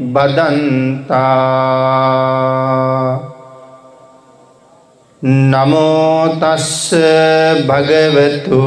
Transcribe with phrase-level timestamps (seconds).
[0.00, 1.20] බදන්තා.
[5.22, 6.94] නමෝතස්ස
[7.68, 8.60] භගවතු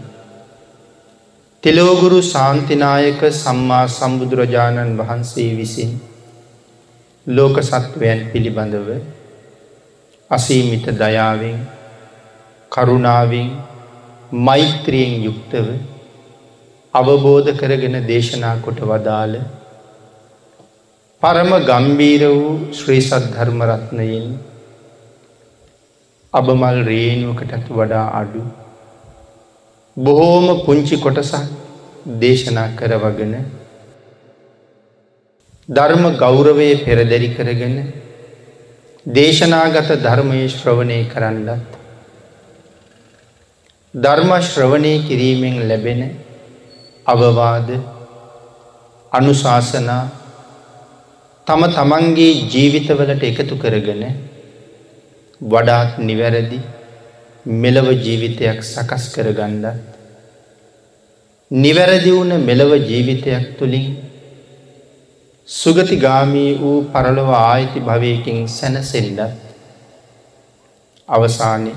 [1.64, 5.92] තෙලෝගුරු ශාන්තිනායක සම්මා සම්බුදුරජාණන් වහන්සේ විසින්
[7.28, 8.90] ලෝක සත්වයන් පිළිබඳව
[10.32, 11.62] අසීමිත දයාවෙන්
[12.72, 13.48] කරුණාවෙන්
[14.42, 15.70] මෛත්‍රියෙන් යුක්තව
[16.94, 19.38] අවබෝධ කරගෙන දේශනා කොට වදාළ
[21.22, 24.28] පරම ගම්බීර වූ ශ්‍රී සද්ධර්මරත්නයෙන්
[26.34, 28.44] අබමල් රේනුවකටත් වඩා අඩු
[29.98, 31.50] බොහෝම පුංචි කොටසක්
[32.20, 33.34] දේශනා කරවගෙන
[35.70, 37.76] ධර්ම ගෞරවය පෙරදැරි කරගෙන
[39.06, 41.78] දේශනාගත ධර්මය ශ්‍රවණය කරන්නත්
[43.94, 46.02] ධර්ම ශ්‍රවණය කිරීමෙන් ලැබෙන
[47.06, 47.70] අවවාද
[49.12, 50.04] අනුශාසනා
[51.48, 54.04] තම තමන්ගේ ජීවිතවලට එකතු කරගෙන
[55.42, 56.60] වඩාත් නිවැරදි
[57.46, 59.66] මෙලව ජීවිතයක් සකස් කරගන්නත්
[61.52, 63.98] නිවැරදි වුණ මෙලව ජීවිතයක් තුළින්
[65.48, 69.20] සුගතිගාමී වූ පරලොව ආයිති භවයකින් සැනසෙල්ලත්
[71.10, 71.74] අවසානය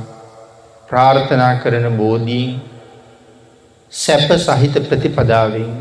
[0.89, 2.63] ප්‍රාර්ථනා කරන බෝධීන්
[3.93, 5.75] සැප සහිත ප්‍රතිපදාවෙන්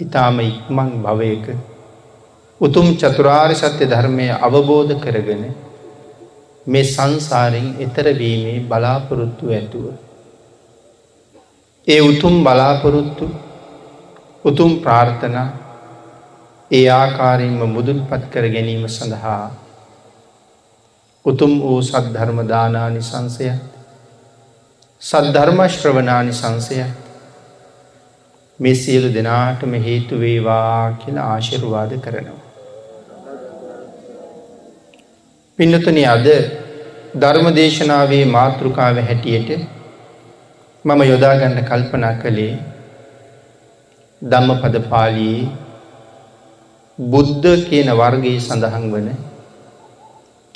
[0.00, 1.46] ඉතාම ඉක්මං භවයක
[2.60, 5.44] උතුම් චතුරාර් සත්‍ය ධර්මය අවබෝධ කරගෙන
[6.68, 9.84] මේ සංසාරෙන් එතරවීමේ බලාපොරොත්තු ඇතුව.
[11.86, 13.26] ඒ උතුම් බලාපොරොත්තු
[14.44, 15.48] උතුම් ප්‍රාර්ථනා
[16.70, 19.44] ඒ ආකාරයෙන්ම මුදුන් පත් කර ගැනීම සඳහා
[21.24, 23.48] උතුම් වූ සද්ධර්මදානානි සංසය
[25.02, 26.78] සද්ධර්මශ්‍රවනානි සංසය
[28.60, 32.47] මේ සියලු දෙනාටම හේතු වේවා කියලා ආශිර්වාද කරනවා.
[35.58, 36.26] පින්නතුන අද
[37.14, 39.48] ධර්මදේශනාවේ මාතෘකාව හැටියට
[40.84, 42.52] මම යොදාගන්න කල්පනා කළේ
[44.22, 45.40] ධම්ම පද පාලී
[46.98, 49.08] බුද්ධ කියන වර්ගයේ සඳහන් වන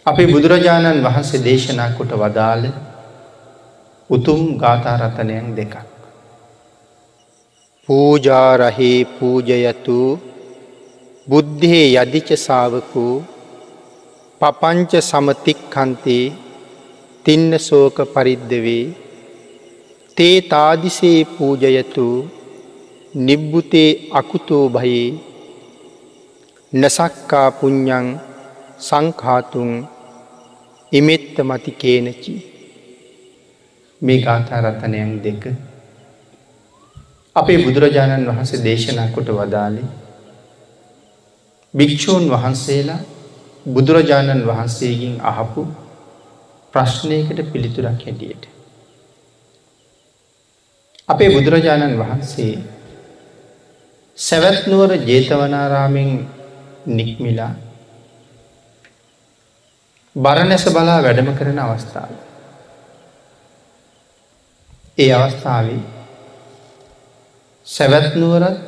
[0.07, 2.65] අපේ බුදුරජාණන් වහන්සේ දේශනා කොට වදාළ
[4.11, 5.75] උතුම් ගාථාරතනයන් දෙකක්.
[7.89, 10.01] පූජාරහි පූජයතු
[11.29, 13.07] බුද්ධේ යදිච සාවකු
[14.43, 16.25] පපංච සමතික්කන්තේ
[17.27, 18.85] තින්න සෝක පරිද්ධවේ
[20.17, 22.07] තේ තාදිසේ පූජයතු
[23.15, 25.07] නිබ්බුතේ අකුතෝ භයේ
[26.73, 28.09] නසක්කා පුඤ්ඥං
[28.81, 29.71] සංකාතුන්
[30.93, 32.35] ඉමෙත්ත මති කේනචි.
[34.03, 35.43] මේ ගාථාරතනයන් දෙක
[37.37, 39.89] අපේ බුදුරජාණන් වහන්සේ දේශනා කොට වදාලේ
[41.75, 43.03] භික්‍ෂූන් වහන්සේලා
[43.67, 45.67] බුදුරජාණන් වහන්සේගෙන් අහපු
[46.75, 48.45] ප්‍රශ්නයකට පිළිතුරක් හැටියට.
[51.09, 52.55] අපේ බුදුරජාණන් වහන්සේ
[54.19, 56.11] සැවැත්නුවර ජේතවනාරාමෙන්
[56.89, 57.55] නික්මිලා
[60.17, 62.11] බරණැස බලා වැඩම කරන අවස්ථාව.
[64.99, 65.81] ඒ අවස්ථාවේ
[67.67, 68.67] සැවැත්නුවරත්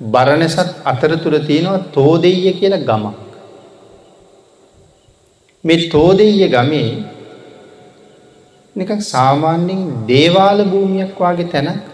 [0.00, 3.23] බරණැසත් අතරතුර තියෙනවා තෝදෙය කියල ගමක්.
[5.64, 6.88] මේ තෝදෙය ගමේ
[8.76, 11.84] නික සාමාන්‍යෙන් දේවාල භූමියක් වගේ තැනක්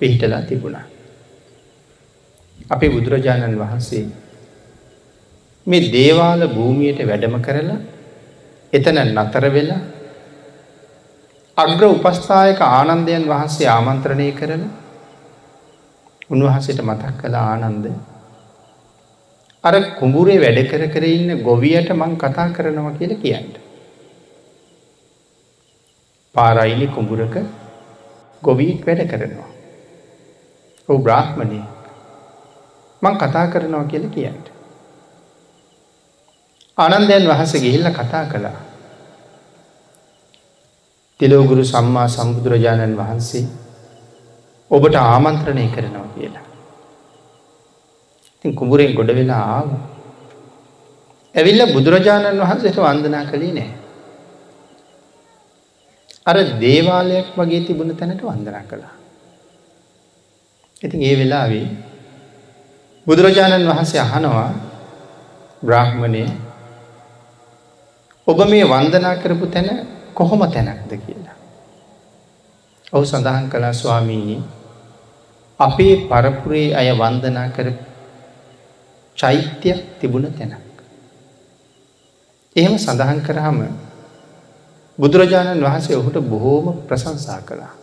[0.00, 0.86] පිහිටලා තිබුණා.
[2.68, 4.04] අපේ බුදුරජාණන් වහන්සේ
[5.66, 7.78] මේ දේවාල භූමියයට වැඩම කරලා
[8.72, 9.80] එතන නතර වෙලා
[11.56, 14.64] අග්‍ර උපස්ථායක ආනන්දයන් වහන්සේ ආමන්ත්‍රණය කරන
[16.30, 17.86] උන්වහන්සේට මතක් කළ ආනන්ද
[19.64, 23.48] අර කුඹුරේ වැඩ කර කර ඉන්න ගොවියට මං කතා කරනවා කියල කියන්න.
[26.34, 27.34] පාරයිලි කුඹුරක
[28.42, 29.50] ගොවීක් වැඩ කරනවා.
[30.88, 31.60] ඔහු බ්‍රාහ්මණය
[33.02, 34.42] මං කතා කරනවා කියල කියන්න.
[36.78, 38.58] ආනන්දයන් වහස ගිහිල්ල කතා කළා.
[41.20, 43.46] තිලෝගුරු සම්මා සම්බුදුරජාණන් වහන්සේ
[44.70, 46.47] ඔබට ආමන්ත්‍රණය කරනවා කියලා.
[48.38, 49.68] ඉතින් කුඹුරෙන් ගොඩ වෙලා ආව.
[51.34, 53.70] ඇවිල්ල බුදුරජාණන් වහන්සේට වන්දනා කළේ නෑ.
[56.26, 58.94] අර දේවාලයක් වගේ තිබුණ තැනට වන්දනා කළා.
[60.82, 61.66] ඉතින් ඒ වෙලාවේ
[63.06, 64.50] බුදුරජාණන් වහන්සේ අහනවා
[65.62, 66.22] බ්‍රාහ්මණය
[68.26, 69.68] ඔබ මේ වන්දනා කරපු තැන
[70.14, 71.36] කොහොම තැනක්ද කියලා.
[72.92, 74.40] ඔහු සඳහන් කලා ස්වාමීණී
[75.60, 77.68] අපේ පරපුරේ අය වන්දනා කර
[79.18, 80.64] චෛත්‍යයක් තිබුණ තැනක්.
[82.56, 83.58] එහෙම සඳහන් කරහම
[84.98, 87.74] බුදුරජාණන් වහන්සේ ඔහුට බොහෝම ප්‍රසංසා කළා.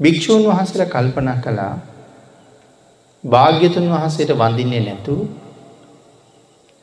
[0.00, 1.74] භික්‍ෂූන් වහන්සේල කල්පනා කළා
[3.24, 5.14] භාග්‍යතුන් වහන්සේට වඳින්නේ නැතු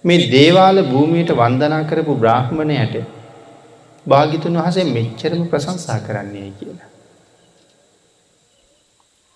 [0.03, 2.95] මේ දේවාල භූමියයට වන්දනා කරපු බ්‍රාහ්මණයට
[4.05, 6.89] භාගිතුන් වහසේ මෙච්චරම ප්‍රසංසා කරන්නේ කියලා.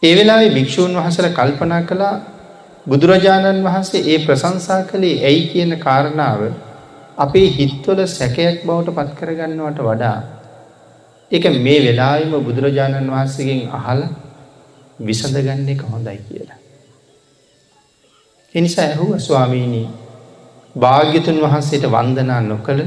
[0.04, 2.16] ඒ වෙලාවේ භික්‍ෂූන් වහසල කල්පනා කළා
[2.89, 6.41] බුදුරජාණන් වහන්සේ ඒ ප්‍රසංසා කළේ ඇයි කියන කාරණාව
[7.17, 10.17] අපේ හිත්වල සැකයක් බවට පත් කරගන්නවට වඩා
[11.31, 14.01] එක මේ වෙලායිම බුදුරජාණන් වහන්සේගෙන් අහල
[15.00, 16.60] විසඳගන්නේ කොහොඳයි කියලා.
[18.55, 19.88] එනිසා ඇහුව ස්වාමීණී
[20.75, 22.84] භාග්‍යතුන් වහන්සේට වන්දනා නොකළ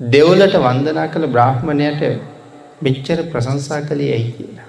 [0.00, 2.02] දෙවලට වන්දනා කළ බ්‍රාහ්මණයට
[2.82, 4.67] මෙච්චර ප්‍රසංසා කළේ ඇයි කියලා.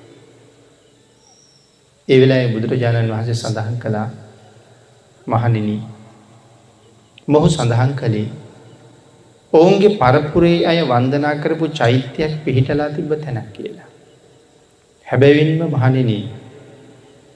[2.10, 4.08] ඒ වෙලා බුදුරජාණන් වහන්සේ සඳහන් කළා
[5.28, 5.78] මහනිනි
[7.28, 8.28] මොහු සඳහන් කළේ
[9.54, 13.90] ඔවුන්ගේ පරපුරේ අය වන්දනා කරපු චෛත්‍යයක් පිහිටලා තිබ තැනක් කියලා.
[15.08, 16.24] හැබැවින්ම මහනිනී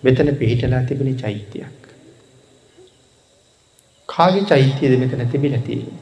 [0.04, 1.82] මෙතන පිහිටලා තිබෙන චෛත්‍යයක්.
[4.10, 5.94] කාගේ චෛත්‍යයද මෙතන තිබිල තියෙන.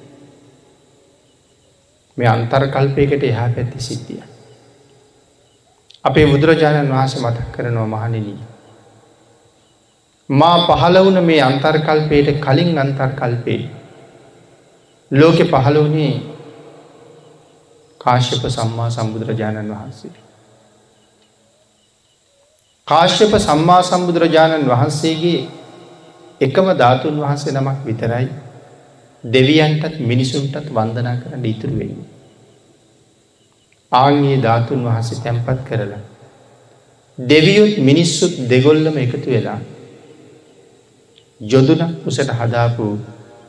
[2.17, 4.23] මේ අන්තර් කල්පයකට එහා පැත්ති සිද්ධිය.
[6.05, 8.50] අපේ බුදුරජාණන් වහස මතක් කරනවා මහනිනී.
[10.31, 13.61] මා පහළ වුණ මේ අන්තර්කල්පයට කලින් අන්තර්කල්පේ.
[15.11, 16.13] ලෝකෙ පහළ වුණේ
[18.01, 20.13] කාශ්‍යප සම්මා සම්බුදුරජාණන් වහන්සේ.
[22.88, 25.41] කාශ්‍යප සම්මා සම්බුදුරජාණන් වහන්සේගේ
[26.41, 28.29] එකම ධාතුන් වහන්සේ නමක් විතරයි
[29.23, 32.07] දෙවියන්ටත් මිනිසුන්ටත් වන්දනා කරන්න ඉතුරු වෙන්නේ.
[33.91, 36.01] ආංගේ ධාතුන් වහසේ තැන්පත් කරලා.
[37.17, 39.59] දෙවියුත් මිනිස්සුත් දෙගොල්ලම එකතු වෙලා
[41.41, 42.88] යොදුනක් උසට හදාපු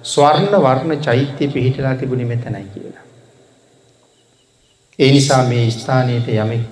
[0.04, 3.04] ස්වර්ණ වර්ණ චෛත්‍යය පිහිටලා තිබුණි මෙතැනයි කියලා.
[4.98, 6.64] ඒ නිසා මේ ස්ථානයට යමෙක්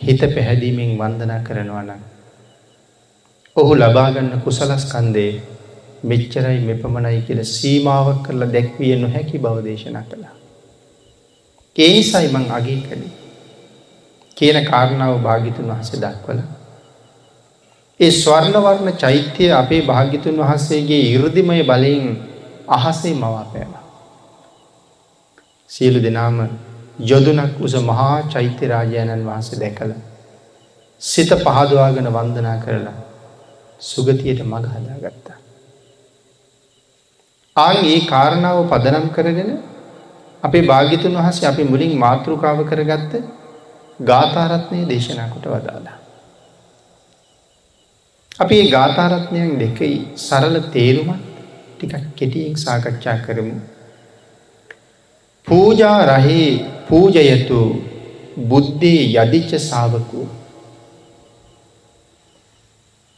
[0.00, 2.02] හිත පැහැදීමෙන් වන්දනා කරනවා නම්.
[3.56, 5.30] ඔහු ලබාගන්න කුසලස්කන්දේ
[6.04, 10.34] මෙච්චරයි මෙපමණයි කියල සීමාවක් කරලා දැක්විය නොහැකි බව දේශනා කළා.
[11.76, 13.16] ඒනිසයි මං අගේ කළේ.
[14.36, 16.40] කියන කාරණාව භාගිතුන් වහස දක්වල.
[18.00, 22.04] ඒ ස්වර්ණවර්ණ චෛත්‍යය අපේ භාගිතුන් වහන්සේගේ ඉරදිමය බලයෙන්
[22.68, 23.72] අහසේ මවාපෑම.
[25.70, 26.38] සියලු දෙනාම
[27.02, 29.94] යොදුනක් උස මහා චෛත්‍ය රාජාණන් වහන්සේ දැකළ.
[31.02, 32.96] සිත පහදවාගෙන වන්දනා කරලා
[33.80, 35.38] සුගතියට මඟ හදා ගත්තා.
[37.56, 39.50] ආන් ඒ කාරණාව පදනම් කරගෙන
[40.42, 43.12] අපේ භාගිතුන් වහසේ අපි මුලින් මාතෘකාව කරගත්ත
[44.00, 45.98] ගාථාරත්නය දේශනා කොට වදාලා.
[48.38, 51.22] අපි ඒ ගාථාරත්නයන් දෙකයි සරල තේරුමත්
[51.72, 53.56] ටිකක් කෙටියෙන් සාකච්ඡා කරමු.
[55.46, 56.50] පූජා රහේ
[56.88, 57.60] පූජයතු
[58.44, 60.20] බුද්ධේ යදිච්ච සාවකු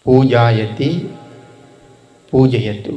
[0.06, 0.88] පූජායති
[2.32, 2.94] පූජයතු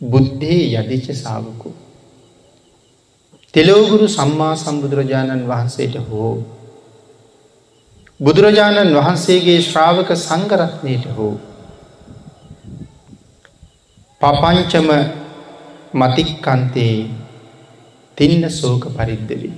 [0.00, 1.70] බුද්ධේ යදිච්ච සාවකු
[3.54, 6.32] තෙලෝගුරු සම්මා සම්බුදුරජාණන් වහන්සේට හෝ
[8.20, 11.32] බුදුරජාණන් වහන්සේගේ ශ්‍රාවක සංගරත්නයට හෝ
[14.20, 14.88] පපංචම
[15.94, 16.94] මතික්කන්තේ
[18.18, 19.52] තින්න සෝක පරිද්දවී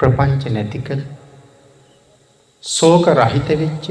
[0.00, 1.04] ප්‍රපංච නැතිකළ
[2.64, 3.86] සෝක රහිත වෙච්ච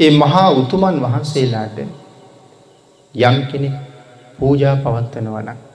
[0.00, 1.78] ඒ මහා උතුමන් වහන්සේලාට
[3.14, 3.78] යම් කෙනෙක්
[4.38, 5.65] පූජා පවත්වනවනක්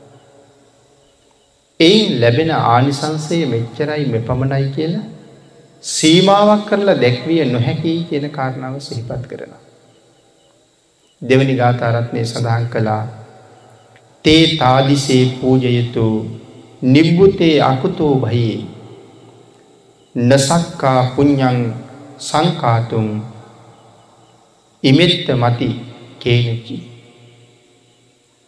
[1.81, 5.07] එයින් ලැබෙන ආනිසංසය මෙච්චරයි මෙපමණයි කියලා
[5.83, 9.53] සීමාවක් කරලා දැක්විය නොහැකි කියන කාරණාව සිහිපත් කරන.
[11.21, 13.03] දෙවනි ගාථාරත්නය සඳහන් කළා
[14.25, 16.05] තේ තාදිසේ පූජයතු
[16.83, 18.59] නිබ්බුතේ අකුතෝ භයේ
[20.15, 21.59] නසක්කා පුඤ්ඥං
[22.19, 23.07] සංකාතුම්
[24.83, 25.69] ඉමෙත්ත මති
[26.19, 26.77] කේනකි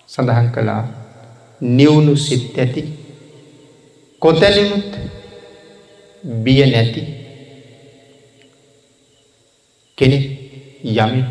[0.10, 0.84] සඳහන් කළා
[1.62, 2.84] නිවුණු සිත් ඇති
[4.24, 4.92] කොතැනිමුත්
[6.44, 7.02] බිය නැති
[9.98, 10.26] කෙනෙක්
[10.94, 11.24] යමි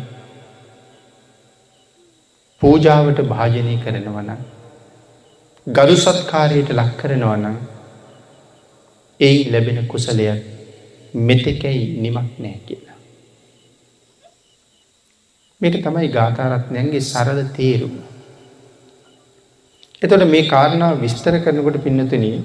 [2.61, 4.31] පූජාවට භාජනය කරනවන
[5.67, 7.57] ගරු සත්කාරයට ලක් කරනවනම්
[9.19, 10.41] ඒ ලැබෙන කුසලයක්
[11.13, 12.97] මෙතෙකැයි නිමක් නෑ කියලා.
[15.61, 17.95] මේක තමයි ගාථාරත්නයන්ගේ සරල තේරුම.
[20.01, 22.37] එතොට මේ කාරණාව විස්තර කරනකොට පින්නතුනී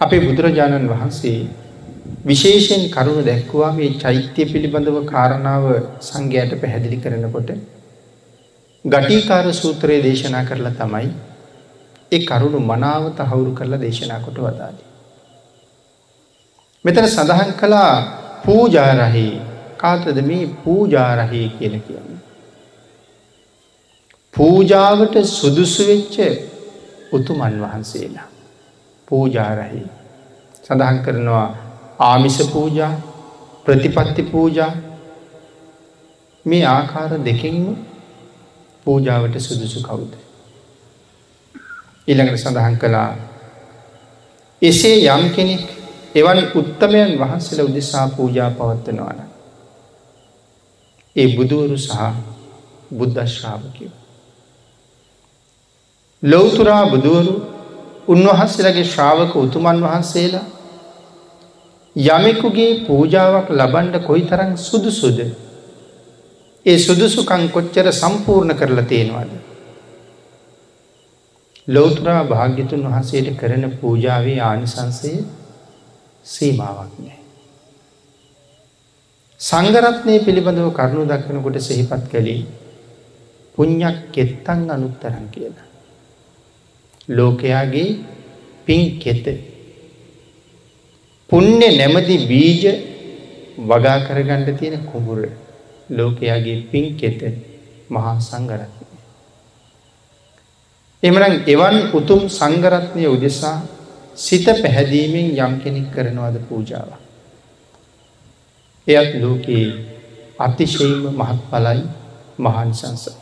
[0.00, 1.38] අපේ බුදුරජාණන් වහන්සේ
[2.24, 5.64] විශේෂයෙන් කරුණු දැක්වා මේ චෛත්‍යය පිළිබඳව කාරණාව
[6.00, 7.50] සංඝයට පැහැදිලි කරනකොට
[8.84, 11.10] ගටීකාර සූත්‍රයේ දේශනා කරලා තමයි
[12.12, 14.82] ඒ කරුණු මනාව තහවුරු කරලා දේශනා කොට වදාලි.
[16.84, 17.92] මෙතන සඳහන් කළා
[18.44, 19.26] පූජාරහි
[19.76, 22.18] කාතද මේ පූජාරහි කියල කියන්න.
[24.34, 26.18] පූජාවට සුදුසු වෙච්ච
[27.12, 28.29] උතුමන් වහන්සේලා.
[29.10, 29.82] පූජාරහි.
[30.64, 31.48] සඳහන් කරනවා
[32.00, 32.92] ආමිස පූජා
[33.66, 34.72] ප්‍රතිපත්ති පූජා
[36.46, 37.64] මේ ආකාර දෙකින්ම
[38.86, 40.12] පූජාවට සුදුසු කවුද.
[42.08, 43.10] ඊළඟට සඳහන් කළා
[44.62, 45.66] එසේ යම් කෙනෙක්
[46.14, 49.20] එවන් උත්තමයන් වහන්සේල උදෙසා පූජා පවත්වනවාන.
[51.16, 51.96] ඒ බුදුවරු සහ
[52.94, 53.94] බුද්ධශ්‍රාවකයෝ.
[56.22, 57.34] ලොවතුරා බුදුවරු
[58.10, 60.46] උන්වහන්සේලගේ ශ්‍රාවක උතුමන් වහන්සේලා
[61.96, 65.20] යමෙකුගේ පූජාවක් ලබන්ඩ කොයි තරං සුදුසුද
[66.66, 69.30] ඒ සුදුසුකං කොච්චර සම්පූර්ණ කරලා තියෙනවාද.
[71.68, 75.12] ලෝතුරා භාග්‍යතුන් වහන්සේට කරන පූජාවේ ආනිසංසය
[76.26, 77.18] සීමාවක් නෑ.
[79.40, 82.44] සංගරත්නය පිළිබඳව කරුණු දක්වනකොට සෙහිපත් කළේ
[83.54, 85.66] පුං්ඥක් කෙත්තන් අනුත්තරන් කියලා.
[87.08, 87.98] ලෝකයාගේ
[88.66, 89.26] පින් කෙත.
[91.30, 92.64] පුුණ්‍ය නැමති බීජ
[93.60, 95.28] වගා කරගණ්ඩ තියෙන කුමුර
[95.90, 97.20] ලෝකයාගේ පින් කෙත
[97.88, 98.86] මහා සංගරත්නය.
[101.02, 103.62] එමනම් එවන් උතුම් සංගරත්නය උදෙසා
[104.16, 106.90] සිත පැහැදීමෙන් යම් කෙනෙක් කරනවාද පූජාව.
[108.86, 109.68] එයත් ලෝකයේ
[110.38, 111.82] අතිශයම මහත් පලයි
[112.38, 113.12] මහන්සංසයි.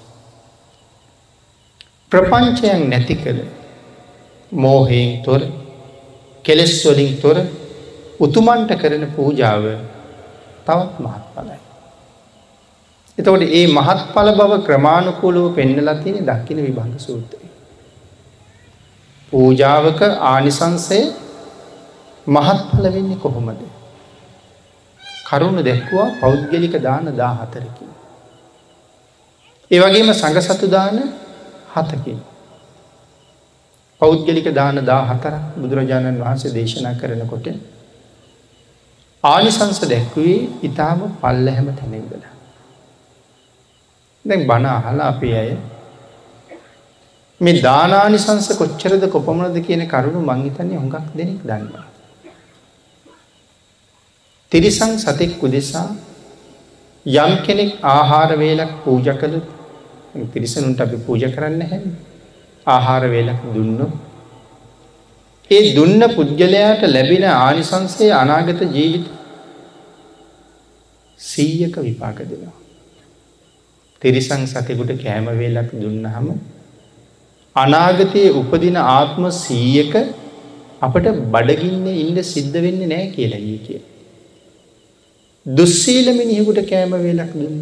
[2.13, 3.58] ප්‍රපංචයන් නැති කළ
[4.53, 5.41] මෝහයෙන් තොර
[6.45, 7.37] කෙලෙස්වලින් තොර
[8.21, 9.65] උතුමන්ට කරන පූජාව
[10.67, 11.59] තවත් මහත් පලයි.
[13.19, 17.47] එතකොට ඒ මහත් පල බව ක්‍රමාණුකූලව පෙන්නලා තියෙන දක්කින විභංග සූත්‍රය.
[19.33, 21.01] පූජාවක ආනිසංසය
[22.27, 23.61] මහත් පල වෙන්නේ කොහොමද.
[25.29, 27.91] කරුණු දැක්වා පෞද්ගලික දාන දා හතරකින්.
[29.71, 30.97] ඒ වගේම සඟසතු දාන
[31.75, 32.19] හතකින්.
[34.01, 37.49] පෞද්ගලික දාන දා හතර බුදුරජාණන් වහන්සේ දේශනා කරනකොට
[39.25, 42.23] ආනිසංස දැක්වේ ඉතාම පල්ල හැම තැනෙන්දල.
[44.25, 45.51] දැන් බණ අහලා අපේ අය
[47.41, 51.87] මේ දානානිසංස කොච්චරද කොපමණද කියන කරුණු මංහිතන්නේ හොඟක් දෙනෙක් දන්නවා.
[54.53, 55.89] තිරිසං සතෙක් උදෙසා
[57.07, 59.37] යම් කෙනෙක් ආහාර වේලක් පූජ කළ
[60.29, 61.81] තිරිසනුන්ට අපි පූජ කරන්න හැ
[62.69, 63.81] ආහාර වේලක් දුන්න
[65.51, 69.07] ඒ දුන්න පුද්ගලයාට ලැබෙන ආනිසංසය අනාගත ජීවිත
[71.21, 72.55] සීයක විපාක දෙනවා.
[74.03, 76.27] තිරිසං සතෙකුට කෑමවේලක් දුන්නහම
[77.57, 79.95] අනාගතයේ උපදින ආත්ම සීයක
[80.83, 83.81] අපට බඩගින්න ඉන්න සිද්ධ වෙන්න නෑ කියලා ඒ කිය.
[85.47, 87.59] දුස්සීලමිනිහෙකුට කෑමවේලක් දුන්න.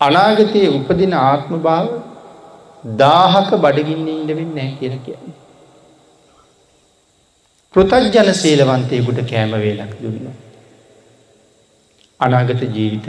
[0.00, 1.88] අනාගතයේ උපදින ආත්ම භාව
[2.84, 5.34] දාහක බඩගින්න ඉඩවෙන්න නෑ කියල කියන්නේ.
[7.74, 10.30] පෘතජ්ජන සීලවන්තයකුට කෑමවේලක් දුන්න.
[12.20, 13.08] අනාගත ජීවිත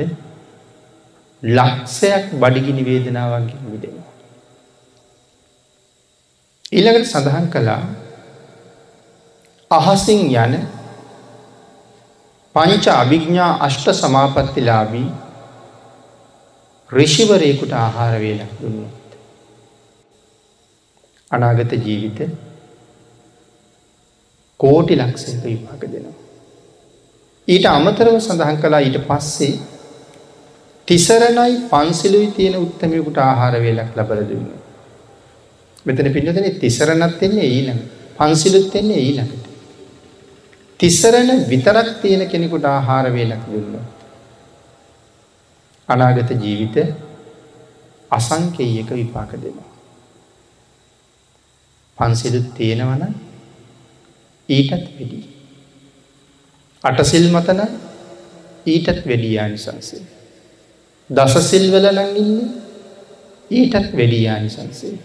[1.44, 4.12] ලක්ෂයක් බඩිගිනි වේදනාවන්ගේ විදෙනවා.
[6.72, 7.82] ඊළඟට සඳහන් කළා
[9.72, 10.54] අහසින් යන
[12.56, 15.10] පංච අභිග්ඥා අෂ්ට සමාපත්තිලාබී
[16.90, 18.99] රිෂිවරයකුට ආහාර වේලක් දුන්නොත්.
[21.32, 22.20] අනාගත ජීවිත
[24.60, 26.16] කෝටි ලක්ෂයක විපාක දෙනවා.
[27.48, 29.54] ඊට අමතරව සඳහන් කලා ඊට පස්සේ
[30.88, 34.50] තිසරණයි පන්සිලුයි තියෙන උත්තමයකුට ආහාර වේලක් ලබල දුන්න.
[35.86, 37.84] මෙතන පින්නතන තිසරණත් එන්නේ ඊළඟ
[38.18, 39.46] පන්සිලුත් එන්නේ ඊළඟට.
[40.80, 43.80] තිස්සරණ විතරක් තියෙන කෙනෙකුට ආහාර වේලක් දුන්න.
[45.90, 46.78] අනාගත ජීවිත
[48.12, 49.69] අසංකේයක විපාක දෙනවා.
[52.00, 53.04] පන්සිලුත් තියෙනවන
[54.50, 55.20] ඊටත් වැඩි.
[56.84, 57.62] අටසිල් මතන
[58.66, 60.02] ඊටත් වැඩියානි සංසේ.
[61.10, 62.50] දසසිල්වල නංගින්නේ
[63.52, 64.98] ඊටත් වැඩියානි සංසේ.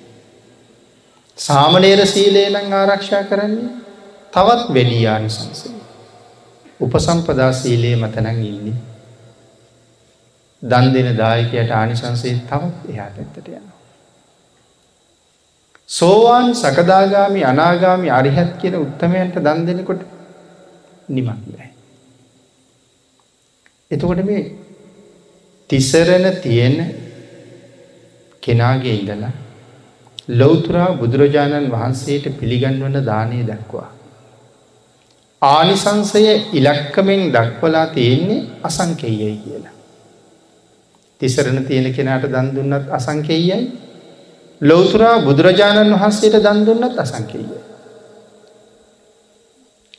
[1.38, 3.70] සාමනේර සීලේ නං ආරක්ෂා කරන්නේ
[4.33, 5.74] තවත් වැඩියානි සංසේ.
[6.80, 8.80] උපසම්පදා සීලයේ මතනං ඉන්නේ.
[10.62, 13.74] දන් දෙන දායකයට ආනිසංසේ තවත් එහා පැත්තට යනවා.
[15.88, 20.03] සෝවාන් සකදාගාමි අනාගාමි අරිහත් කියන උත්තමයන්ට දන් දෙනකොට
[21.09, 21.68] නිමක් බෑ.
[23.90, 24.53] එතකොට මේ
[25.70, 26.77] තිසරණ තියෙන
[28.42, 29.33] කෙනාගේ ඉඳලා
[30.31, 33.90] ලෞතුරා බුදුරජාණන් වහන්සේට පිළිගන්වන දානය දක්වා.
[35.42, 39.75] ආනිසංසය ඉලක්කමෙන් දක්වලා තියෙන්නේ අසංකෙයයි කියලා.
[41.20, 43.84] තිසරණ තියෙන කෙනාට දන් දුන්නත් අසංකෙයයි
[44.61, 47.47] ලෞතුරා බුදුරජාණන් වහන්සේට දන් දුන්නත් අසංකෙයයි.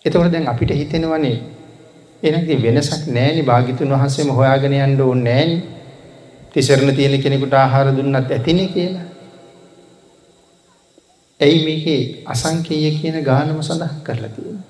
[0.05, 1.37] එතකොට දැන් අපිට හිතෙනවනේ
[2.23, 5.57] එනති වෙනසක් නෑනි භාගිතුන් වහන්සේම හොයාගෙන යන්න ඕ නෑනි
[6.53, 9.05] තිසරණ තියෙන කෙනෙකුට ආහාර දුන්නත් ඇතින කියලා.
[11.39, 11.85] ඇයි මේක
[12.27, 14.63] අසංකේය කියන ගානම සඳහන් කරලා තියෙන.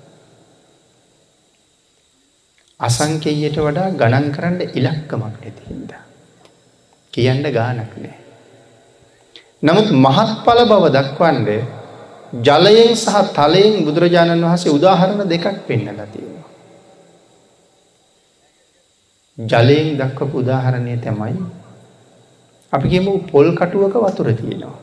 [2.80, 5.92] අසංකේයට වඩා ගණන් කරන්න ඉලක්කමක් නැතිහින්ද.
[7.12, 8.25] කියන්න ගානක් නෑ.
[9.62, 11.50] නමුත් මහත් පල බව දක්වන්ඩ
[12.42, 16.48] ජලයෙන් සහ තලයෙන් බුදුරජාණන් වහසේ උදාහරණ දෙකක් පෙන්නල තියෙනවා.
[19.38, 21.36] ජලයෙන් දක්වපු උදාහරණය තැමයි
[22.72, 24.78] අපි කියමු පොල් කටුවක වතුර තියෙනවා.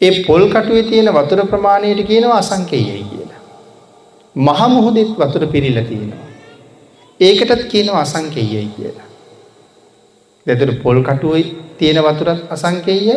[0.00, 3.40] ඒ පොල් කටුවේ තියෙන වතුර ප්‍රමාණයට කියනවා අසංකේයයි කියලා.
[4.36, 6.28] මහමුහුදෙත් වතුර පිරිල තියෙනවා.
[7.20, 9.08] ඒකටත් කියනවා අසංකේයයි කියලා.
[10.46, 11.44] දෙතුර පොල් කටුවයි
[11.80, 13.16] තියෙන වතුරත් අසංකේයයි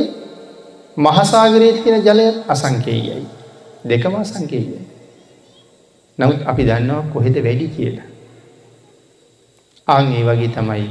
[0.97, 3.27] මහසාගරයේ තියෙන ජලය අසංකේයයි.
[3.83, 4.79] දෙකම අසංකේයයි.
[6.17, 8.07] නමුත් අපි දන්නවා කොහෙද වැඩි කියලා.
[9.87, 10.87] අං ඒ වගේ තමයි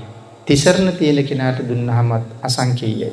[0.47, 3.13] තිසරණ තියෙන කෙනාට දුන්නහමත් අසංකේයයි.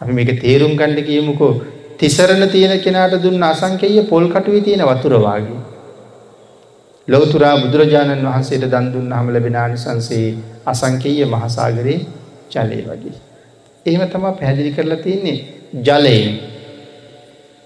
[0.00, 1.52] අපි මේක තේරුම් ගණ්ඩ කියමුකෝ
[1.98, 5.60] තිසරණ තියෙන කෙනාට දුන්න අසංකේය පොල් කටුවේ තියෙන වතුරවාගේ.
[7.08, 10.26] ලෝතුරා බුදුරජාණන් වහන්සේට දන්දුන් හම ලැබෙන ආනිසන්සේ
[10.66, 12.19] අසංකීය මහසාගරයේ
[12.50, 13.16] ජලය වගේ.
[13.86, 15.36] එහෙම තමා පැහැදිලි කරලා තියන්නේ
[15.82, 16.34] ජලයෙන්.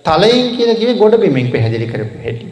[0.04, 2.46] තලයෙන් කියන කිවේ ගොඩ බිමෙන් පැහැදිලි කරපු හැටි.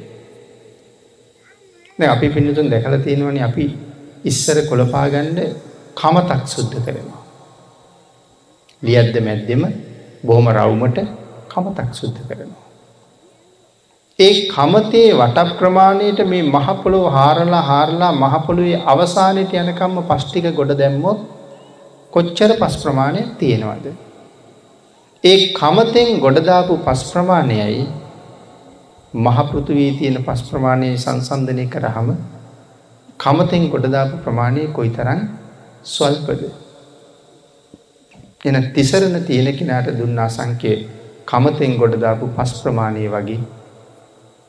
[2.09, 3.67] අපි පින්නතුන් දැකල තියෙනවන අපි
[4.25, 5.39] ඉස්සර කොළපාගණ්ඩ
[5.97, 7.23] කමතක් සුද්ධ කරනවා.
[8.83, 9.63] ලියද්ද මැද්දෙම
[10.25, 10.99] බොහොම රවුමට
[11.49, 12.63] කමතක් සුද්ධ කරනවා.
[14.19, 21.21] ඒ කමතේ වට ප්‍රමාණයට මේ මහපොළොව හාරලා හාරලා මහපොළුවේ අවසානයට යනකම්ම පෂ්ටික ගොඩ දැම්මොත්
[22.13, 23.87] කොච්චර පස් ප්‍රමාණයක් තියෙනවද.
[25.25, 27.85] ඒ කමතෙන් ගොඩදාපු පස් ප්‍රමාණයයි
[29.15, 32.09] මහපෘතුවී තියෙන පස් ප්‍රමාණය සංසන්ධනය කරහම
[33.21, 35.21] කමතෙන් ගොඩදාපු ප්‍රමාණය කොයි තරන්
[35.87, 36.43] ස්වල්පද.
[38.45, 40.73] එන තිසරණ තියෙන කෙනාට දුන්නා සංකය
[41.27, 43.41] කමතෙන් ගොඩදාපු පස් ප්‍රමාණය වගේ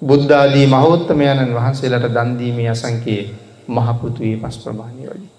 [0.01, 3.23] බුද්ධාදී මහෝත්තමයණන් වහන්සේලට දන්දීමේ අසංකයේ
[3.69, 5.31] මහපෘතුවී පස් ප්‍රමාණය වගේ.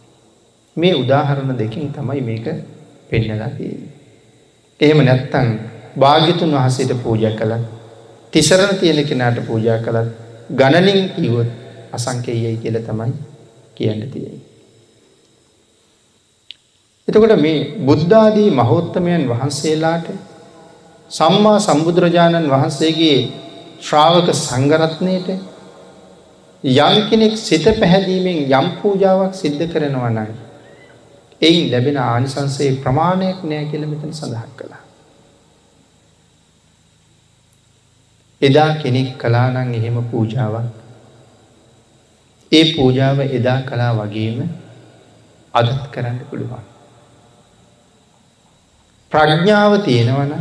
[0.76, 2.46] මේ උදාහරණ දෙකින් තමයි මේක
[3.10, 3.92] පෙන්නලා තියෙන්නේ.
[4.80, 5.48] එහෙම නැත්තං
[5.96, 7.64] භාග්‍යතුන් වහසට පූජ කළත්
[8.32, 10.10] තිසරණ තියෙන කෙනාට පූජා කළත්
[10.50, 11.50] ගණනින් කිවොත්
[11.92, 13.12] අසංකයයි කියල තමයි
[13.76, 14.38] කියන්න තියෙන.
[17.08, 20.06] එතකොට මේ බුද්ධාදී මහෝත්තමයන් වහන්සේලාට
[21.10, 23.18] සම්මා සම්බුදුරජාණන් වහන්සේගේ
[23.80, 25.28] ශ්‍රාවක සංගරත්නයට
[26.64, 30.43] යම් කෙනෙක් සිත පැහැදීමෙන් යම් පූජාවක් සිද්ධ කරනවා නයි.
[31.44, 34.82] එයින් ලැබෙන ආනිසන්සේ ප්‍රමාණයක් නෑ කියල මෙතන සඳහන් කළා.
[38.42, 40.68] එදා කෙනෙක් කලානං එහෙම පූජාවක්
[42.52, 44.38] ඒ පූජාව එදා කලා වගේම
[45.54, 46.64] අදත් කරන්න පුළුවන්.
[49.12, 50.32] ප්‍රඥාව තියෙනවන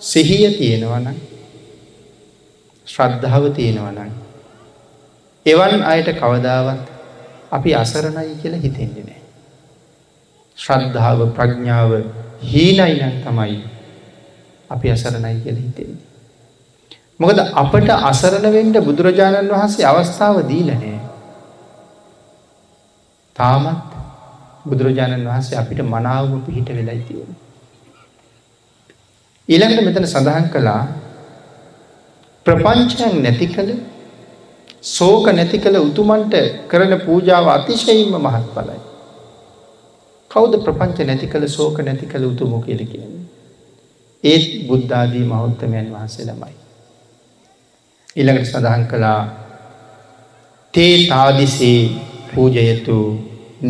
[0.00, 1.06] සිහිය තියෙනවන
[2.86, 4.10] ශ්‍රද්ධාව තියෙනවනන්
[5.46, 6.82] එවන් අයට කවදාවත්
[7.52, 9.07] අපි අසරණයි කියලා හිතෙන්දි නෑ.
[10.58, 11.90] ශ්‍රද්ධාව ප්‍රඥාව
[12.42, 13.58] හීනයිනන් තමයි
[14.70, 16.06] අපි අසරණයි කියල හිතෙන්නේ.
[17.20, 20.94] මොකද අපට අසරණවෙන්ඩ බුදුරජාණන් වහන්සේ අවස්ථාව දීලනෑ.
[23.36, 23.98] තාමත්
[24.64, 27.30] බුදුරජාණන් වහන්සේ අපිට මනාවම පිහිට වෙලයි තියෙන.
[29.48, 30.82] ඊළඟට මෙතන සඳහන් කළා
[32.46, 33.70] ප්‍රපංචයන් නැති කළ
[34.88, 36.34] සෝක නැති කළ උතුමන්ට
[36.68, 38.87] කරන පූජාව අතිශයින්ම මහත් පලයි.
[40.30, 43.24] කෞද ප්‍රපංච නැති කළ සෝක නැති කළ උතුමෝ කියල කියන්නේ.
[44.24, 46.54] ඒත් බුද්ධාදී මෞත්තමයන් වහන්සේ ළමයි.
[48.16, 49.20] ඉළඟට සඳහන් කළා
[50.74, 51.80] තේ තාදිසේ
[52.34, 52.98] පූජයතු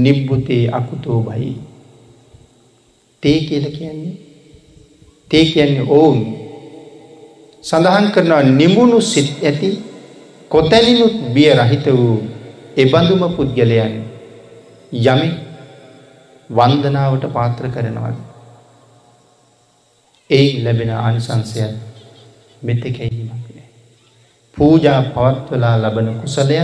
[0.05, 1.53] නිබ්බුතේ අකුතෝ බයි.
[3.23, 4.17] තේ කියල කියන්නේ
[5.31, 6.21] තේ කියන්නේ ඔවුන්
[7.65, 9.71] සඳහන් කරනවා නිමුණු සිත් ඇති
[10.49, 12.17] කොතැනිනුත් බිය රහිත වූ
[12.77, 13.95] එබඳුම පුද්ගලයන්
[14.93, 15.29] යමි
[16.51, 18.19] වන්දනාවට පාත්‍ර කරනවද.
[20.31, 21.65] එයි ලැබෙන ආනිසංසය
[22.63, 23.67] මෙතෙකැීමක් නෑ.
[24.57, 26.61] පූජා පවත්වලා ලබන කුසලය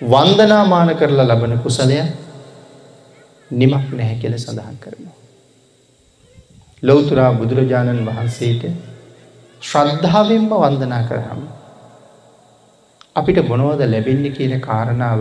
[0.00, 2.02] වන්දනාමාන කරලා ලබන කුසලය
[3.50, 5.16] නිමක් නැහැ කෙල සඳහන් කරනවා.
[6.82, 8.62] ලොවතුරා බුදුරජාණන් වහන්සේට
[9.62, 11.42] ශ්‍රද්ධාවෙන්ම වන්දනා කරහම.
[13.16, 15.20] අපිට මොනවද ලැබෙන්නේ කියන කාරණාව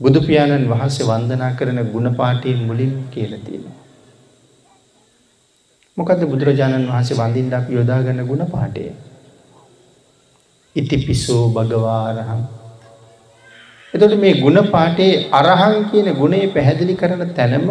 [0.00, 3.76] බුදුපාණන් වහන්සේ වන්දනා කරන ගුණපාටයෙන් මුලින් කියල තියෙනවා.
[5.96, 8.84] මොකද බුදුරජාණන් වහන්සේ වඳින්ට අප යොදාගන්න ගුණ පාටය.
[10.76, 12.40] ඉති පිසෝ භගවාරහම්.
[13.94, 17.68] එතොට මේ ගුණ පාටේ අරහන් කියන ගුණේ පැහැදිලි කරන තැනම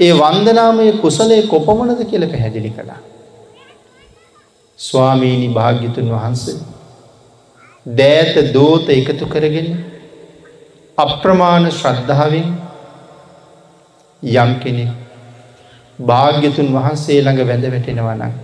[0.00, 3.00] ඒ වන්දනාමය කුසලේ කොපමණද කියල පැහැදිලි කළා.
[4.78, 6.58] ස්වාමීණි භාග්‍යතුන් වහන්සේ
[7.86, 9.89] දෑත දෝත එකතු කරගෙන
[11.02, 12.48] අප්‍රමාණ ශ්‍රද්ධාවෙන්
[14.22, 14.86] යම් කෙනෙ
[15.98, 18.34] භාග්‍යතුන් වහන්සේ ළඟ වැඳ වැටෙනවනක්.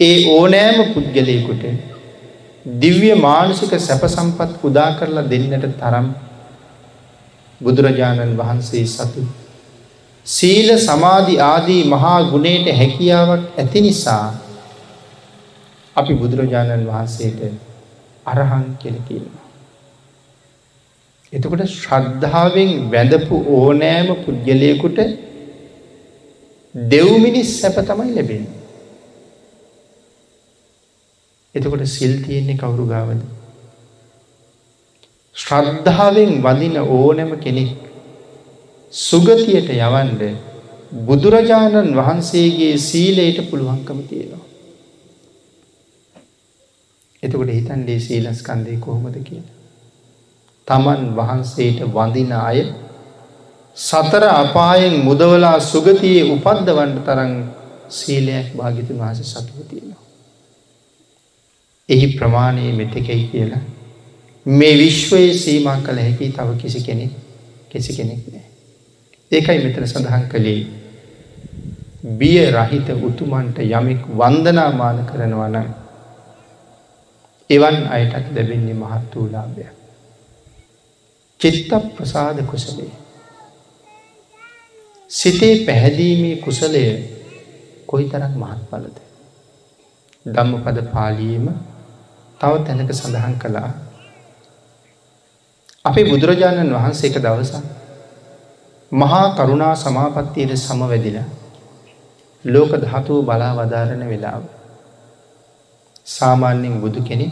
[0.00, 1.64] ඒ ඕනෑම පුද්ගලයකුට
[2.76, 6.08] දිව්‍ය මානුසික සැප සම්පත් උදා කරලා දෙන්නට තරම්
[7.60, 9.22] බුදුරජාණන් වහන්සේ සතු.
[10.26, 14.26] සීල සමාධි ආදී මහා ගුණයට හැකියාවක් ඇති නිසා
[15.96, 17.40] අපි බුදුරජාණන් වහන්සේට
[18.26, 19.35] අරහන් කෙල කියනවා.
[21.32, 24.98] එතකොට ශ්‍රද්ධාවෙන් වැඳපු ඕනෑම පුද්ගලයකුට
[26.74, 28.44] දෙව්මිනිස් සැප තමයි ලැබෙන.
[31.54, 33.20] එතකොට සිල් තියෙන්නේ කවුරු ගාවද.
[35.36, 37.72] ශ්‍රද්ධාවෙන් වදින ඕනෑම කෙනෙක්
[38.92, 40.22] සුගතියට යවන්ඩ
[41.02, 44.44] බුදුරජාණන් වහන්සේගේ සීලයට පුළුවන්කම තියෙනවා.
[47.22, 49.42] එතකොට හිතන්ඩේ සීලස්කන්දය කොහොමද කිය.
[50.68, 52.58] තමන් වහන්සේට වඳින අය
[53.76, 57.32] සතර අපායෙන් මුදවලා සුගතියේ උපද්දවන්ට තරන්
[57.90, 60.02] සීලයක් භාගිතුන් වහස සතුව තියෙනවා.
[61.88, 63.62] එහි ප්‍රමාණයේ මෙතකයි කියලා
[64.46, 67.12] මේ විශ්වයේ සීමා කළ හැකි තව කිසි කෙනෙක්
[67.70, 68.46] කිසි කෙනෙක් නෑ.
[69.32, 70.66] ඒකයි මෙතන සඳහන් කළේ
[72.14, 75.68] බිය රහිත උතුමන්ට යමෙක් වන්දනාමාන කරනවා නම්
[77.50, 79.85] එවන් අයටත් ලැබෙන්නේ මහත් වූලාභයක්.
[81.40, 82.92] චිත්ත ප්‍රසාද කුසලේ.
[85.10, 86.84] සිතේ පැහැදීමේ කුසලය
[87.86, 88.96] කොයි තරක් මහත් පලද.
[90.26, 91.46] ධම්මපද පාලීම
[92.40, 93.70] තව තැනක සඳහන් කළා
[95.84, 97.64] අපි බුදුරජාණන් වහන්සේ එක දවසක්
[98.92, 101.18] මහා කරුණා සමාපත්තියට සමවැදිල
[102.44, 104.42] ලෝක ධාතුව බලා වදාරණ වෙලාව.
[106.06, 107.26] සාමාන්‍යෙන් බුදු කෙනෙ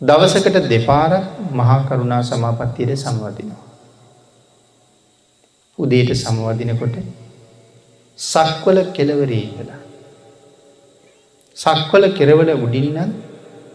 [0.00, 1.12] දවසකට දෙපාර
[1.52, 3.64] මහා කරුණා සමාපත්තියට සමවදිනවා.
[5.78, 6.96] උදේට සමවදිනකොට
[8.18, 9.80] සක්වල කෙලවරේ ඉඳලා.
[11.56, 13.12] සක්වල කෙරවල උඩින්නන්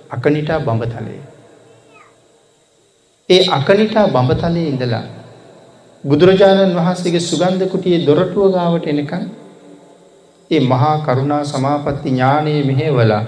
[0.10, 1.22] අකනිටා බඹතලේ.
[3.30, 5.06] ඒ අකනිටා බඹතලේ ඉඳලා
[6.04, 9.24] බුදුරජාණන් වහන්සේගේ සුගන්ධ කුටියේ දොරටුව ගාවට එනකන්
[10.52, 13.20] ඒ මහා කරුණා සමාපatti ඥානයේ මෙහෙवला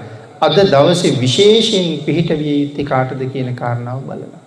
[0.42, 4.44] අද දවසේ විශේෂයෙන් පිහිට විය යුත්තේ කාටද කියන කාරණාව බලනවා.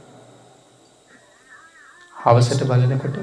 [2.16, 3.16] හවසට බලනකොට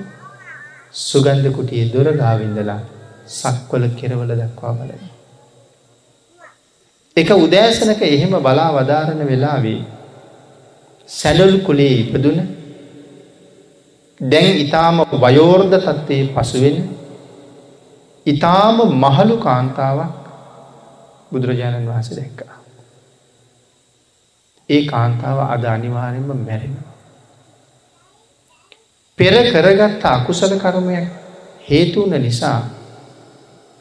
[1.00, 2.80] සුගන්ධ කුටියේ දොර ගාවින්දලා
[3.30, 5.04] සක්වල කෙරවල දක්වා බලන.
[7.18, 9.80] එක උදෑසනක එහෙම බලා වදාරණ වෙලාවේ
[11.10, 12.38] සැඩල් කුලේ ඉපදුන
[14.22, 16.78] දැන් ඉතාම වයෝර්ධ තත්ත්වයේ පසුවෙන්
[18.26, 20.14] ඉතාම මහලු කාන්තාවක්
[21.32, 22.57] බුදුරජාණන් වහස දැක්කා.
[24.70, 26.88] ඒ කාන්තාව අද අනිවාරෙන්ම මැරෙනවා.
[29.20, 31.08] පෙර කරගත්ත අකුසල කර්මයක්
[31.68, 32.60] හේතුවන නිසා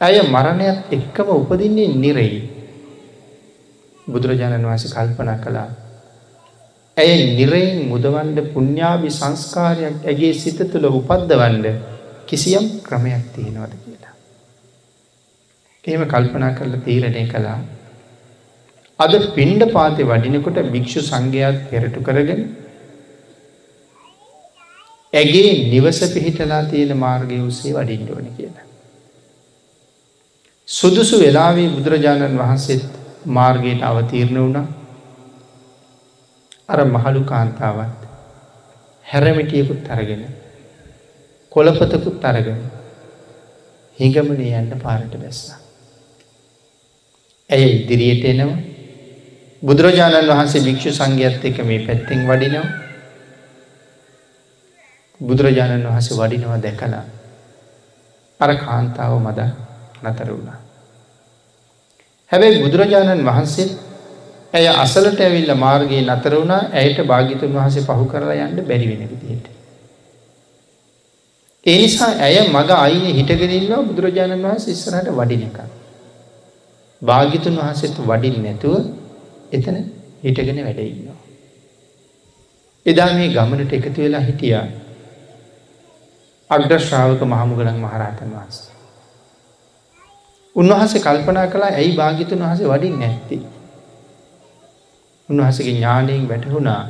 [0.01, 2.39] ඇය මරණයක් එක්කම උපදින්නේ නිරෙයි.
[4.07, 5.69] බුදුරජාණන් වහස කල්පනා කළා
[6.97, 11.65] ඇය නිරයෙන් මුදවන්ඩ පුුණ්ඥාවි සංස්කාරයක් ඇගේ සිත තුළ උපද්දවන්ඩ
[12.25, 14.13] කිසියම් ක්‍රමයක් තියෙනවද කියලා.
[15.83, 17.59] එහෙම කල්පනා කරලා තීරණය කළා.
[18.99, 22.41] අද පින්ඩ පාතය වඩිනකොට භික්‍ෂු සංඝයාත් පෙරටු කරගෙන
[25.13, 28.65] ඇගේ නිවස පිහිටලා තියෙන මාර්ගය උසේ වඩින්ඩෝන කියලා.
[30.67, 32.85] සුදුසු වෙලාවේ බුදුරජාණන් වහන්සේත්
[33.27, 34.67] මාර්ගයට අවතීරණ වුණා
[36.69, 38.01] අර මහළු කාන්තාවත්
[39.05, 40.23] හැරමිටියකුත් අරගෙන
[41.51, 42.59] කොළපතකුත් අරගෙන
[43.99, 45.59] හිඟමනේ යන්න පාරට බැස්සා.
[47.49, 48.57] ඇය ඉදිරියට එනවා
[49.61, 52.65] බුදුරජාණන් වහන්සේ භික්‍ෂු සංඝයත් එක මේ පැත්තෙන් වඩිනවා
[55.21, 57.03] බුදුරජාණන් වහස වඩිනවා දැකලා
[58.39, 59.39] අර කාන්තාව මද
[60.03, 60.59] නතර වුණා.
[62.31, 63.67] හැබැයි බුදුරජාණන් වහන්සේ
[64.53, 69.47] ඇය අසලට ඇවිල්ල මාර්ගයේ නතර වුණා ඇයට භාගිතුන් වහසේ පහු කරලා යන්න බැරිවෙන විදියට.
[71.65, 75.57] ඒ නිසා ඇය මග අයින හිටගෙනන්නවා බුදුරජාණන් වහන්ස ඉස්සරට වඩිනක.
[77.01, 79.06] භාගිතුන් වහසෙත් වඩින් නැතුව
[79.51, 79.77] එතන
[80.23, 81.19] හිටගෙන වැඩඉන්නවා.
[82.85, 84.65] එදා මේ ගමනට එකතු වෙලා හිටියා
[86.49, 88.57] අග්‍රශ්‍රාවක මහමුගලන් මහරහතන් වහන්ස.
[90.55, 93.39] උන්වහසේ කල්පනා කලා ඇයි භාගිතුන් වහසේ වඩින් නැත්ති.
[95.29, 96.81] උන්වහසගේ ඥානයෙන් වැටහුණා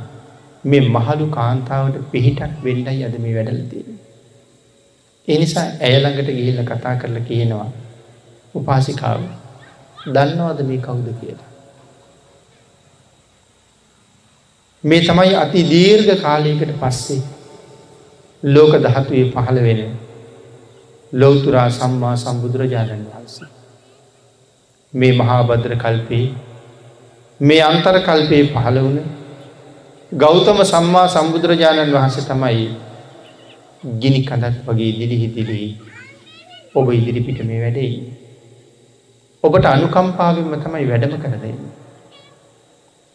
[0.64, 3.84] මේ මහළු කාන්තාවට පිහිටක් වෙන්ඩයි අද මේ වැඩලතිය.
[5.28, 7.68] එනිසා ඇයළඟට ගිහිල්ල කතා කරලා කියනවා
[8.54, 9.20] උපාසිකාව
[10.12, 11.47] දන්නවාද මේ කවුද කියලා.
[14.84, 17.22] මේ තමයි අති දීර්ඝ කාලයකට පස්සේ
[18.42, 19.80] ලෝක දහතුවේ පහළ වෙන
[21.12, 23.48] ලෝතුරා සම්මා සම්බුදුරජාණන් වහන්සේ.
[24.94, 26.26] මේ මහා භද්‍ර කල්පයේ
[27.40, 29.00] මේ අන්තර කල්පයේ පහළ වුණ
[30.12, 32.68] ගෞතම සම්මා සම්බුදුරජාණන් වහන්සේ තමයි
[33.98, 35.68] ගිනි කඳත් වගේ දිලිහි දිලිහි
[36.74, 37.98] ඔබ ඉදිරිපිට මේ වැඩෙයි.
[39.44, 41.52] ඔබට අනුකම්පාවෙන්ම තමයි වැඩම කරදයි.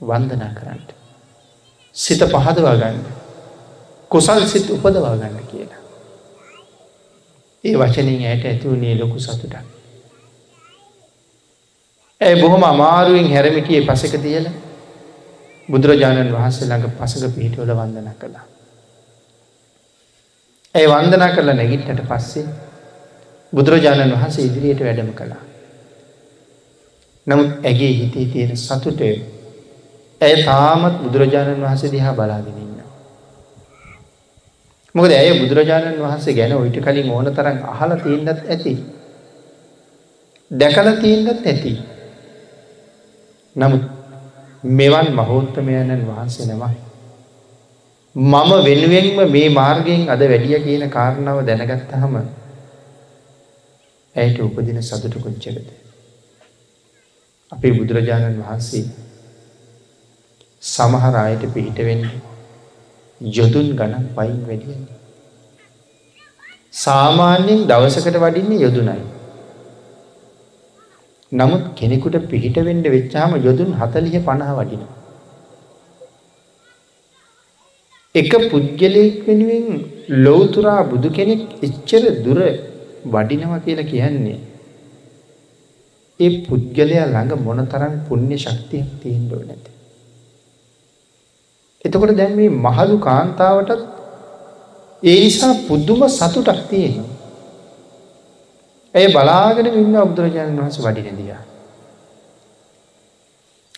[0.01, 1.02] වන්දනා කරන්නට.
[1.95, 3.05] සිත පහදවා ගන්න.
[4.11, 5.81] කුසල් සිත් උපදවා ගන්න කියලා.
[7.63, 9.55] ඒ වචනින් ඇයට ඇතිවුණේ ලොකු සතුටක්.
[12.21, 14.49] ඇය බොහොම අමාරුවෙන් හැරමිටියේ පසක තියල
[15.69, 18.45] බුදුරජාණන් වහන්සේ ළඟ පසක පිහිටවල වන්දන කළා.
[20.75, 22.45] ඇය වන්දනා කරලා නැගිට්ටට පස්සේ
[23.53, 25.41] බුදුරජාණන් වහන්සේ ඉදිරියට වැඩම කළා.
[27.27, 29.01] නමුත් ඇගේ හිතේ තියෙන සතුට
[30.23, 32.89] ඇය තාමත් බුදුරජාණන් වහන්සේ දිහා බලාගෙන ඉන්නවා.
[34.95, 38.73] මොකද ඇය බුදුරජාණන් වහන්සේ ගැන ඔයිට කලින් ඕන තරම් අහලා තියෙන්නත් ඇති.
[40.51, 41.73] දැකලා තියෙන්නත් ඇති.
[43.55, 43.83] නමුත්
[44.73, 46.63] මෙවන් මහෝත්තමයණන් වහන්සේ නම
[48.15, 52.15] මම වෙනුවෙන්ම මේ මාර්ගයෙන් අද වැඩිය කියන කාරණාව දැනගත්තහම
[54.15, 55.69] ඇයට උපදින සතුට කොච්චරද
[57.51, 58.83] අපේ බුදුරජාණන් වහන්සේ
[60.63, 62.05] සමහර අයට පිහිට වෙන්න
[63.21, 65.01] යොදුන් ගණන් පයින් වැඩියන්නේ
[66.73, 69.01] සාමාන්‍යයෙන් දවසකට වඩින්නේ යොදුනයි
[71.31, 74.91] නමුත් කෙනෙකුට පිහිට වෙන්න වෙච්චාම යොදුන් 40 50 වටිනවා.
[78.15, 79.67] එක පුද්ගලයෙක් වෙනුවෙන්
[80.19, 82.39] ලෞතුරා බුදු කෙනෙක් එච්චර දුර
[83.07, 84.39] වඩිනවා කියලා කියන්නේ
[86.19, 89.72] ඒ පුද්ගලයා ළඟ මොනතරම් පුණ්‍ය ශක්තියක් තියෙන්න ඕනද?
[91.85, 93.81] එතකොට දැන් මේ මහලු කාන්තාවටත්
[95.03, 97.09] ඒ නිසා පුදුම සතුටක් තියෙනවා.
[98.93, 101.41] ඇය බලාගෙන ඉන්න බුදුරජාණන් වහන්සේ වඩින දිහා.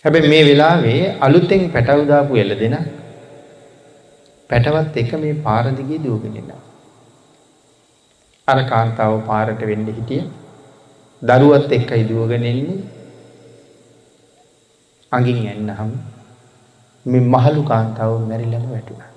[0.05, 2.75] හැබැයි මේ වෙලාවේ අලුතෙන් පැටව දාපු එළදෙන
[4.49, 6.63] පැටවත් එක මේ පාර දිගේ දුවගෙන යනවා.
[8.47, 10.23] අර කාන්තාව පාරට වෙන්න හිටිය.
[11.21, 12.83] දරුවත් එක්කයි දුවගෙන එන්නේ.
[15.11, 15.91] අඟින් එන්නහම
[17.05, 19.11] මේ මහලු කාන්තාව මැරිලම වැටුණා.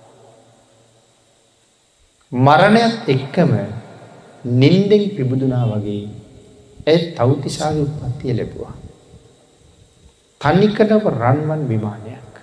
[2.33, 3.53] මරණයත් එක්කම
[4.44, 6.03] නින්දෙන් පිබුදුනා වගේ
[6.87, 8.74] ඇ තවතිසාගේ උත්පත්තිය ලැබවා.
[10.40, 12.35] තනිකටව රන්වන් විමානයක්.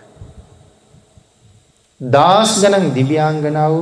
[2.02, 3.76] දස් ගනන් දිව්‍යාංගනාව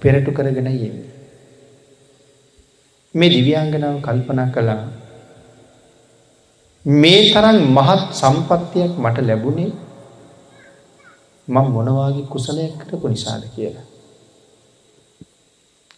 [0.00, 0.98] පෙරටු කරගෙන යෙන්න.
[3.14, 4.82] මේ දිව්‍යාංගනාව කල්පනා කළා
[6.84, 9.72] මේ තරන් මහත් සම්පත්තියක් මට ලැබුණේ
[11.48, 13.86] මං මොනවාගේ කුසලයක් කරපු නිසාද කියලා.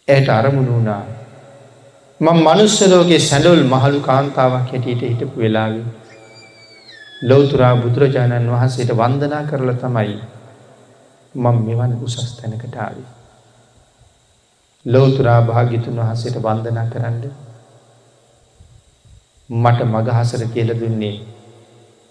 [0.07, 1.03] ඇයට අරමුණ වුණා
[2.19, 5.81] මං මනුස්සලෝගේ සැඩවල් මහළු කාන්තාවක් හැටියට හිටපු වෙලාවි.
[7.21, 10.15] ලෝතුරා බුදුරජාණන් වහන්සේට වන්දනා කරල තමයි
[11.35, 13.03] මං මෙවන් උසස් තැනකටාවි.
[14.85, 17.23] ලෝතුරා භාගිතුන් වහන්සේට වන්දනා කරන්න
[19.49, 21.15] මට මගහසර කියල දුන්නේ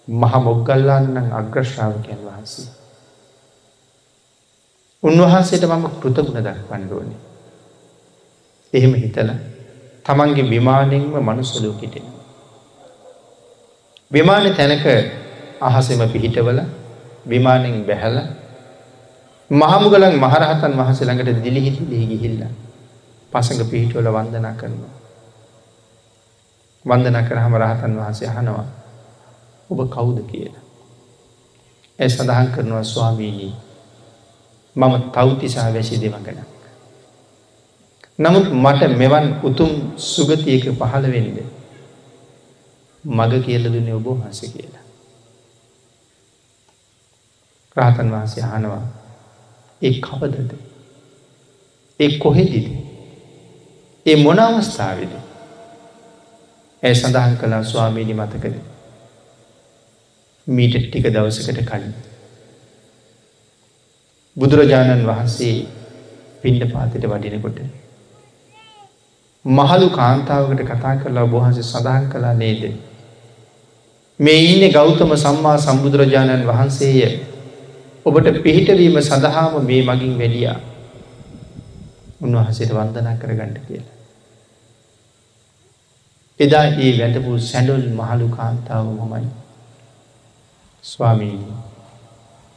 [0.07, 2.76] මහ මොග්ගල්ලාන්නන් අග්‍රශ්‍රාවකයන් වහන්සේ.
[5.07, 7.19] උන්වහන්සේට මම කෘතගුණ දක්වන්න ඕනේ.
[8.73, 9.29] එහෙම හිතල
[10.05, 12.05] තමන්ගේ විමානෙන්ම මනුස්සලෝකිටෙන.
[14.11, 14.85] විමාන තැනක
[15.61, 16.59] අහසෙම පිහිටවල
[17.25, 18.17] විමානෙන් බැහැල
[19.49, 22.41] මහමුගලන් මහරහතන් වහස ළඟට දිලිහිටි දී ගිහිල්ල
[23.31, 24.95] පසඟ පිහිටවල වන්දනා කරනවා.
[26.85, 28.67] වන්දනා කරහම රහතන් වහන්සේ අහනවා
[29.69, 30.63] ඔබ කවුද කියලා.
[31.99, 33.66] ඇ සඳහන් කරනවා ස්වාමීණී
[34.77, 36.39] මම තෞතිසා වැසි දෙමගන.
[38.19, 39.71] නමුත් මට මෙවන් උතුම්
[40.05, 41.37] සුගතියක පහළ වෙන්න
[43.03, 44.85] මග කියල දුන්නේ ඔබ වහස කියලා.
[47.75, 48.83] රාතන් වහන්සේ අහනවා
[49.81, 50.51] ඒ කවදද
[51.99, 52.67] ඒ කොහෙදිද
[54.05, 55.13] ඒ මොන අවස්ථාවද
[56.83, 58.55] ඇය සඳහන් කලා ස්වාමීණි මතකද
[60.47, 61.93] මීට ටික දවසකට කලින්
[64.37, 65.55] බුදුරජාණන් වහන්සේ
[66.41, 67.59] පින්ඩ පාතිට වඩිනකොට
[69.45, 72.63] මහලු කාන්තාවකට කතා කරලා බොහන්සේ සඳහන් කලා නේද.
[74.19, 77.01] මේ ඉන්න ගෞතම සම්මා සම්බුදුරජාණන් වහන්සේය
[78.05, 80.57] ඔබට පිහිටවීම සඳහාම මේ මගින් වැඩියා
[82.21, 83.95] උන්වහසට වන්දනා කරගන්නට කියලා.
[86.39, 89.29] එදා ඒ වැටපු සැඩොල් මහලු කාන්තාව මමයි.
[90.83, 91.57] ස්වාමීණී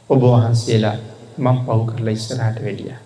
[0.09, 0.97] ඔබ වහන්සේලා
[1.37, 2.99] මං පව් කරලා ඉස්සරහට වැඩියා.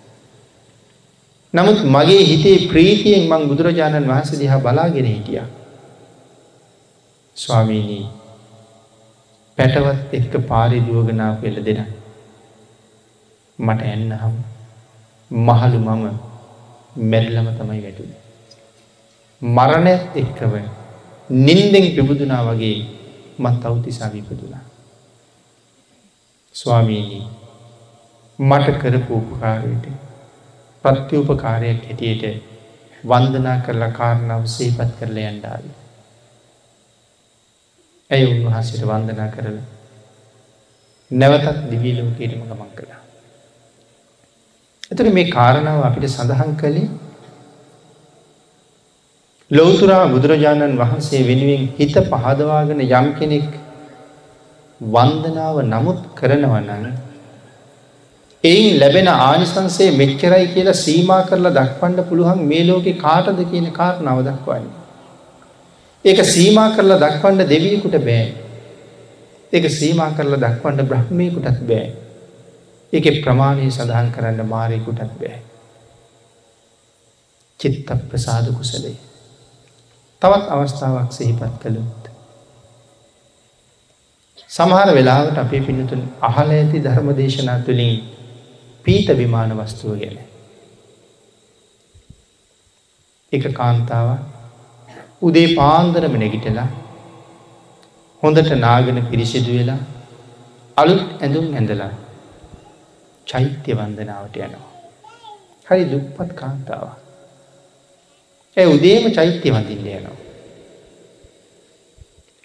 [1.54, 5.42] නමුත් මගේ හිතේ ප්‍රීතියෙන් මං බුදුරජාණන් වහන්ස දිහා බලාගෙන හිටිය.
[7.36, 8.04] ස්වාමීනී
[9.58, 11.80] පැටවත් එක්ක පාරිදුවගනා පෙළ දෙන.
[13.58, 14.36] මට එන්නහම්
[15.30, 16.04] මහළු මම
[17.10, 18.10] මැරිලම තමයි වැටුද.
[19.42, 20.54] මරණයත් එක්කව
[21.30, 22.76] නින්දෙන් පිබුදුනා වගේ
[23.38, 24.64] මත් අවතිසා විපදුනා.
[26.54, 27.24] ස්වාමීනී
[28.38, 29.86] මට කරපු උපකාරයට
[30.84, 32.24] ප්‍රත්‍යූපකාරයක් හැටියට
[33.04, 35.64] වන්දනා කරලා කාරණාව සේපත් කරල යන්ඩාව.
[38.10, 39.56] ඇය උන්වහසට වන්දනා කරල
[41.10, 43.00] නැවතත් දිවීලෝකයටම ගමන් කළා.
[44.90, 46.88] එතට මේ කාරණාව අපිට සඳහන් කළේ
[49.50, 53.50] ලෝතුරා බුදුරජාණන් වහන්සේ වෙනුවෙන් හිත පහදවාගෙන යම් කෙනෙක්
[54.80, 56.86] වන්දනාව නමුත් කරනවනන්
[58.46, 64.74] එයින් ලැබෙන ආනිසන්සේ මෙච්චරයි කියලා සීමා කරලා දක්වන්න පුළුවන් මේ ලෝකෙ කාටද කියන කාරණාව දක්වන්නේ.
[66.04, 68.26] ඒක සීමා කරලා දක්වන්න දෙවියකුට බෑ.
[69.52, 71.86] ඒක සීමා කරලා දක්වන්න බ්‍රහ්මයකුටත් බෑ.
[72.92, 75.38] ඒක ප්‍රමාණය සඳහන් කරන්න මාරයකුටත් බෑ.
[77.60, 78.96] චිත්ත ප්‍රසාද කුසලේ.
[80.22, 82.10] තවත් අවස්ථාවක් සිහිපත් කළුත්.
[84.50, 87.96] සමහර වෙලාවට අපේ පිනතුන් අහල ඇති ධර්ම දේශනා තුළින්
[88.86, 90.18] පීත විමාන වස්තුව ගැන.
[93.32, 94.08] එක කාන්තාව
[95.22, 96.68] උදේ පාන්දරම නැගිටලා
[98.22, 99.80] හොඳට නාගෙන පිරිසිදු වෙලා
[100.76, 101.90] අලුත් ඇඳුම් ඇඳලා
[103.26, 104.66] චෛත්‍ය වන්දනාවට යනවා.
[105.66, 106.86] හරි දුප්පත් කාන්තාව.
[108.56, 110.16] ඇ උදේම චෛත්‍ය වඳින්න යනවා.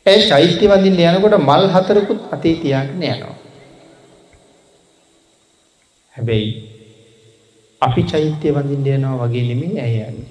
[0.05, 3.30] ඇ චෛත්‍ය වඳින්න යනකොට මල් හතරකුත් අතේ තියාගෙන යනවා.
[6.15, 6.49] හැබැයි
[7.81, 10.29] අපි චෛත්‍ය වඳින්න යනවා වගේ නෙමෙයි ඇය යන්නේ.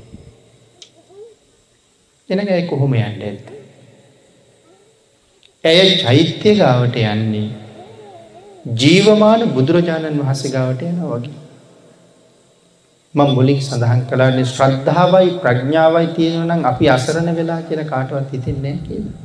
[2.28, 3.46] එනක ඇයි කොහොම යන්න ඇත්ත.
[5.64, 7.48] ඇය චෛත්‍ය ගාවට යන්නේ
[8.76, 11.38] ජීවමාන බුදුරජාණන් වහන්සේ ගාවට යන වගේ.
[13.14, 19.16] මං මුලින් සඳහන් කලාන්නේ ශ්‍රද්ධාවයි ප්‍රඥාවයි තියෙනවනම් අපි අසරණ වෙලා කියන කාටවත් හිතෙන්නේ කියලා.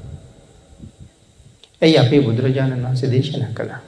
[1.82, 3.82] ඇයි අපේ බුදුරජාණන් වහන්සේ දේශනා කළා.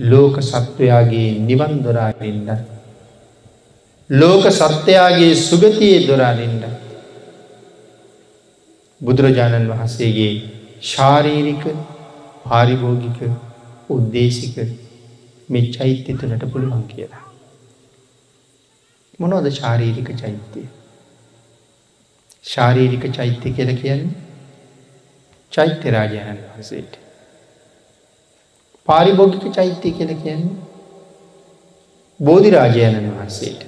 [0.00, 2.50] ලෝක සත්වයාගේ නිවන් දොරාරින්ට
[4.10, 6.64] ලෝක සත්‍යයාගේ සුගතියේ දොරාරින්ට
[9.00, 10.32] බුදුරජාණන් වහන්සේගේ
[10.82, 11.64] ශාරීරික
[12.44, 13.20] පාරිභෝගික
[13.90, 14.56] උද්දේශික
[15.48, 17.24] මේ චෛත්‍ය තුනට පුළුවන් කියලා.
[19.20, 20.66] මොනෝද ශාරීරික චෛත්‍යය.
[22.44, 24.18] ශාරීරික චෛත්‍ය කියල කියන්නේ
[25.52, 26.99] චෛත්‍ය රාජයණන් වහන්සේට.
[28.88, 30.56] පාරිභෝගික චෛත්‍ය කියල කියන්නේ
[32.20, 33.60] බෝධිරාජයණන් වහන්සේට.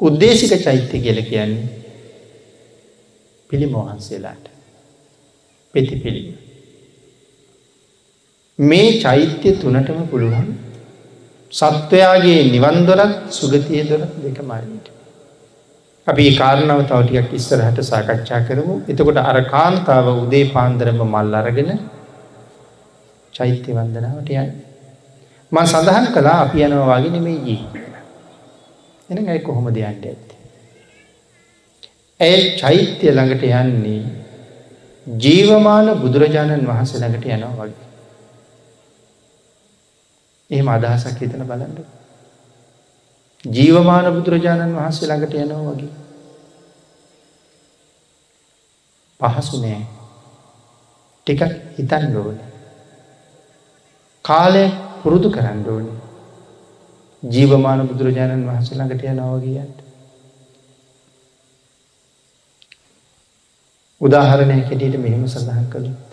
[0.00, 1.68] උද්දේශික චෛත්‍ය කියල කියන්නේ
[3.50, 4.44] පිළිමෝහන්සේලාට
[5.74, 6.34] පෙති පිළිම.
[8.58, 10.50] මේ චෛත්‍ය තුනටම පුළුවන්
[11.52, 14.86] සත්වයාගේ නිවන්දොරත් සුගතිය දොරත් දෙක මරණට.
[16.06, 21.70] අපි කාරණාව තවටියක් ඉස්සරහට සාකච්ඡා කරමු එතකොට අර කාන්තාව උදේ පාන්දරම මල් අරගෙන
[23.36, 24.52] චෛත්‍ය වන්දනාවට යන්න.
[25.52, 27.62] මං සඳහන් කලා අපි යනවා වගේ නෙමේ ජී.
[29.08, 30.28] එන ඇයි කොහොම දෙයන්ට ඇත්ත.
[32.20, 34.00] ඇය චෛත්‍ය ළඟට යන්නේ
[35.06, 37.84] ජීවමාන බුදුරජාණන් වහන්සේ ළඟට යනවා වගේ.
[40.50, 41.78] එහෙම අදහසක් හිතන බලන්න.
[43.44, 45.92] ජීවමාන බුදුරජාණන් වහන්සේ ළඟට යනවා වගේ.
[49.20, 49.80] පහසු නෑ
[51.26, 51.42] ටිකක්
[51.76, 52.38] හිතන් ඕන.
[54.26, 54.64] කාලය
[55.02, 55.86] පුරුදු කරන්න ඕන.
[57.22, 59.78] ජීවමාන බුදුරජාණන් වහන්සේ ළඟට යනවා කියන්ට.
[64.00, 66.10] උදාහරණය කෙටියට මෙහෙම සඳහන් කළුත්.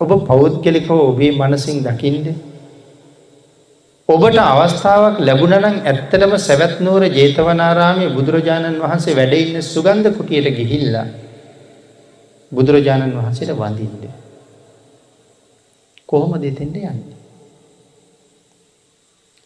[0.00, 2.26] ඔබ පෞද්ගලිකව ඔබේ මනසින් දකිින්ද
[4.08, 11.06] ඔබට අවස්ථාවක් ලැබුණනම් ඇත්තටම සැවැත්නූර ජේතවනාරාමය බුදුරජාණන් වහන්සේ වැඩඉන්න සුගන්ධ කුටියට ගිහිල්ලා
[12.52, 14.21] බුදුරජාණන් වහන්සේට වඳින්ද.
[16.12, 17.16] කොහොම දෙතෙන්ට යන්නේ.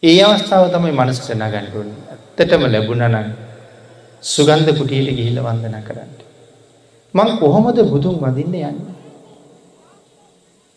[0.02, 3.28] ඒ අවස්ථාව තමයි මනස්ට නගන්ටුවන් ඇත්තටම ලැබුණනම්
[4.22, 6.12] සුගන්ධ කුටියට ගිහිල්ල වන්දන කරන්න.
[7.14, 8.80] මං කොහොමද බුදුන් වදින්න යන්න.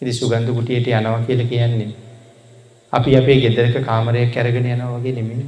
[0.02, 1.92] ඉදි සුගන්ධ කුටියට යනවා කියල කියන්නේ.
[2.94, 5.44] අපි අපේ ගෙදරක කාමරයක් කැරගෙන යනවා වගේ නෙමෙන.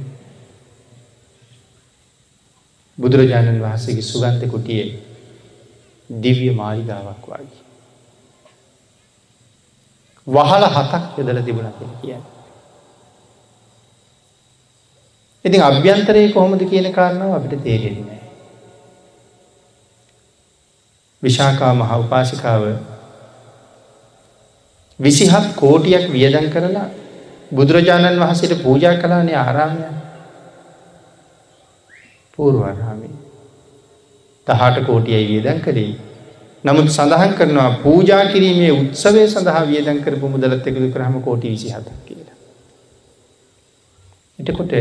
[2.98, 4.88] බුදුරජාණන් වහන්සේගේ සුගන්ධ කුටියේ
[6.10, 7.71] දිව්‍ය මාලිගාවක් වගේ.
[10.26, 12.22] වහල හතක් යොදල තිබුණ කියල කියන්න.
[15.44, 18.20] ඉතින් අභ්‍යන්තරයේ කොහොමද කියන කාරණාව අපිට තේරෙන්නේ.
[21.22, 22.62] විශාකා මහ උපාසිකාව
[25.00, 26.86] විසිහත් කෝටියක් වියදන් කරලා
[27.52, 29.82] බුදුරජාණන් වහන්සේට පූජා කලානේ ආරාමය
[32.34, 33.14] පූර්වරාමී
[34.46, 36.11] තහට කෝටියයි වියදන් කළේ
[36.64, 41.96] නමුත් සඳහන් කරනවා පූජා කිරීමේ උත්සවය සඳහා වියදන් කරපු මුදලත් එකතු කරහම කෝටි විසි හතක්
[42.06, 42.36] කියලා.
[44.38, 44.74] එටකොට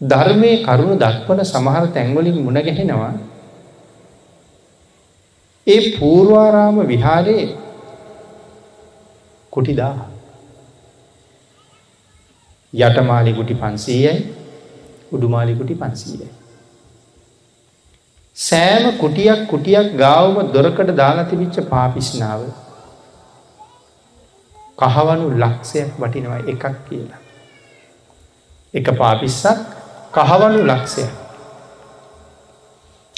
[0.00, 3.12] ධර්මය කරුණු දක්වන සමහර තැන්වලින් මුණගැහෙනවා
[5.66, 7.48] ඒ පූර්වාරාම විහාරයේ
[9.52, 9.96] කුටිදා
[12.72, 14.14] යටමාලිකුටි පන්සීයයි
[15.12, 16.30] උඩුමාලිකුටි පන්සීයයි.
[18.42, 22.40] සෑම කුටියක් කුටියක් ගාවම දොරකට දාලා තිබිච්ච පාපිස්නාව
[24.78, 27.20] කහවනු ලක්ෂයක් වටිනවා එකක් කියලා.
[28.74, 29.58] එක පාපිස්සක්
[30.12, 31.12] කහවනු ලක්ෂයක්.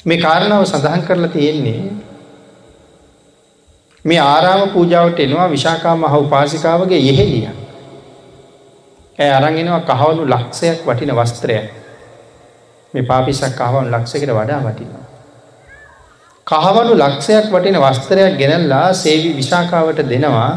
[0.05, 1.81] මේ කාරණාව සඳහන් කරලා තියෙන්නේ
[4.05, 7.47] මේ ආරාම පූජාවට එනවා විශාකා මහ උපාසිකාවගේ යෙහෙලිය.
[9.19, 11.67] ඇය අරගෙනවා කහවනු ලක්ෂයක් වටින වස්ත්‍රයක්
[12.93, 15.14] මේ පාපිසක් කහවනු ලක්ෂකට වඩා වටිනවා.
[16.47, 20.51] කහවනු ලක්ෂයක් වටින වස්ත්‍රයක් ගෙනල්ලා සේවි විශාකාවට දෙනවා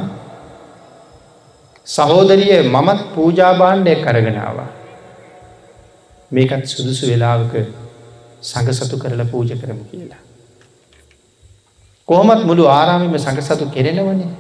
[1.87, 4.69] සහෝදරිය මමත් පූජාභාණ්ඩය කරගෙනවා.
[6.31, 7.55] මේකත් සුදුසු වෙලාවක
[8.43, 10.23] සඟසතු කරලා පූජ කරමු කියලා.
[12.09, 14.31] කොහොමත් මුළු ආරාමිම සඟසතු කෙරෙනවනේ.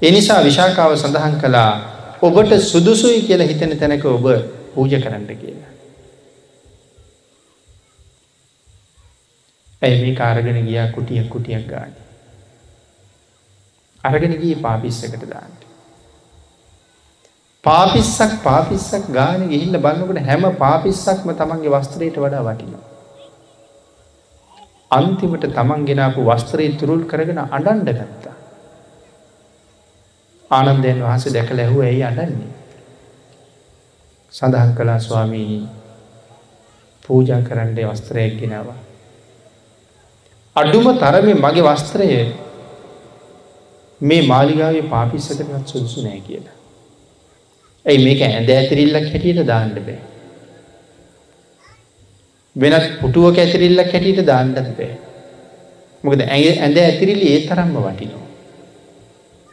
[0.00, 1.72] එනිසා විශාකාව සඳහන් කළා
[2.22, 4.26] ඔබට සුදුසුයි කියලා හිතන තැනක ඔබ
[4.74, 5.71] පූජ කරන්න කියලා.
[9.82, 11.92] ඇයි මේ කාරගෙන ගියා කුටියක් කුටියක් ගාන.
[14.04, 15.52] අරගෙන ගිය පාපිස්සකට දාන්න.
[17.64, 22.86] පාපිස්සක් පාපිස්සක් ගාන ගිහිල්ල බලන්නකට හැම පාපිස්සක්ම තමන්ගේ වස්ත්‍රයට වඩා වටිනවා.
[24.90, 28.36] අන්තිමට තමන් ගෙනාපු වස්ත්‍රයේ තුරුල් කරගෙන අඩන්ඩ ගත්තා.
[30.50, 32.50] ආනන්දයන් වහස දැක ලැහුව ඇයි අඩන්නේ.
[34.32, 35.68] සඳහන් කලා ස්වාමීණී
[37.04, 38.91] පූජා කරන්ඩේ වස්ත්‍රයක් ගෙනවා.
[40.56, 42.08] අඩුම තරමේ මගේ වස්ත්‍රය
[44.00, 46.56] මේ මාලිගාවේ පාපිස්සකටත් සුදුසු නෑ කියලා.
[47.86, 50.00] ඇයි මේක ඇඳ ඇතිරිල්ලක් හැටියට දාන්න බෑ.
[52.56, 54.92] වෙනත් පුටුවක ඇතිරිල්ලක් හැටියට දාන්නත් බෑ.
[56.04, 58.28] මොකද ඇඳ ඇතිරිලි ඒ තරම්ම වටිනවා.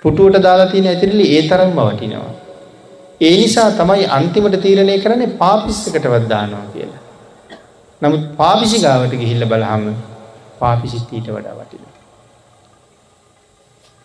[0.03, 2.31] පුටුවට දාලා තියෙන ඇතිරිලි ඒ තරම්ම වටිනවා.
[3.21, 7.01] ඒ නිසා තමයි අන්තිමට තීරණය කරන්නේ පාපිස්සකටවත් දානවා කියලා.
[8.01, 9.91] නමුත් පාපිසි ගාවට ගිහිල්ල බලහම
[10.59, 11.97] පාපිසිත් ඊට වඩා වටිනවා.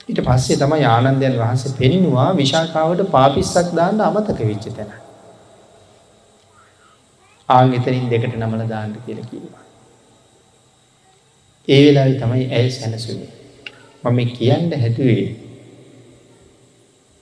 [0.09, 4.91] ඊට පස්සේ තමයි ආනන්දයන් වහන්සේ පෙන්නවා විශාකාවට පාපිස්සක් දාන්න අමතක වෙච්ච තැන.
[7.49, 9.65] ආං එතනින් දෙකට නමල දාන්න කියල කිව්වා.
[11.69, 13.33] ඒ වෙලාවි තමයි ඇය සැනසුනේ.
[14.05, 15.25] මම කියන්න හැදුවේ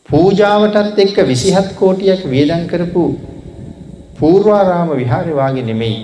[0.09, 3.05] පූජාවටත් එක්ක විසිහත් කෝටියක් වියදන් කරපු
[4.19, 6.01] පූර්වාරාම විහාරවාගේ නෙමෙයි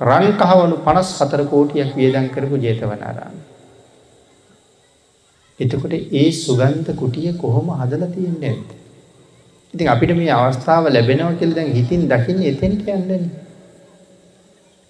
[0.00, 3.36] රන්කහවනු පනස් හතර කෝටියක් වියදන් කරපු ජේතවනාරාම.
[5.60, 8.70] එතකොට ඒ සුගන්ධ කුටිය කොහොම හදලා තියෙන්නේ නැද්ද?
[9.74, 13.22] ඉතින් අපිට මේ අවස්ථාව ලැබෙනවා කියලා දැන් හිතින් දකින්නේ එතෙන්ට යන්නේ.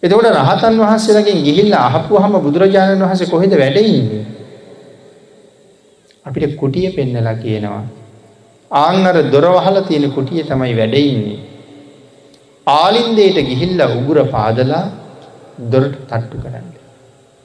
[0.02, 4.24] එතකොට රහතන් වහන්සේලාගෙන් ගිහිල්ලා අහපුවාම බුදුරජාණන් වහන්සේ කොහෙද වැඩ ඉන්නේ?
[6.26, 7.84] අපිට කුටිය පෙන්නලා කියනවා.
[8.70, 11.38] ආන් අර දොර වහලා තියෙන කුටිය තමයි වැඩ ඉන්නේ.
[12.68, 14.84] ආලින්දයට ගිහිල්ලා උගුර පාදලා
[15.66, 16.66] දොරට තට්ටු කරන්න.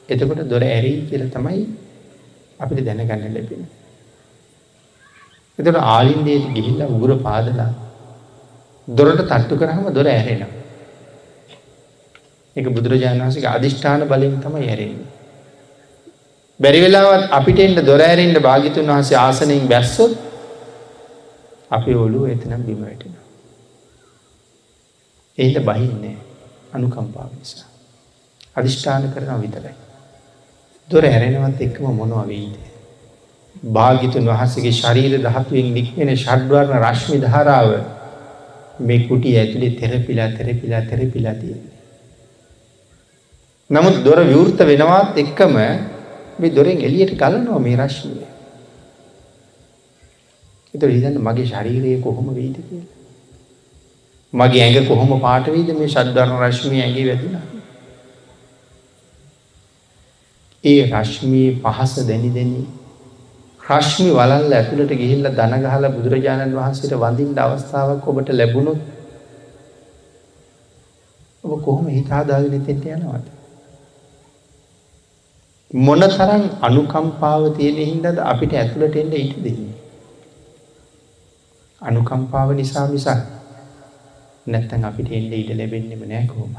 [0.10, 1.62] එතකොට දොර ඇරී කියලා තමයි
[2.60, 3.64] අපිට දැනගන්න ලැබෙන.
[5.60, 7.72] එතට ආලින්දයට ගිහිල්ල උගුර පාදලා
[8.88, 10.52] දොරට තට්ටු කරහම දොර ඇරෙනවා.
[12.56, 15.10] එක බුදුරජාණන් වහන්සේ අධිෂ්ඨාන බලයෙන් තමයි ඇරෙන්නේ.
[16.60, 20.14] බැරිවෙලාවත් අපිට එන්න දොර ඇරෙන්ට භාගිතුන් වහන්සේ ආසනයෙන් බැස්සොත්
[21.72, 23.23] අපි ඔලුව එතනම් බිම වැටෙන.
[25.38, 26.18] ඒට බහින්නේ
[26.74, 27.70] අනුකම්පාව නිසා.
[28.56, 29.74] අධිෂ්ඨාන කරන විතරයි.
[30.90, 32.56] දොර ඇරෙනවත් එක්කම මොනවා වෙයිද.
[33.68, 37.70] භාගිතුන් වහන්සගේ ශරීර දහතුවෙන් නික්වෙන ෂඩ්වර්ණ රශ්මි ධාරාව
[38.80, 41.62] මේ කුටි ඇතුළි තෙරපිලා තෙරපිලා තෙරපිලා තියෙන.
[43.70, 45.54] නමුත් දොර විවෘත වෙනවත් එක්කම
[46.40, 48.26] මේ දොරෙන් එලියට ගලනවා මේ රශ්මිය.
[50.74, 52.93] එත ඉදන්න මගේ ශරීරයේ කොහොම වෙයිද කියලා.
[54.34, 57.44] මගේ ඇඟ කොහොම පාටවීද මේ ශද්ධර්ණ රශ්මිය ඇගේ වැදිනා.
[60.64, 62.66] ඒ රශ්මී පහස දැනි දෙනී
[63.62, 68.82] රශ්මි වලල්ල ඇතුළට ගිහිල්ල දනගහල බුදුරජාණන් වහන්සේට වඳින්ට අවස්ථාවක් ඔබට ලැබුණොත්
[71.44, 73.28] ඔබ කොහොම හිතාදාගෙන තෙට යනවට.
[75.74, 79.78] මොන තරන් අනුකම්පාව තියෙන හින්දද අපිට ඇතුළට එන්න ඉට දෙන්නේ.
[81.82, 83.43] අනුකම්පාව නිසා මිසක්
[84.48, 86.58] නැත්තන් අපිට එන්න ඉඩ ලැබෙන්නෙම නෑ කොහොමත්.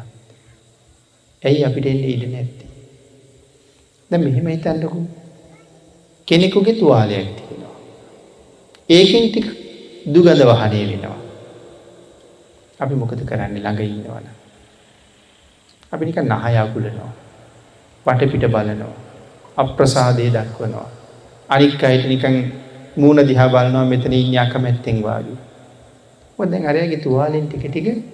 [1.43, 2.67] ඇයි අපිට එන්න ඉඩ නැත්ති.
[4.11, 5.01] ද මෙහෙම හිතන්නකු
[6.29, 7.77] කෙනෙකුගේ තුවාලයක් තියෙනවා.
[8.89, 9.49] ඒකින් ටික
[10.07, 11.19] දුගඳ වහනය වෙනවා.
[12.81, 14.27] අපි මොකද කරන්න ළඟ ඉන්නවන.
[15.93, 17.13] අපි නික නහයකුලනවා.
[18.07, 18.97] පටපිට බලනවා.
[19.57, 20.89] අප්‍රසාදය දක්වනවා.
[21.49, 22.37] අනික් අයට නිකන්
[22.97, 25.03] මූුණ දිහා බලනවා මෙතන ඉන්න අකමැත්තෙන්
[26.39, 26.39] වාගේ.
[26.39, 28.05] මොදැන් අරයාගේ තුවාලෙන් ටික ටික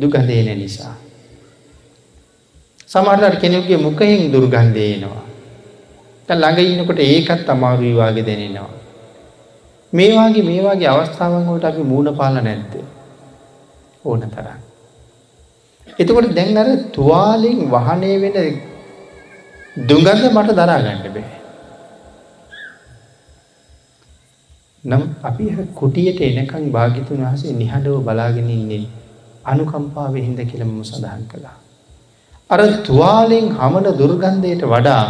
[0.00, 0.94] දුගඳේන නිසා.
[2.86, 5.22] සමහරට කෙනෙකුගේ මුඛයෙන් දුර්ගන්ධය එනවා.
[6.28, 8.68] දැන් ළඟ ඉන්නකොට ඒකත් අමාරුයි වාගේ දැනෙනවා.
[9.94, 12.74] මේ වාගේ මේ වාගේ අවස්ථාවන් වලට අපි මූණ පාලා නැද්ද?
[14.04, 14.60] ඕන තරම්.
[15.98, 18.60] එතකොට දැන් අර තුවාලෙන් වහණය වෙන
[19.88, 21.37] දුගඳ මට දරා ගන්න බෑ.
[24.88, 28.84] නම් අපි කුටියට එනකං භාගිතුන් වහසේ නිහඬව බලාගෙන ඉන්නේ
[29.44, 31.56] අනුකම්පාවෙ හින්ද කියලා මම සඳහන් කළා.
[32.50, 35.06] අර තුවාලෙන් හමන දුර්ගන්ධයට වඩා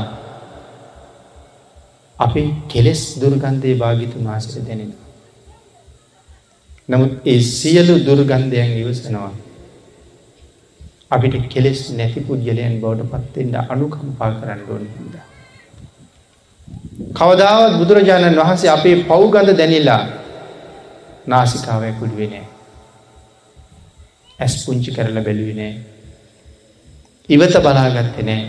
[2.18, 5.07] අපි කෙලෙස් දුර්ගන්ධයේ භාගිතුන් වහසට දැනෙනවා.
[6.89, 9.33] නමුත් ඒ සියලු දුර්ගන්ධයන් ඉවසනවා.
[11.11, 15.28] අපිට කෙලෙස් නැති පුද්ගලයන් බවට පත්වෙන්ට අනුකම්පා කරන්න ඕන හින්දා.
[17.14, 20.03] කවදාවත් බුදුරජාණන් වහන්සේ අපේ පව්ගඳ දැනිලා
[21.26, 22.47] නාසිකාව ඇකුළුවෙනෑ.
[24.39, 25.74] ඇස් පුංචි කරල බැලුවිනෑ.
[27.29, 28.43] ඉවත බලාගත්ත නෑ.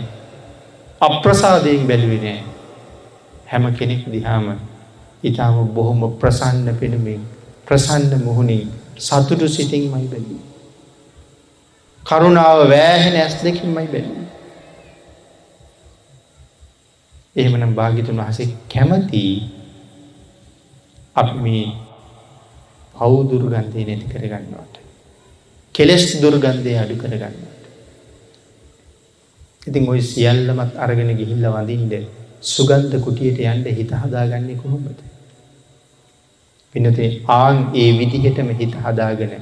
[1.00, 2.40] අප්‍රසාදයෙන් බැලුවිනෑ.
[3.46, 4.46] හැම කෙනෙක් දිහාම
[5.24, 7.22] ඉතාම බොහොම ප්‍රසන්න පෙනුමින්
[7.66, 10.40] ප්‍රසන්න මුහුණින් සතුටු සිතින් මයි බැලී.
[12.02, 14.26] කරුණාව වෑහෙන ඇස් දෙකින් මයි බැලී.
[17.40, 19.22] එහෙමනම් භාගිතුන් වහසේ කැමති
[21.16, 21.64] අප මේ
[22.94, 24.74] පව් දුර්ගන්ධය නැති කරගන්නවට.
[25.74, 27.46] කෙලෙස් දුර්ගන්ධය අඩු කරගන්නට.
[29.66, 31.94] ඉතින් ඔයි සියල්ලමත් අරගෙන ගිහිල්ල වඳින්ට
[32.44, 35.00] සුගන්ධ කුටියට යන්ඩ හිත හදාගන්නේ කොහොමද.
[36.74, 39.34] පිනතේ ආන් ඒ විදිහටම හිත හදාගෙන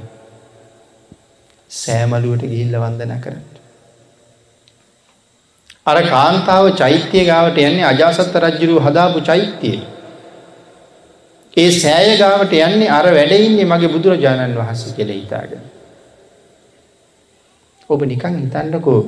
[1.71, 3.55] සෑමලුවට ගිහිල්ල වන්දන කරට.
[5.89, 9.79] අර කාන්තාව චෛත්‍යය ගාවට යන්නේ අජාසත්ත රජ්ජුරු හදාපු චෛත්‍යය.
[11.57, 15.65] ඒ සෑය ගාවට යන්නේ අර වැඩඉන්නේ මගේ බුදුරජාණන් වහන්සේ කෙළ හිතාගෙන.
[17.91, 19.01] ඔබ නිකං හිතන්නකෝ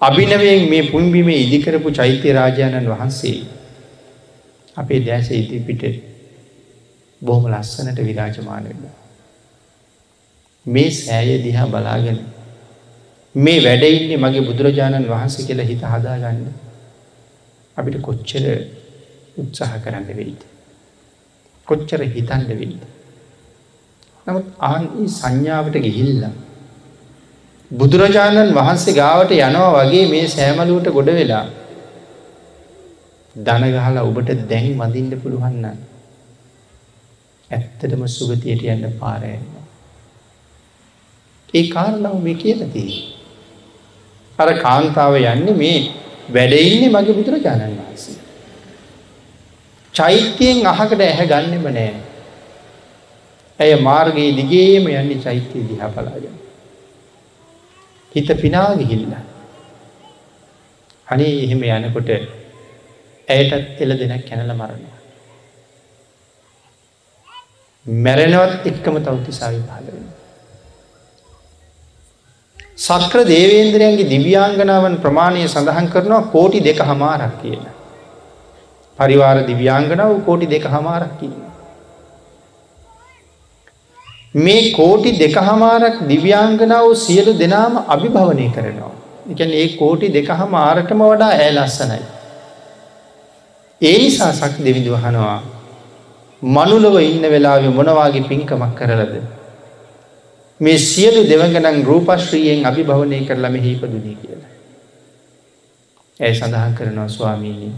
[0.00, 3.38] අභිනවයෙන් මේ පුන්බිමේ ඉදිකරපු චෛත්‍ය රාජාණන් වහන්සේ
[4.76, 5.82] අපේ දැස ඉදිපිට
[7.22, 8.84] බොහොම ලස්සනට විරාජමාන වෙන්න.
[10.66, 12.20] මේ සෑය දිහා බලාගෙන
[13.34, 16.46] මේ වැඩඉන්නේ මගේ බුදුරජාණන් වහන්සේ කියලා හිත හදාගන්න
[17.76, 18.44] අපිට කොච්චර
[19.36, 20.40] උත්සාහ කරන්න වෙයිද.
[21.68, 22.80] කොච්චර හිතන්ඩ වෙයිද.
[24.26, 26.32] නමුත් ආන් සංඥාවට ගිහිල්ලා
[27.70, 31.46] බුදුරජාණන් වහන්සේ ගාවට යනවා වගේ මේ සෑමලුවට ගොඩ වෙලා
[33.36, 35.66] දනගහලා ඔබට දැන් මදින්ට පුළුවන්න
[37.50, 39.46] ඇත්තටම සුගතියට යන්න පාරයන්න
[41.54, 43.19] ඒ කාරණාව මේ කියලතිී
[44.40, 45.78] අර කාන්තාව යන්නේ මේ
[46.30, 48.18] වැඩඉන්නේ මගේ බුදුරජාණන් වහන්සේ
[49.94, 51.90] චෛත්‍යයෙන් අහකට ඇහැ ගන්නෙම නෑ
[53.58, 56.40] ඇය මාර්ගයේ දිගේම යන්නේ චෛත්‍යය දිහා පලාගෙන
[58.12, 59.12] හිත පිනා ගිහිල්ල.
[61.08, 62.10] අනේ එහෙම යනකොට
[63.28, 64.98] ඇයටත් එල දෙනක් කැනල මරණවා.
[67.86, 70.06] මැරෙනවත් එක්කම තවතිසාවි පාලවෙන.
[72.80, 77.64] සක්‍ර දේවේන්ද්‍රයන්ගේ දිව්‍යාංගනාවන් ප්‍රමාණය සඳහන් කරනවා කෝටි දෙක හමාරක් කියන.
[78.98, 81.34] පරිවාර දිව්‍යාංගනාව කෝටි දෙක හමාරක් කියන.
[84.34, 88.94] මේ කෝටි දෙක හමාරක් දිව්‍යාංගනාව සියලු දෙනාම අභිභවනය කරනවා.
[89.32, 92.00] එකන් ඒ කෝටි දෙක හම ආරටම වඩා ඇය ලස්සනයි.
[93.80, 95.36] ඒ නිසා සක් දෙවිදුවහනවා
[96.42, 99.14] මනුලව ඉන්න වෙලාවෙ මොනවාගේ පින්කමක් කරලද.
[100.60, 104.50] මේ සියලු දෙවගනන් රූපශ්‍රීයෙන් අභිභවනය කරලම හිපදුනී කියලා.
[106.20, 107.74] ඇය සඳහන් කරනවා ස්වාමීණී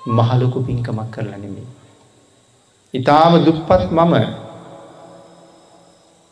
[0.00, 1.68] මහලොකු පින්කමක් කරලනෙමේ.
[2.94, 4.14] ඉතාම දුප්පත් මම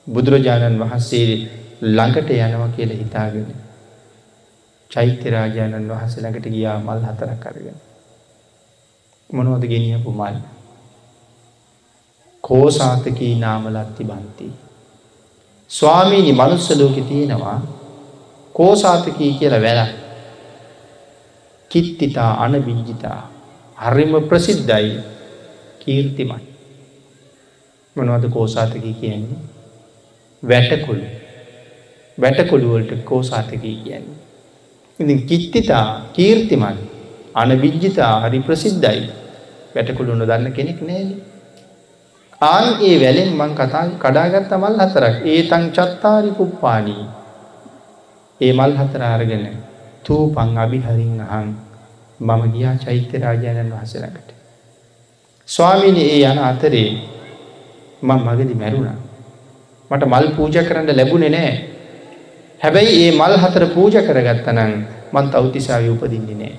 [0.06, 1.28] බුදුරජාණන් වහන්සේ
[1.82, 3.46] ළඟට යනවා කියල හිතාගෙන
[4.90, 7.78] චෛත්‍යරාජාණන් වහස ළඟට ගියා මල් හතරක් කරගෙන
[9.30, 10.36] මොනෝද ගෙනියපු මල්
[12.44, 14.52] කෝසාතකී නාමලත්ති බන්ති
[15.70, 17.58] ස්වාමීනි මනුස්ස ලෝකෙ තියෙනවා
[18.54, 19.84] කෝසාතකී කියල වැල
[21.70, 23.20] කිත්තිතා අනබිංජිතා
[23.78, 24.90] හරිම ප්‍රසිද්ධයි
[25.80, 26.54] කීර්තිමයි
[27.96, 29.38] මොනවද කෝසාතකී කියන්නේ?
[30.42, 31.04] වැටකොළු.
[32.18, 34.16] වැටකොළුවලට කෝසාතකී කියන්නේ.
[34.98, 36.80] ඉතින් කිත්තිතා කීර්තිමන්
[37.34, 39.04] අනවිජ්ජිතා හරි ප්‍රසිද්ධයි.
[39.74, 41.14] වැටකුළුන්න දන්න කෙනෙක් නෑන.
[42.44, 47.04] ආන් ඒ වැලෙන් මං කතා කඩාගත්ත මල් හතරක් ඒ තං චත්තාරි පුප්පානී
[48.40, 49.44] ඒ මල් හතර අරගෙන
[50.04, 51.48] තූපං අභිහරින් අහන්
[52.20, 54.28] මම ගියා චෛත්‍ය රාජාණන් වහසලකට.
[55.48, 56.90] ස්වාමීනි ඒ යන අතරේ
[58.02, 58.98] මං මගදි මැරුණා
[59.90, 61.54] මට මල් පූජ කරන්න ලැබුණේ නෑ
[62.60, 64.72] හැබැයි ඒ මල් හතර පූජ කරගත්තනම්
[65.12, 66.56] මං තෞතිසාවි උපදින්නේ නෑ.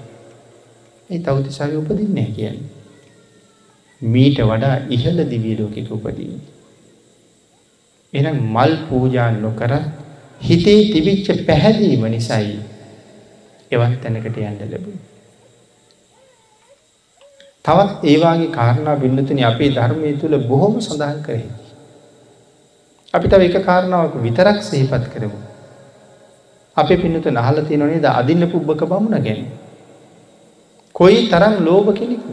[1.10, 2.74] ඒ තෞතිසාවි උපදින්නේ කියන්නේ.
[4.06, 6.43] මීට වඩා ඉහළ දිවිය ලෝකෙක උපදීන්නේ.
[8.14, 9.74] එනම් මල් පූජා නොකර
[10.41, 12.56] හිතේ තිබිච්ච පැහැදීම නිසයි
[13.72, 14.99] එවන් තැනකට යන්න ලැබුණ.
[17.66, 21.45] තවත් ඒවාගේ කාරණා බින්නතුන අපේ ධර්මය තුළ බොහොම සඳහන් කරේ.
[23.14, 25.39] අපි තව එක කාරණාවක් විතරක් සහිපත් කරමු.
[26.78, 29.41] අපේ පින්නතු නහල තියෙනනේ ද අදින්න පුබ්බක බමුණ ගැන.
[30.95, 32.24] කොයි තරම් ලෝභ කෙනෙක්ද.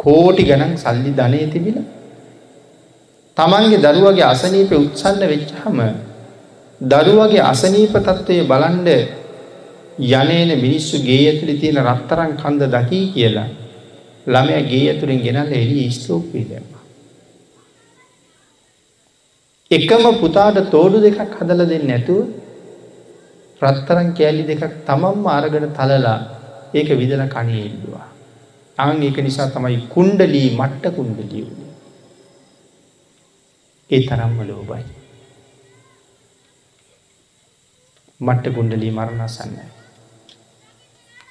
[0.00, 1.78] කෝටි ගණන් සල්ලි ධනය තිබිල
[3.36, 5.80] තමන්ගේ දරුවගේ අසනීප උත්සන්න වෙච්චහම
[6.80, 8.88] දරුවගේ අසනීප තත්ත්වය බලන්ඩ
[10.12, 13.48] යනේන මිනිස්සු ගේ ඇතුළි තියෙන රත්තරන් කන්ද දකී කියලා
[14.26, 16.68] ළමය ගේ ඇතුරින් ගෙනල්ල එලි ස්තෝපී දැම.
[19.70, 22.22] එකම පුතාට තෝඩු දෙකක් හදල දෙන්න නැතුව
[23.62, 26.18] රත්තරන් කෑලි දෙකක් තමම්ම අරගෙන තලලා
[26.74, 28.08] ඒක විදල කණේ ඉල්ලවා.
[28.82, 31.68] අං ඒක නිසා තමයි කුණ්ඩලී මට්ට කුණ්ඩලිය වුණ.
[33.90, 34.84] ඒ තරම්ම ලෝබයි.
[38.20, 39.66] මට්ට කුණ්ඩලී මරණසන්නයි.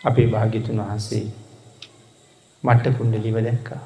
[0.03, 1.23] අපේ භාගිතුන් වහන්සේ
[2.63, 3.81] මට්ට කුණ්ඩලිව දැක්කා.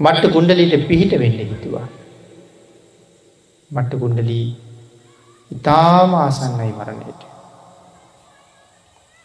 [0.00, 1.88] මට්ට කුණ්ඩලීට පිහිට වෙන්න හිතුවා.
[3.70, 4.46] මට්ට කුණ්ඩලී
[5.50, 7.22] ඉතාම ආසන්නයි මරණයට.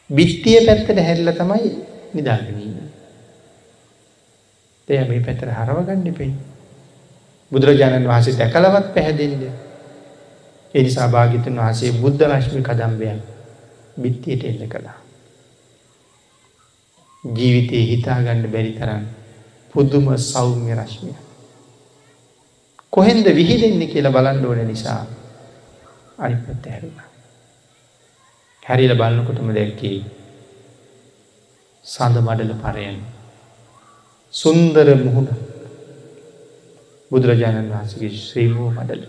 [0.09, 1.73] බිත්තිය පැත්තට හැල්ල තමයි
[2.13, 2.75] නිදාගනීම.
[4.87, 6.33] එය මේ පැතර හරව ගණ්ඩිපෙයි.
[7.51, 9.45] බුදුරජාණන් වහන්සේ දැකලවත් පැහැදිල්ල.
[10.73, 13.19] එනිසා භාගිතන් වහසේ බුද්ධ රශ්මි කදම්බයන්
[14.01, 14.97] බිත්තියට එල්ල කළා.
[17.23, 19.05] ජීවිතයේ හිතාගණ්ඩ බැරි තරන්
[19.75, 21.15] පුදුම සෞම්‍ය රශ්මිය.
[22.93, 25.01] කොහෙන්ද විහිදෙන්නේ කියලා බලන්න ඕන නිසා
[26.17, 26.99] අනිපත් හැරුණ.
[28.63, 29.97] හැරිල බලන්නකොටම දැක්කේ
[31.85, 32.99] සඳ මඩල පරයන්
[34.33, 35.27] සුන්දර මුහුණ
[37.11, 39.03] බුදුරජාණන් වහන්සගේ ශ්‍රීමූ මඩල.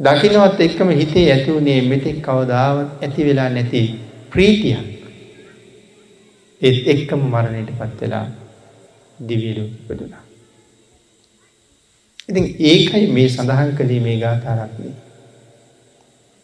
[0.00, 3.82] දකිනවත් එක්කම හිතේ ඇතිවුණේ මෙතෙක් කවදාවත් ඇති වෙලා නැති
[4.30, 4.86] ප්‍රීතියක්
[6.62, 8.26] ඒත් එක්කම මරණයට පත් වෙලා
[9.18, 10.24] දිවියලු ඉපදුනා.
[12.28, 14.96] ඉතින් ඒකයි මේ සඳහන් කළේ මේ ගාථාරක්නේ.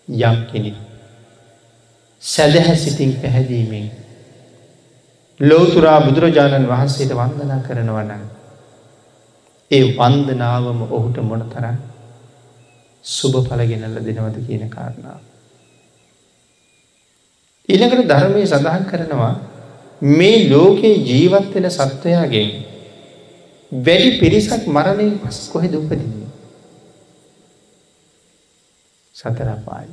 [0.08, 0.76] යම් කෙනෙක්
[2.22, 3.90] සැදැහැ සිතින් පැහැදීමෙන්
[5.40, 8.22] ලෝතුරා බුදුරජාණන් වහන්සේට වන්දනා කරනවනන්
[9.70, 11.76] ඒ වන්දනාවම ඔහුට මොන තරන්
[13.04, 15.20] සුභ පලගෙනල්ල දෙනවද කියන කාරණාව.
[17.68, 19.34] ඊළඟට ධර්මය සඳහන් කරනවා
[20.02, 22.50] මේ ලෝකයේ ජීවත්වෙන සත්වයාගෙන්
[23.72, 26.28] වැඩි පිරිසක් මරණයෙන් පස් කොහෙ දුපදින්නේ.
[29.14, 29.88] සතරපායි.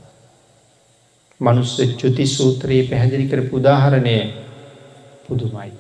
[1.42, 4.18] මනුස්ස චුති සූත්‍රයේ පැහැදිලි කර පුදාහරණය
[5.28, 5.72] පුදුමයි.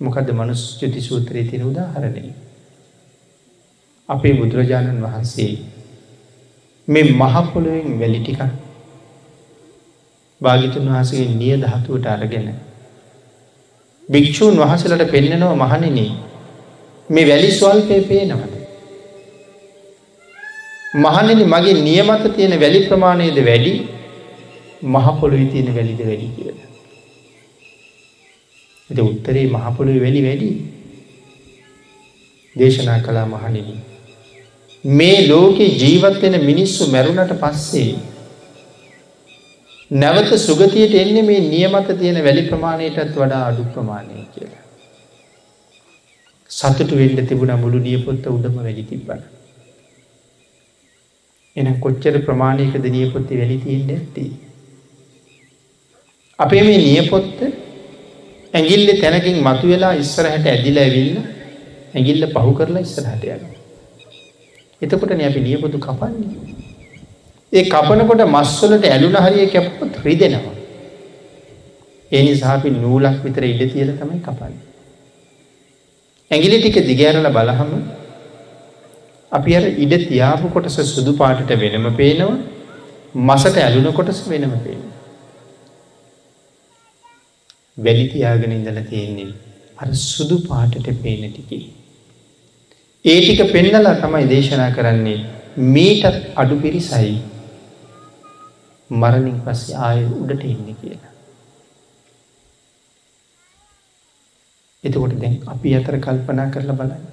[0.00, 2.22] මොකද මනුස් චුති සූත්‍රයේ තින උදාහරණය.
[4.08, 5.52] අපේ බුදුරජාණන් වහන්සේ
[6.88, 8.40] මේ මහපොළුවෙන් වැලිටික
[10.40, 12.48] භාගිතුන් වහසගේ නිය දහතුවට අරගෙන.
[14.08, 15.98] භික්‍ෂූන් වහසලට පෙන්න්නනව මහනින
[17.10, 18.54] මේ වැලි ස්වල්පය පේනවද.
[20.96, 23.74] මහනෙන මගේ නියමත තියෙන වැලි ප්‍රමාණයද වැඩි
[24.84, 26.67] මහපොළොවි තියෙන වැලිද වැඩි කියලා.
[28.90, 30.50] එත උත්තරේ මහපොළොව වැලි වැඩි
[32.56, 33.74] දේශනා කලා මහනිනි.
[34.84, 37.90] මේ ලෝකෙ ජීවත්වෙන මිනිස්සු මැරුණට පස්සේ
[39.90, 44.64] නැවත සුගතියට එන්නේ මේ නියමත තියෙන වැලි ප්‍රමාණයටත් වඩා අඩු ප්‍රමාණය කියලා.
[46.50, 49.22] සතුට වෙන්න තිබුණ මුළු නියපොත්ත උඩම වැඩි තිබ්බන.
[51.56, 54.26] එන කොච්චර ප්‍රමාණයකද නියපොත්ති වැලි තියෙන්ට ඇති.
[56.38, 57.40] අපේ මේ නියපොත්ත
[58.54, 61.16] ඇගිල්ල තැනකින් මතු වෙලා ඉස්සරහට ඇදිලා ඇවිල්ල
[61.94, 63.42] ඇගිල්ල පහු කරලා ඉස්සරහට යන.
[64.82, 66.56] එතකොට අපි නියපොතු කපන්නේ.
[67.52, 70.56] ඒ කපනකොට මස්වලට ඇලුන හරිය කැප්පොත් රිදෙනවා.
[72.12, 74.66] ඒ නිසා අපි නූලක් විතර ඉඩ තියලා තමයි කපන්නේ.
[76.30, 77.72] ඇඟිලි ටික දිගෑරලා බලහම
[79.32, 82.38] අපි අර ඉඩ තියාපු කොටස සුදු පාටට වෙනම පේනවා
[83.28, 84.97] මසට ඇලුන කොටස වෙනම පේනවා.
[87.78, 89.32] වැලි තියාගෙන ඉඳලා තියෙන්නේ
[89.78, 91.64] අර සුදු පාටට පේන ටිකේ.
[93.04, 95.18] ඒ ටික පෙන්නලා තමයි දේශනා කරන්නේ
[95.66, 97.12] මීටත් අඩු පිරිසයි
[98.90, 101.12] මරණින් පස්සේ ආය උඩට එන්න කියලා.
[104.84, 107.06] එතකොට දැන් අපි අතර කල්පනා කරලා බලන්න.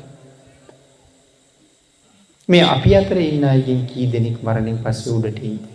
[2.49, 5.74] මේ අපි අතර ඉන්න අයගෙන් කී දෙනෙක් මරණින් පස්සේ උඩට එයිද.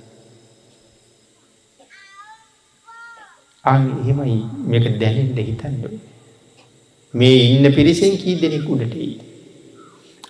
[3.65, 4.37] අන් එහෙමයි
[4.67, 5.85] මේක දැනෙන්ට හිතන්ඩ.
[7.15, 9.21] මේ ඉන්න පිරිසෙන් කී දෙනෙක් උඩට එයිද.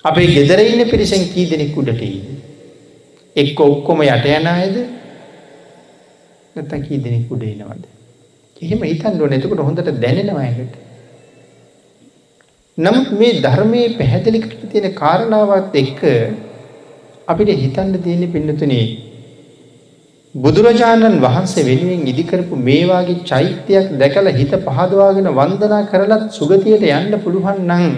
[0.04, 2.26] අපේ ගෙදර ඉන්න පිරිසෙන් කී දෙනෙක් උඩට එයිද.
[3.36, 4.76] එක්ක ඔක්කොම යට යන අයද
[6.56, 7.84] නැත්තම් කී දෙනෙක් උඩ එනවද.
[8.62, 10.74] එහෙම හිතන්න ඕනේ එතකොට හොඳට දැනෙනවා ඒකට.
[12.78, 16.02] නමුත් මේ ධර්මයේ පැහැදිලි කරලා තියෙන කාරණාවත් එක්ක
[17.28, 19.09] අපිට හිතන්න තියෙන්නේ පින්නතුනේ
[20.34, 27.58] බුදුරජාණන් වහන්සේ වෙනුවෙන් ඉදිකරපු මේ වාගේ චෛත්‍යයක් දැකලා හිත පහදවාගෙන වන්දනා කරලත් සුගතියට යන්න පුළුවන්
[27.68, 27.94] නම්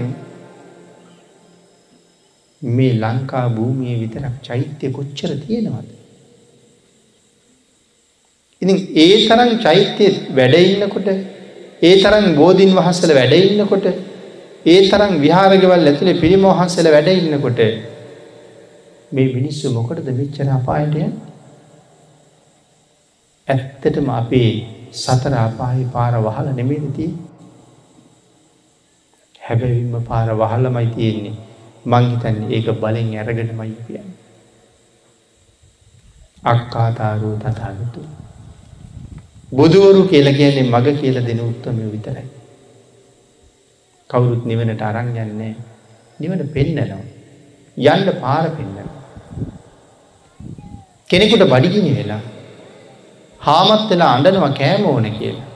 [2.63, 5.89] මේ ලංකා භූමියේ විතරක් චෛත්‍ය කොච්චර තියෙනවද?
[8.63, 11.11] ඉතින් ඒ තරම් චෛත්‍ය වැඩ ඉන්නකොට
[11.83, 13.87] ඒ තරම් බෝධින් වහන්සේලා වැඩ ඉන්නකොට
[14.67, 17.61] ඒ තරම් විහාරගෙවල් ඇතුලේ පිරිම වහන්සේලා වැඩ ඉන්නකොට
[19.13, 21.32] මේ මිනිස්සු මොකටද මෙච්චර අපායට යන්නේ?
[23.53, 24.51] ඇත්තටම අපේ
[24.95, 27.31] සතර අපායේ පාර වහලා නෙමෙයිද තියෙන්නේ?
[29.43, 31.37] හැබැයිම පාර වහලමයි තියෙන්නේ.
[31.85, 34.19] මං හිතන්නේ ඒක බලෙන් අරගෙනමයි කියන්නේ.
[36.45, 38.07] අක්කාතාරෝ තථාගතෝ
[39.53, 42.27] බුදුවරු කියලා කියන්නේ මග කියලා දෙන උත්තමයෝ විතරයි.
[44.11, 45.55] කවුරුත් නිවනට අරන් යන්නේ
[46.21, 47.03] නිවන පෙන්නනවා.
[47.77, 49.01] යන්න පාර පෙන්නනවා.
[51.11, 52.23] කෙනෙකුට බඩගිනි වෙලා
[53.43, 55.49] හාමත් වෙලා අඬනවා කෑම ඕන කියලා.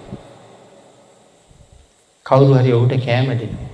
[2.26, 3.70] කවුරු හරි ඔහුට කෑම දෙනවා.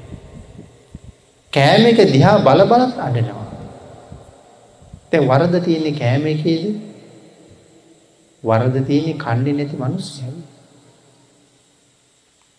[1.53, 3.47] කෑම එක දිහා බල බලත් අඬනවා.
[5.13, 6.65] දැන් වරද තියෙන්නේ කෑම එකේද?
[8.43, 10.33] වරද තියෙන්නේ කන්නේ නැති මිනිස්සුයි.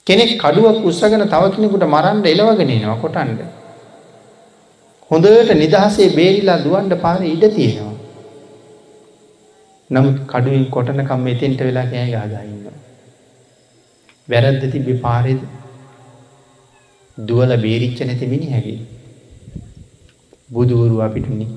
[0.08, 3.38] කෙනෙක් කඩුවක් උස්සගෙන තව කෙනෙකුට මරන්න එලවගෙන එනවා කොටන්න.
[5.12, 7.93] හොඳට නිදහසේ බේරිලා දුවන්න පාරේ ඉඩ තියෙනවා.
[9.94, 12.78] නමුත් කඩුවෙන් කොටනකම් මෙතෙන්ට වෙලා කෑ ගහලා ඉන්නවා.
[14.28, 15.42] වැරද්ද තිබ්බේ පාරේද?
[17.18, 18.80] දුවලා බේරිච්ච නැති මිනිහගේ.
[20.50, 21.48] බුදුවරු අපිටනි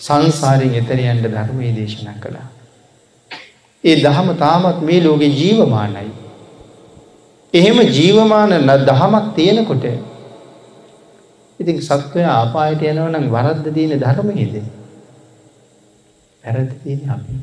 [0.00, 2.48] සංසාරයෙන් එතර යන්න ධර්මයේ දේශනා කළා.
[3.84, 6.10] ඒ දහම තාමත් මේ ලෝකෙ ජීවමානයි.
[7.54, 8.52] එහෙම ජීවමාන
[8.86, 9.86] දහමක් තියෙනකොට
[11.60, 14.54] ඉතින් සත්වය ආපායට යනවනම් වරද්ද තියෙන ධර්මයේද?
[16.44, 17.34] වැරද්ද තියෙන්නේ අපි.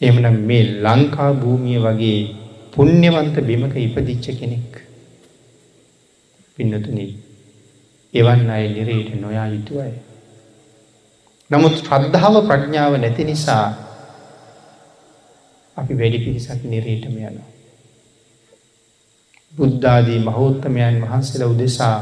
[0.00, 2.20] එහෙමනම් මේ ලංකා භූමිය වගේ
[2.72, 4.72] පුණ්‍යවන්ත බිමක ඉපදිච්ච කෙනෙක්
[6.58, 7.06] පින්නතුනි
[8.14, 9.94] එවන් අය නිරේට නොයා යුතු අය.
[11.50, 13.66] නමුත් ශ්‍රද්ධාව ප්‍රඥාව නැති නිසා
[15.76, 17.48] අපි වැඩි පිරිසක් නිරේටම යනවා.
[19.52, 21.96] බුද්ධාදී මහෝත්තමයන් වහන්සේලා උදෙසා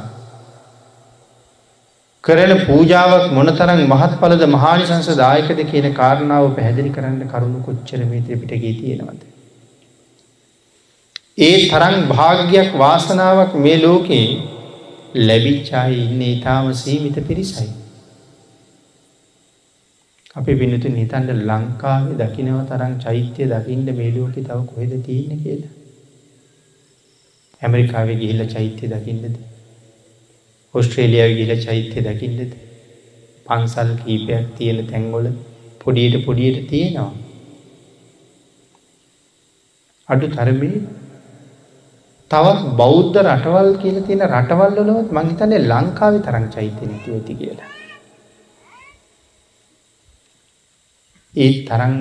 [2.24, 9.22] කරන පූජාවක් මොනතරම් මහත්ඵලද මහානිසංස දායකද කියන කාරණාව පැහැදිලි කරන්න කරුණු කොච්චර මේ ත්‍රිපිටකයේ තියෙනවද?
[11.38, 14.26] ඒ තරම් භාග්යක් වාසනාවක් මේ ලෝකේ
[15.20, 17.68] ලැබිච්ච අය ඉන්නේ ඊටාම සීමිත පිරිසයි.
[20.36, 25.72] අපි පිනතුන් හිතන්න ලංකාවේ දකින්නව තරම් චෛත්‍ය දකින්න මේ ලෝකේ තව කොහෙද තියෙන්නේ කියලා.
[27.62, 29.40] ඇමරිකාවේ ගිහිල්ලා චෛත්‍ය දකින්නද?
[30.74, 32.52] ඕස්ට්‍රේලියාවේ ගිහිල්ලා චෛත්‍ය දකින්නද?
[33.46, 35.26] පන්සල් කීපයක් තියෙන තැන්වල
[35.80, 37.12] පොඩියට පොඩියට තියෙනවා.
[40.08, 40.80] අඩු තරමේ
[42.30, 47.70] තවත් බෞද්ධ රටවල් කියලා තියෙන රටවල් වලවත් මං හිතන්නේ ලංකාවේ තරම් චෛත්‍ය නැතුව ඇති කියලා.
[51.34, 51.96] ඒ තරම්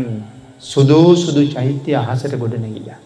[0.63, 2.99] සුදෝ සුදු චෛත්‍ය අහසට ගොඩ නැගිලා.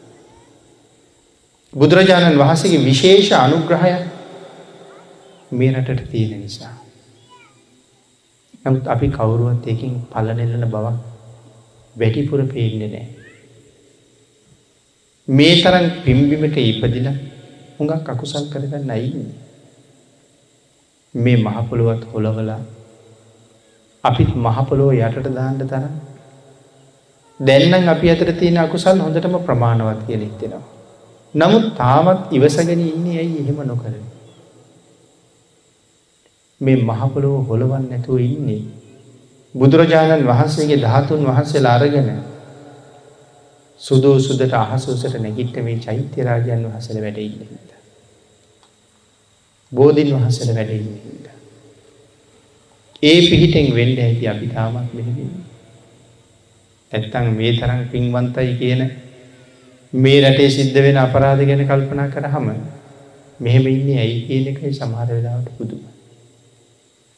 [1.74, 3.94] බුදුරජාණන් වහන්සේගේ විශේෂ අනුග්‍රහය
[5.54, 6.74] මේ රටට තියෙන නිසා.
[8.64, 10.98] නමුත් අපි කවුරුවත් එකින් පලනෙල්ලන බවක්
[11.96, 13.08] වැඩිපුර පේන්නේ නෑ.
[15.28, 17.08] මේ තරම් පිම්බිමට ඉපදිල
[17.78, 19.36] හුඟක් අකුසල් කරගන්න අයින්නේ.
[21.16, 22.62] මේ මහපොළුවත් හොළවලා
[24.04, 25.94] අපිත් මහපොලෝ යටට දාන්න තරම්
[27.40, 30.66] දැන්නම් අපි අතර තියෙන අකුසල් හොඳටම ප්‍රමාණවත් කියලා හිතෙනවා.
[31.34, 33.94] නමුත් තාමත් ඉවසගෙන ඉන්නේ ඇයි එහෙම නොකර?
[36.64, 38.62] මේ මහ පොළොව හොලවන්න නැතුව ඉන්නේ
[39.56, 42.10] බුදුරජාණන් වහන්සේගේ ධාතුන් වහන්සේලා අරගෙන
[43.82, 47.80] සුදෝ සුදට අහස උසට නැගිට මේ චෛත්‍ය රාජයන් වහන්සේලා වැඩ ඉන්න හින්දා.
[49.72, 51.38] බෝධින් වහන්සේලා වැඩ ඉන්න හින්දා.
[53.04, 55.48] ඒ පිහිටෙන් වෙන්න ඇති අපි තාමත් මෙහෙම ඉන්නේ.
[56.92, 58.86] නැත්තම් මේ තරම් පින්වන්තයි කියන
[59.94, 62.54] මේ රටේ සිද්ධ වෙන අපරාධ ගැන කල්පනා කරාම
[63.40, 65.93] මෙහෙම ඉන්නේ ඇයි කියන එකයි සමහර වෙලාවට පුදුම.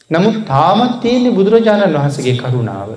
[0.10, 2.90] නමුත් තාමත් තියෙන්නේ බුදුරජාණන් වහන්සගේ කරුණාව.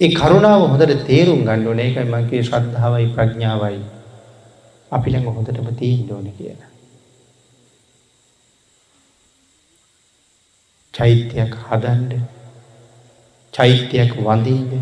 [0.00, 3.78] ඒ කරුණාව හොඳට තේරුම් ගණ්ඩ ඕන ඒකයි මගේ ශ්‍රද්ධාවයි ප්‍රඥාවයි
[4.92, 6.60] අපි ළඟ හොඳටම තීන් ඕන කියන.
[10.94, 12.12] චෛත්‍යයක් හදන්ඩ
[13.54, 14.72] චෛත්‍යයක් වඳීද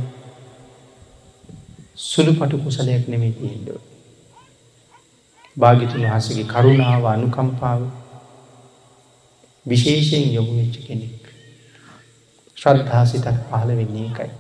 [1.97, 3.81] සුළු පටු කුසලයක් නෙමේ තියෙන්ඩෝ.
[5.57, 7.87] භාගිතුන් වහසගේ කරුණාව අනුකම්පාව
[9.67, 11.23] විශේෂයෙන් යොමු වෙච්ච කෙනෙක්.
[12.57, 14.31] ශ්‍රද්ධාසිතක් පහළ වෙන්නේ එකයි.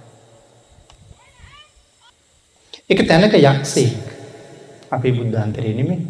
[2.90, 4.04] එක තැනක යක්ෂයෙක්
[4.90, 6.00] අපේ බුද්ධන්තරය නෙමේ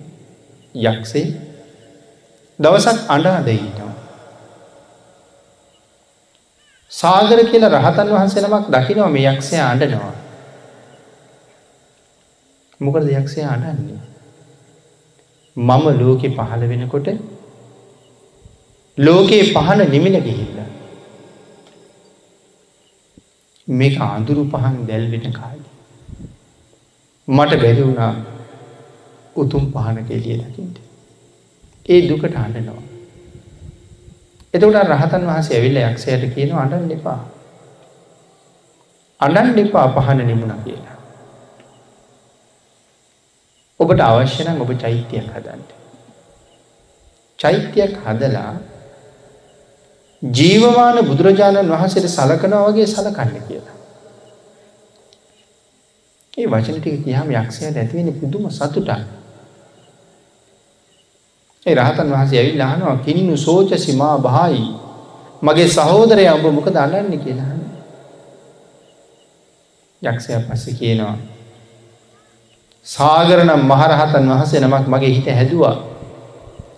[0.74, 1.26] යක්ෂේ
[2.58, 3.94] දවසක් අඩාද ඉන්නවා.
[6.92, 10.12] සාගර කියලා රහතන් වහන්සේ නමක් දකිනවා මේ යක්ෂය අඩනවා.
[12.80, 14.00] මොකද යක්ෂය අඩන්නේ.
[15.56, 17.08] මම ලෝකෙ පහළ වෙනකොට
[18.98, 20.58] ලෝකයේ පහන නිමිල ගිහිල්ල.
[23.68, 25.64] මේක අඳුරු පහන් දැල්වෙන කාලි.
[27.28, 28.12] මට බැරි වුණා
[29.36, 30.76] උතුම් පහන කෙලිය දකිට.
[31.88, 32.82] ඒ දුකට අඩනවා.
[34.54, 37.20] එතකට රහතන් වහස ඇවිල්ල යක්ෂයට කියන අඩන් එපා.
[39.20, 40.96] අඩන් එපා පහන නිමුණ කියලා.
[43.80, 45.70] ඔබට අවශ්‍යනම් ඔබ චෛත්‍යයක් හදන්ට.
[47.38, 48.54] චෛත්‍යයක් හදලා
[50.22, 53.76] ජීවමාන බුදුරජාණන් වහන්සේට සලකනා වගේ සලකන්න කියලා.
[56.34, 58.90] ඒ වචන ටික කියහම යක්ෂයට ඇතිවෙන පුදුම සතුටක්.
[61.66, 64.64] ඒ රහතන් වහන්සේ ඇවිල් අහනවා කිනිනු සෝච සිමා බායි
[65.42, 67.54] මගේ සහෝදරය ඔබ මොක දන්නන්න කියලා.
[70.02, 71.16] යක්ෂය පස්ස කියනවා.
[72.86, 75.76] සාගරනම් මහරහතන් වහසේ නමක් මගේ හිත හැදවා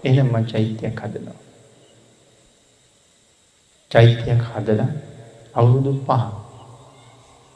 [0.05, 1.48] එනම් මං චෛත්‍යයක් හදනවා.
[3.91, 4.81] චෛත්‍යයක් හදල
[5.55, 6.25] අවුරුදු පහ.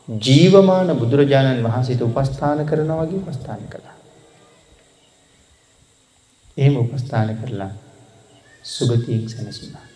[0.08, 3.96] ජීවමාන බුදුරජාණන් වහන්සේට උපස්ථාන කරන වගේ උපස්ථාන කළා.
[6.56, 7.70] එහෙම උපස්ථාන කරලා
[8.64, 9.86] සුගතියෙන් සැනසුනා.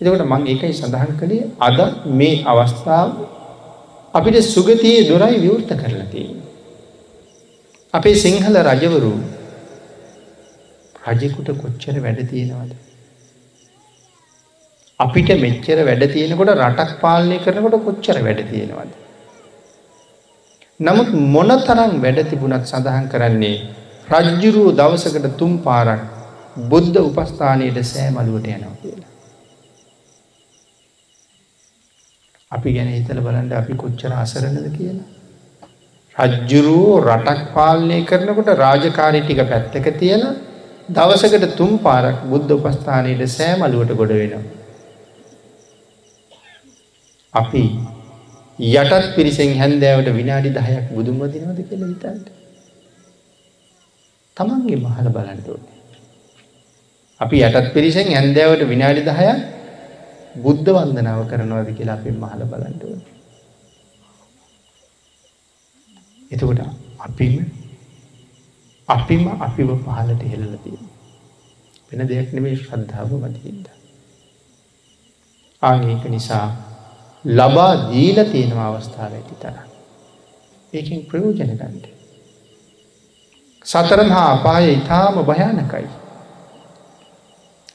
[0.00, 1.78] එතකොට මං ඒකයි සඳහන් කළේ අද
[2.12, 3.10] මේ අවස්ථාව
[4.14, 6.42] අපිට සුගතියේ දොරයි විවෘත කරලා තියෙන.
[7.94, 9.14] අපේ සිංහල රජවරු
[11.06, 12.85] රජෙකුට කොච්චර වැඩ තියෙනවද.
[15.00, 18.92] අපිට මෙච්චර වැඩ තියෙනකොට රටක් පාලනය කරනකොට කොච්චර වැඩ තියෙනවද.
[20.80, 23.56] නමුත් මොන තරම් වැඩ තිබුණත් සඳහන් කරන්නේ
[24.12, 26.02] රජ්ජුරුව දවසකට තුම් පාරක්
[26.70, 29.12] බුද්ධ උපස්ථානයට සෑමලුවට යනවා කියලා.
[32.50, 35.08] අපි ගැන හිතල බලන්ඩ අපි කොච්චර අසරණද කියලා.
[36.16, 40.28] රජ්ජුරුවෝ රටක් පාලනය කරනකොට රාජකාරි ටික පැත්තක තියෙන
[40.90, 44.55] දවසකට තුම් පාරක් බුද්ධ උපස්ථානයට සෑමලුවට ගොඩ වෙනවා.
[47.36, 47.62] අපි
[48.58, 52.28] යටත් පිරිසෙන් හැන්දෑවට විනාඩි දහයක් බුදුන් වදිනවද කියල හිතන්ට.
[54.36, 55.62] තමන්ගේ මහල බලන්ටෝන.
[57.20, 59.38] අපි යටත් පිරිසෙන් හැන්දෑවට විනාඩි දහයක්
[60.36, 63.00] බුද්ධ වන්දනාව කරනවද කියලා අපෙන් මහල බලන්ටෝන.
[66.30, 66.60] එතකොට
[67.00, 67.34] අපිම
[68.88, 70.86] අපිම අපිව පහලට හෙල්ල තියෙන.
[71.88, 73.66] වෙන දෙයක් නෙමේ ශ්‍රද්ධාව මතිහින්ද.
[75.62, 76.46] ආඒක නිසා
[77.26, 79.56] ලබා දීල තියෙනවා අවස්ථාව ඇති තර.
[80.72, 81.86] ඒකින් ප්‍රයෝජන ගන්ඩ.
[83.66, 85.88] සතරන් හා අපාය ඉතාම භයානකයි.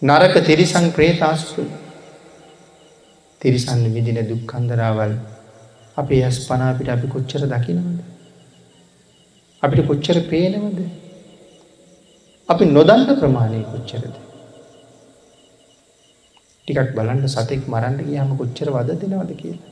[0.01, 1.65] නරක තිරිසං ප්‍රේතාස්තු
[3.41, 5.13] තිරිසන්න විදින දුක්කන්දරාවල්
[5.97, 7.99] අපේ ඇස් පනාපිට අපි කොච්චර දකිනවද.
[9.63, 10.79] අපිට කොච්චර පේනවද.
[12.49, 14.30] අපි නොදන්න ප්‍රමාණය කොච්චරද.
[16.71, 19.71] ටිකක් බලන්න සතෙක් මරන්ට ගියාම කොච්චර වද දෙනවද කියලා.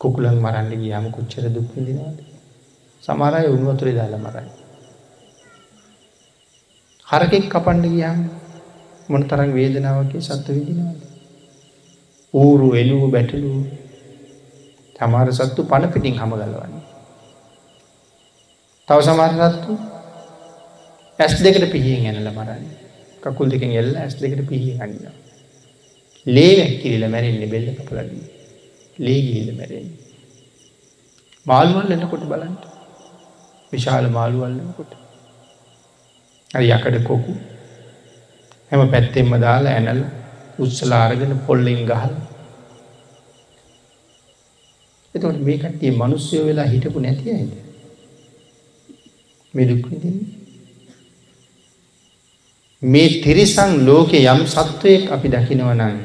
[0.00, 2.18] කුකුලන් මරන්න ගියාම කොච්චර දුක් විඳිනවද?
[3.02, 4.50] සමහර අය උණු වතුරේ දාලා මරයි.
[7.06, 8.18] හරකෙක් කපන්න ගියාම
[9.08, 11.00] මොන තරම් වේදනාවක් සත්ත්ව විඳිනවද?
[12.34, 13.54] ඌරු එළුව බැටළු
[14.98, 16.84] සමහර සත්තු පණ පිටින් හැම ගලවන්නේ.
[18.88, 19.72] තව සමහර සත්තු
[21.18, 22.81] ඇස් දෙකට පිහියෙන් ඇනලා මරන්නේ.
[23.22, 25.14] කකුල් දෙකෙන් එල්ල ඇස් දෙකට පිහි ගන්නවා.
[26.26, 28.24] ලේ වැක්කිරිල මැරෙන්නේ බෙල්ල කපලදී.
[28.98, 30.00] ලේ ගිහිල මැරෙන්නේ.
[31.46, 32.56] මාළුවල් එන්නකොට බලන්න.
[33.72, 34.92] විශාල මාළුවල්ලනකොට.
[36.50, 37.32] අර යකඩ කොකු
[38.70, 40.02] හැම පැත්තෙන්ම දාලා ඇනල
[40.58, 42.14] උත්සලාරගෙන පොල්ලෙන් ගහල.
[45.14, 47.52] එතකොට මේ කට්ටිය මනුස්්‍යයෝ වෙලා හිටපු නැති ඇයිද.
[49.54, 50.41] මෙදුක් විදින්නේ
[52.82, 55.98] මේ තිරිසං ලෝකෙ යම් සත්වයෙක් අපි දකිනවනන්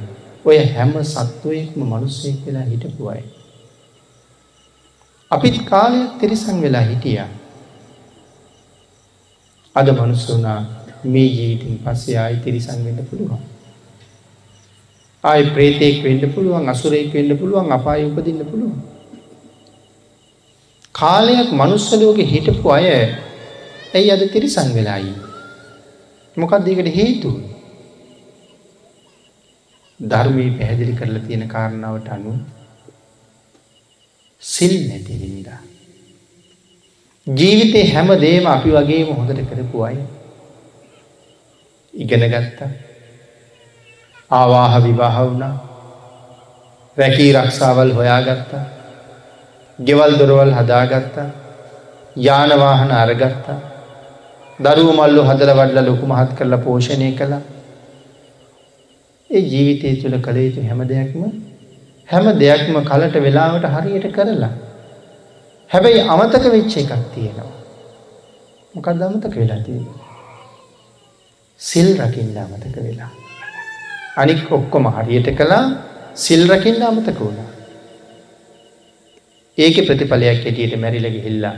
[0.45, 3.23] ඔය හැම සත්වයෙක්ම මනුස්සයෙක් වෙලා හිටපු අයි.
[5.31, 7.25] අපිත් කාලයක් තිරිසං වෙලා හිටිය.
[9.75, 10.59] අද මනුස්සුනා
[11.05, 13.41] මේ ජීවිතින් පස්සේ ආයි තිරිසං වෙන්න පුළුවන්.
[15.23, 18.81] ආය ප්‍රේතෙක් වෙන්න පුළුවන් අසුරෙක් වෙන්න පුළුවන් අපාය උපදින්න පුළුවන්.
[20.95, 22.85] කාලයක් මනුස්සලෝක හිටපු අය
[23.93, 25.26] ඇයි අද තිරිසං වෙලායි.
[26.37, 27.29] මොකක් දෙකට හේතු
[29.99, 32.33] ධර්මී පැහැදිලි කරලා තියෙන කාරණාවට අනු
[34.41, 35.61] සිල් නැතිවිනිදා.
[37.37, 39.97] ජීවිතේ හැම දේම අපි වගේම හොඳට කරපු අයි.
[41.93, 42.69] ඉගෙන ගත්තා.
[44.31, 45.55] ආවාහ විවාහ වුණා.
[46.97, 48.65] රැකී රක්ෂාවල් හොයාගත්තා.
[49.83, 51.29] ගෙවල් දොරවල් හදාගත්තා.
[52.17, 53.76] යානවාහන අරගත්තා.
[54.59, 57.41] දරුව මල්ලු හදල වඩල ලොකු මහත් කරලා පෝෂණය කළා.
[59.29, 61.21] ඒ ජීවිතය තුළ කළ යුතු හැම දෙයක්ම
[62.09, 64.53] හැම දෙයක්ම කලට වෙලාවට හරියට කරලා.
[65.71, 67.51] හැබැයි අමතක වෙච්ච එකක් තියෙනවා.
[68.73, 69.85] මොකක්ද අමතක වෙලා තියෙන
[71.61, 73.11] සිල් රකින්න අමතක වෙලා.
[74.17, 75.65] අනික් ඔක්කොම හරියට කළා
[76.15, 77.49] සිල් රකින්න අමතක වුණා.
[79.57, 81.55] ඒක ප්‍රතිඵලයක් හැටියට මැරිල ගිහිල්ලා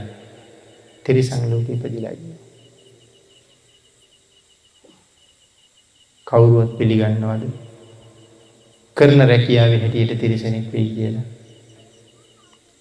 [1.06, 2.29] තිරිසන් ලෝකෙ ඉපදිලා ඉන්නේ.
[6.30, 7.42] කවුරුවත් පිළිගන්නවද?
[8.96, 11.26] කරන රැකියාවේ හැටියට තිරිසනෙක් වෙයි කියලා.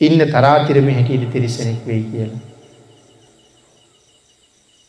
[0.01, 2.41] ඉන්න තරාතිරමේ හැටියට තිරිසනෙක් වෙයි කියලා.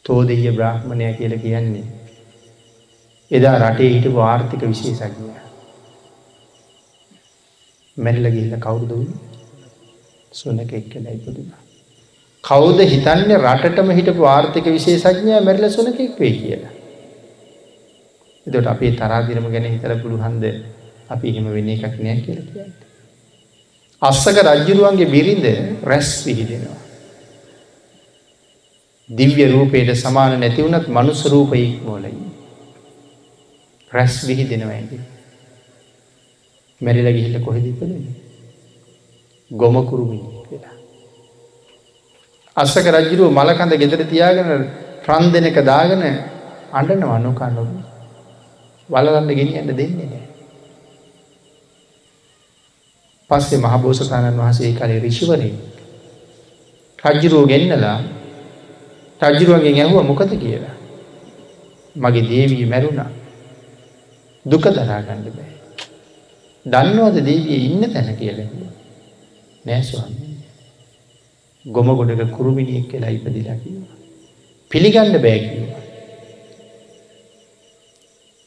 [0.04, 1.86] තෝදෙය බ්‍රාහ්මණය කියලා කියන්නේ
[3.30, 5.34] එදා රටේ හිටපු ආර්ථික විශේෂඥය.
[7.96, 9.10] මැරිල ගිල්ල කවුරුද
[10.32, 11.62] සුනක එක්කල ඉපදුනා.
[12.44, 16.74] කවුද හිතන්නේ රටටම හිටපු ආර්ථික විශේෂඥය මැරිල සුනකෙක් වේ කියලා.
[18.46, 20.44] එදට අපේ තරාදිරම ගැන හිතර පුළුහන්ද
[21.10, 22.72] අපි එහෙම වෙන එකක් නෑ කියල කියන්න.
[24.02, 25.46] අස්සක රජ්ජුරුවන්ගේ බිරිඳ
[25.84, 26.80] රැස් විහිදෙනවා.
[29.10, 32.14] දිව්‍ය රූපයට සමාන නැතිවුණත් මනුස රූපයික් මෝලයි.
[33.92, 35.00] රැස් විහි දෙනවා ඇති.
[36.80, 38.16] මැරිල ගිහිල්ල කොහෙද ඉපදෙන.
[39.50, 40.76] ගොමකුරුමින් වෙලා.
[42.56, 44.50] අස්සක රජ්ජුරුව මලකඳ ගෙදර තියාගෙන
[45.08, 46.02] රන් දෙනක දාගෙන
[46.72, 47.89] අඩන වනුකන්නු
[48.90, 50.26] වලලන්න ගෙනියන්න දෙන්නේ නෑ.
[53.30, 55.52] පස්සේ මහබෝසතාණන් වහසේ කලේ රිෂිවරේ
[57.04, 57.98] රජ්ජුරුව ගෙන්නලා
[59.20, 60.76] රජ්ජුරුවන්ගේ ඇහුව මොකද කියලා.
[61.96, 63.10] මගේ දේවී මැරුණා
[64.46, 65.52] දුක දරාගන්න බෑ.
[66.66, 68.38] දන්නවද දේවිය ඉන්න තැන කියල
[69.64, 70.36] නෑස්වාමී.
[71.64, 73.96] ගොම ගොඩක කුරුමිනියෙක් කියලා ඉපදිලා කිවා.
[74.70, 75.79] පිළිගන්න බෑකිවා.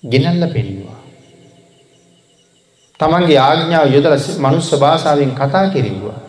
[0.03, 0.99] ගෙනල්ල පෙන්වා.
[2.99, 6.19] තමන්ගේ ආඥාව යොදල මනුස්ස භාෂාවෙන් කතා කෙරෙව්වා.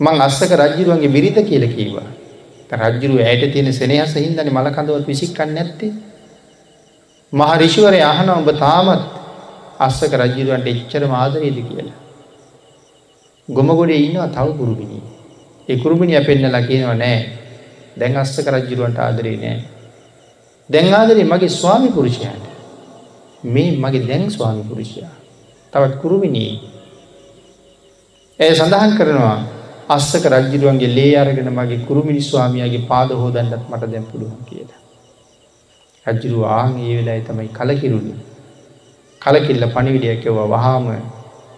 [0.00, 2.08] මං අස්සක රජ්ජුරුවන්ගේ බිරිත කියල කීවා.
[2.72, 5.92] රජ්ජුරුව ඇයට තියෙන සෙනහස හින්දන මලකඳවත් විසික්කන්න නැත්තේ
[7.32, 9.02] මහ රිෂිවරය අහන ඔබ තාමත්
[9.80, 11.98] අස්සක රජිරුවන්ට එච්චර මාදරයද කියලා.
[13.48, 15.04] ගොමගොඩේ ඉන්නවා තව කුරුමිණී.
[15.68, 17.20] ඒ කුරුමිණිය පෙන්නලා කියනවා නෑ
[17.98, 19.60] දැන් අස්සක රජිරුවන්ට ආදරේ නෑ.
[20.70, 22.44] දැන් ආදරේ මගේ ස්වාමි පුරුෂයාට
[23.44, 25.10] මේ මගේ දැන් ස්වාමි පුරුෂයා.
[25.72, 26.52] තවත් කුරුමිණී.
[28.40, 29.38] ඇය සඳහන් කරනවා
[29.88, 34.80] අස්සක රජ්ජිරුවන්ගේ ලේ අරගෙන මගේ කුරුමිනි ස්වාමියගේ පාද හෝදන්නත් මට දැම් පුළුවන් කියලා.
[36.06, 38.14] රජ්ජුරු ආං ඒ වෙලා තමයි කලකිරුණි.
[39.22, 40.86] කලකිල්ල පණිවිඩයක් එව වහාම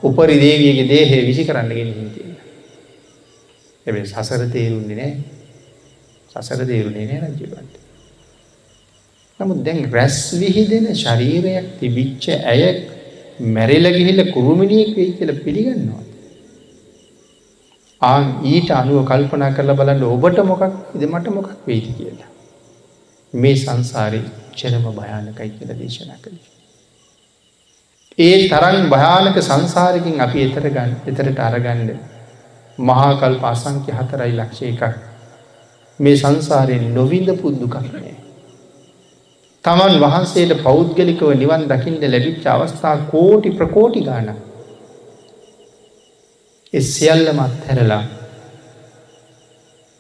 [0.03, 2.37] උපරි දේවියගේ දේහය විසි කරන්න ගෙනහින් කියන්න.
[3.87, 5.13] එබ සසර තේරුන්නේ නෑ
[6.31, 7.84] සසර තේරුණේ නෑ රජ්ජුවන්ට.
[9.41, 12.63] නමුත් දැන් රැස් විහිදෙන ශරීරයක් තිබිච්ච ඇය
[13.49, 16.03] මැරිල ගිහිල්ල කුරුමිණියෙක් වෙයි කියල පිළිගන්නවා.
[18.03, 22.31] ආන් ඊට අනුව කල්පනා කරලා බලන්න ඔබට මොකක් ඉද මට මොකක් වෙයිති කියලා.
[23.35, 26.37] මේ සංසාරය චරම භයානකයි කියල දේශනා කළ.
[28.19, 31.91] ඒ තරන් භයානක සංසාරකින් අපි එතර ගන්න එතරට අරගණ්ඩ
[32.79, 34.85] මහාකල් පාසංක්‍ය හතරයි ලක්ෂය එකක්
[36.01, 38.24] මේ සංසාරයෙන් නොවිඳ පුද්දු කරන්නේ.
[39.65, 44.29] තමන් වහන්සේට පෞද්ගලිකව නිවන් දකිින්ට ලැබිච්ච අවස්ථා කෝටි ප්‍රකෝටි ගාන
[46.73, 48.03] එ සියල්ලමත් හැරලා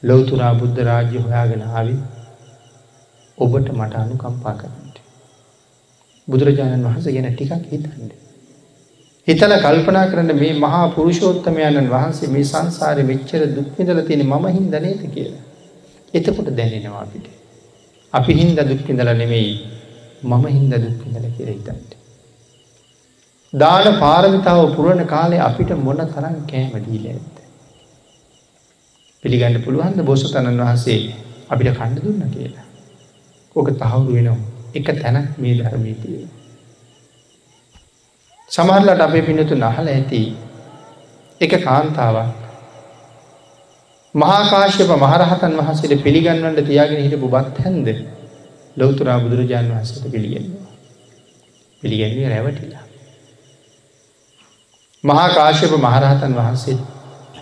[0.03, 1.95] ලොවතුරා බුද්ධ රාජ්‍ය හොයාගෙන ආවි
[3.39, 4.97] ඔබට මට අනුකම්පා කරන්නට.
[6.28, 8.11] බුදුරජාණන් වහස ගැන ටිකක් හිතන්ඩ.
[9.28, 15.43] හිතල කල්පනා කරන්න මේ මහා පුරුෂෝත්තමයණන් වහන්සේ මේ සංසාරය මෙච්චර දුක්විදල තියෙන මම හින්දනේද කියලා.
[16.15, 17.27] එතකොට දැනෙනවා අපිට.
[18.15, 19.53] අපි හින්ද දුක්කිඳල නෙමෙයි
[20.23, 21.91] මම හින්ද දුක්කිඳල කියර හිතන්ට.
[23.53, 27.35] දාන පාරමිතාව පුරණ කාලේ අපිට මොන තරන් කෑමදීල ඇත්ත.
[29.24, 31.01] පිළිගන්න පුළුවන්ද බෝසතණන් වහන්සේ
[31.51, 32.66] අපිට කණ්ඩ දුන්න කියලා.
[33.57, 34.39] ඕක තහවුරු වෙනවා
[34.74, 36.23] එක තැනක් මේ ධර්මීතිය.
[38.49, 40.23] සමහරලට අපේ පිනතු නහල ඇති
[41.41, 42.44] එක කාන්තාවක්
[44.15, 47.89] මහාකාශ්‍යප මහරහතන් වහන්සේට පිළිගන්වන්ට තියාගෙන හිටපු බත් හැන්ද
[48.77, 50.70] ලොවතුරා බුදුරජාණන් වහන්සට පිළිගන්නවා.
[51.82, 52.85] පිළිගැන්නේ රැවටිලා.
[55.05, 56.78] මහාකාශ්‍යප මහරහතන් වහන්සේ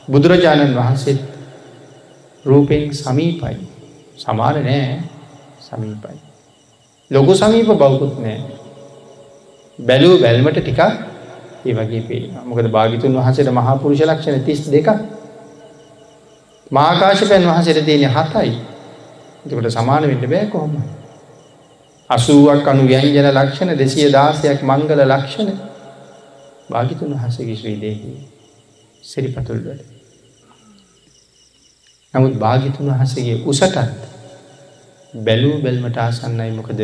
[0.08, 1.20] බුදුරජාණන් වහන්සේත්
[2.44, 3.56] රූපෙන් සමීපයි
[4.16, 4.98] සමාන නෑ
[5.60, 6.18] සමීපයි.
[7.10, 8.40] ලොකු සමීප බෞකුත් නෑ.
[9.78, 10.80] බැලූ බැල්මට ටිකක්
[11.64, 14.88] ඒ වගේ පේ මොකද භාගිතුන් වහසට මහාපුරුෂ ලක්ෂණ තිස් දෙක
[16.72, 18.52] මාකාශපයන් වහසට තියෙන හතයි
[19.46, 20.76] එකට සමාන වෙන්න බෑ කොහොම.
[22.10, 25.50] අසුවක් අනු ගැන්ජන ලක්ෂණ දෙසිය දාසයක් මංගල ලක්ෂණ
[26.70, 28.12] භාගිතුන් වහසගේ ශ්‍රීදේහි
[29.02, 29.82] සිරිපතුල්වල.
[32.14, 33.76] නමුත් භාගිතුන් වහසගේ උසටත්
[35.14, 36.80] බැලූ බැල්මට ආසන්නයි මොකද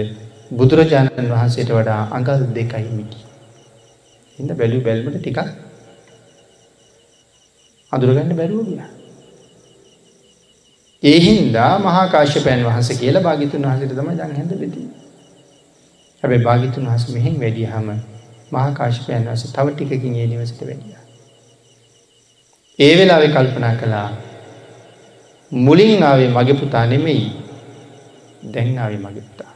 [0.53, 3.25] බුදුරජාණන් වහන්සේට වඩා අඟල් දෙකයි මිකි.
[4.39, 5.39] ඉන්න බැලූ බැල්මට ටිකක්
[11.03, 11.19] අදුරගන්න බැලූගිය.
[11.19, 14.89] ඒහින්දා මහාකාශ්‍යපයන් වහස කියලා භාගිතුන් වහසට තම ජං හැඳ බෙති.
[16.23, 17.91] හැබැ භාගිතුන් වහස මෙහෙන් වැඩිය හම
[18.53, 20.95] මහාකාශපයන් වස තව ටිකකින් ඒ නිවසට වැඩිය.
[22.79, 24.13] ඒ වෙලාවෙ කල්පනා කළා
[25.53, 27.33] මුලින් ආවේ මගේ පුතා නෙමෙයි
[28.55, 29.53] දැන් ආවේ මගේ පුතා.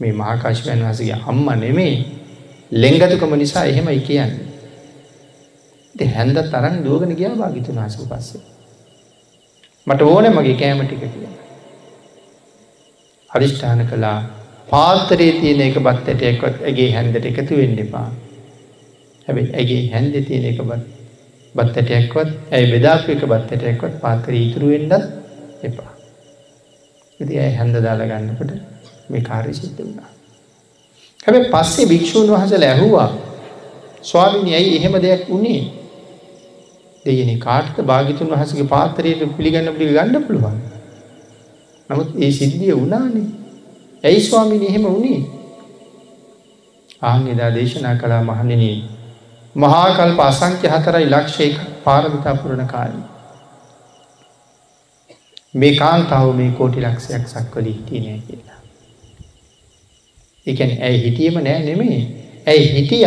[0.00, 2.04] මේ මහාකාශපයන් වහසගේ අම්ම නෙමේ
[2.70, 4.46] ලෙංගතුකම නිසා එහෙමයි කියන්නේ.
[5.94, 8.55] හැන්ද තරන් දුවගෙන ගියා භාගිතුන් වහසක පස්සේ.
[9.86, 11.28] මට ඕන මගේ කෑම ටික කිය.
[13.30, 14.18] අධිෂ්ඨාන කළා
[14.70, 18.08] පාතරයේ තියෙන එක බත් ඇටයක්වත් ඇගේ හැන්දට එකතු වෙන්න එපා.
[19.28, 20.82] හැබැයි ඇගේ හැන්ද තියෙන එක බත්
[21.54, 24.92] බත් ඇටයක්වත් ඇයි බෙදාපු එක බත් ඇටයක්වත් පාතර ඉතුරු වෙන්නත්
[25.62, 25.92] එපා.
[27.20, 28.52] ඉති ඇය හැන්ද දාලා ගන්නකොට
[29.10, 30.10] මේ කාර්ය සිද්ධ වුණා.
[31.20, 33.10] හැබැයි පස්සේ භික්‍ෂූන් වහසල ඇහුවා
[34.02, 35.60] ස්වාමිනි ඇයි එහෙම දෙයක් වුණේ
[37.06, 40.56] දෙයනි කාටත භාගිතුන් වහසගේ පාතරයට පිළිගන්න පිළි ගන්න පුළුවන්.
[41.90, 43.26] නමුත් ඒ සිද්ධිය වුණානේ
[44.04, 45.20] ඇයි ස්වාමිනි එහෙම වුණේ
[47.02, 48.76] ආං එදා දේශනා කලා මහණෙනී
[49.56, 53.06] මහාකල්ප අසංක්‍ය හතරයි ලක්ෂයක පාරමිතා පුරණ කාලී.
[55.54, 58.60] මේ කාන්තාව මේ කෝටි ලක්ෂයක් සක්වල හිටිය නෑ කියලා.
[60.46, 62.02] එකන ඇයි හිටියම නෑ නෙමේ
[62.46, 63.06] ඇයි හිටිය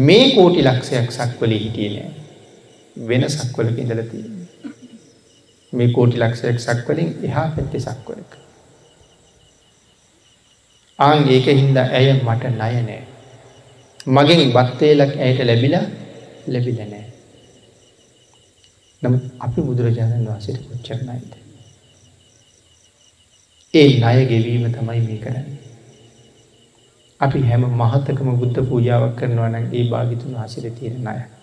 [0.00, 2.19] මේ කෝටි ලක්ෂයක් සක්වල හිටිය නෑ
[3.00, 4.24] වෙන සක්වලක ඉඳලතිය.
[5.72, 8.32] මේ කෝටි ලක්ෂයක් සක්වලින් එහා පැත්තෙ සක්වලක.
[10.98, 13.02] ආං ඒක හින්දා ඇය මට ණය නෑ.
[14.08, 15.84] මගෙන් බත්තේලක් ඇයට ලැබිලා
[16.48, 17.04] ලැබිල නෑ.
[19.02, 21.32] නමුත් අපි බුදුරජාණන් වහන්සේට කොච්චරණයිද.
[23.74, 25.50] ඒ ණය ගෙවීම තමයි මේ කරන්න.
[27.20, 31.39] අපි හැම මහත්තකම බුද්ධ පූජාවක් කරනවා නම් ඒ භාගිතුන් වහසිර තියෙන අයක්.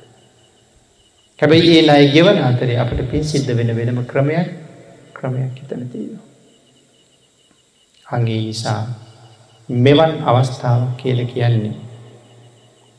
[1.39, 4.47] හැබැයි ඒ අය ගෙවන අතරේ අපට පින් සිද්ධ වෙන වෙනම ක්‍රමයක්
[5.13, 6.25] ක්‍රමයක් හිතන තියෙනවා.
[8.05, 8.81] හගේ නිසා
[9.69, 11.75] මෙවන් අවස්ථාවක් කියල කියන්නේ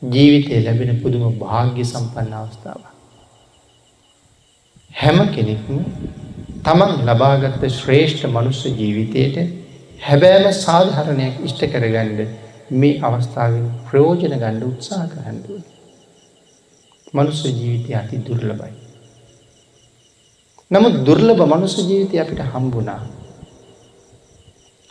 [0.01, 2.81] ජීවිතය ලැබෙන පුදුම භාග්‍ය සම්පන්න අවස්ථාව.
[4.91, 5.81] හැම කෙනෙක්ම
[6.65, 9.37] තමන් ලබාගත්ත ශ්‍රේෂ්ඨ මනුස්ස ජීවිතයට
[10.01, 12.19] හැබෑම සාධහරණයක් ඉෂ්ට කරගණ්ඩ
[12.73, 15.61] මේ අවස්ථාවෙන් ප්‍රයෝජන ගණ්ඩ උත්සා කරහන්ඩුව.
[17.13, 18.73] මනුස්ස ජීවිතය අති දුර්ලබයි.
[20.71, 23.01] නමුත් දුර්ලභ මනුස්ස ජීවිතය අපිට හම්බුණා.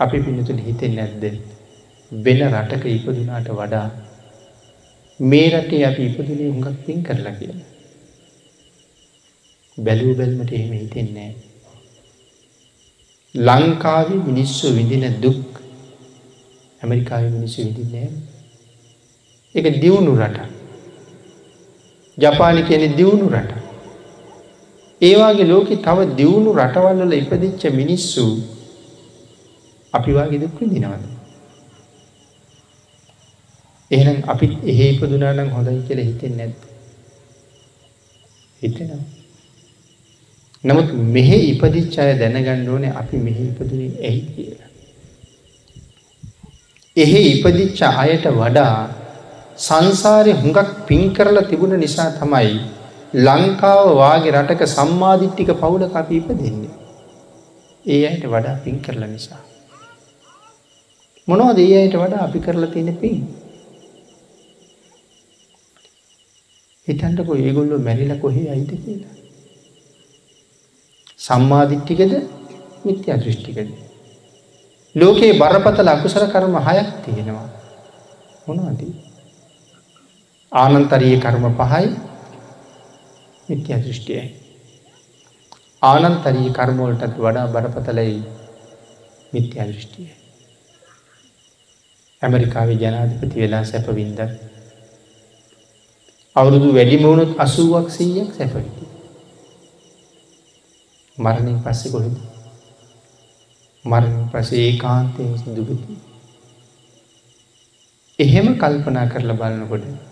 [0.00, 1.24] අපි පිනතුළ හිතෙන් නැද්ද
[2.12, 3.86] වෙන රටක ඉපදුනාට වඩා
[5.20, 7.66] මේ රටේ අපි ඉපදුනේ හුඟක් පින් කරලා කියලා.
[9.78, 11.30] බැලූ බැල්මට එහෙම හිතෙන්නේ
[13.34, 15.62] ලංකාවේ මිනිස්සු විඳින දුක්
[16.82, 18.08] ඇමරිකාවේ මිනිස්සු විඳින්නේ
[19.54, 20.57] ඒක දියුණු රට.
[22.18, 23.52] ජපානි කියන්නේ දියුණු රට.
[25.00, 28.24] ඒවාගේ ලෝකෙ තව දියුණු රටවල් වල ඉපදිච්ච මිනිස්සු
[29.94, 31.04] අපි වාගේ දුක් විඳිනවද?
[33.90, 36.62] එහෙනම් අපිත් එහෙ ඉපදුනා නම් හොඳයි කියලා හිතෙන්නේ නැද්ද?
[38.62, 39.04] හිතෙනවා.
[40.64, 44.70] නමුත් මෙහෙ ඉපදිච්ච අය දැනගන්න ඕනේ අපි මෙහෙ ඉපදුනේ ඇයි කියලා.
[46.96, 48.78] එහෙ ඉපදිච්ච අයට වඩා
[49.58, 52.50] සංසාරේ හුඟක් පින් කරලා තිබුණ නිසා තමයි
[53.16, 56.74] ලංකාව වාගේ රටක සම්මාදිට්ඨික පවුලක අපි ඉපදෙන්නේ.
[57.84, 59.42] ඒ අයට වඩා පින් කරලා නිසා.
[61.28, 63.18] මොනවද ඒ අයට වඩා අපි කරලා තියෙන පින්?
[66.88, 69.14] හිතන්නකෝ ඒගොල්ලෝ මැරිලා කොහේ ඇයිද කියලා.
[71.18, 72.14] සම්මාදිට්ඨිකද
[72.84, 73.68] මිත්‍යා දෘෂ්ටිකද?
[74.94, 77.48] ලෝකේ බරපතල අකුසල කර්ම හයක් තියෙනවා.
[78.46, 79.07] මොනවද?
[80.52, 81.88] ආනන්තරීය කර්ම පහයි
[83.48, 84.26] මිත්‍යා දෘෂ්ටියයි.
[85.82, 88.22] ආනන්තරීය කර්ම වලටත් වඩා බරපතලයි
[89.32, 90.08] මිත්‍යා දෘෂ්ටිය.
[92.22, 94.20] ඇමරිකාවේ ජනාධිපති වෙලා සැප වින්ද
[96.36, 98.84] අවුරුදු වැඩිම වුණොත් 80ක් 100ක් සැප විඳි.
[101.18, 102.16] මරණයෙන් පස්සේ කොහෙද?
[103.84, 105.94] මරණයෙන් පස්සේ ඒකාන්තයෙන් දුගති.
[108.18, 110.07] එහෙම කල්පනා කරලා බලනකොට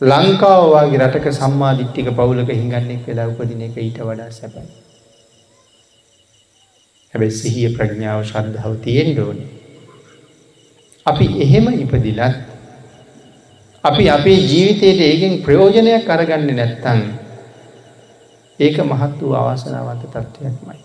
[0.00, 4.68] ලංකාව වගේ රටක සම්මාදිට්ඨික පවුලක හිඟන්නේ වෙලා උපදින එක ඊට වඩා සැපයි.
[7.14, 9.48] හැබැයි සිහිය ප්‍රඥාව ශ්‍රද්ධාව තියෙන්න ඕනේ.
[11.06, 12.36] අපි එහෙම ඉපදිලත්
[13.84, 17.00] අපි අපේ ජීවිතයට ඒකෙන් ප්‍රයෝජනයක් අරගන්නේ නැත්තම්
[18.60, 20.78] ඒක මහත් වූ අවාසනාවන්ත තත්ත්වයක්මයි.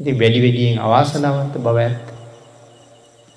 [0.00, 2.06] ඉතින් වැඩි වැඩියෙන් අවාසනාවන්ත බව ඇත්ත.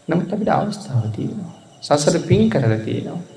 [0.07, 1.53] නමුත් අපිට අවස්ථාව තියෙනවා.
[1.81, 3.30] සසර පින් කරලා තියෙනවා.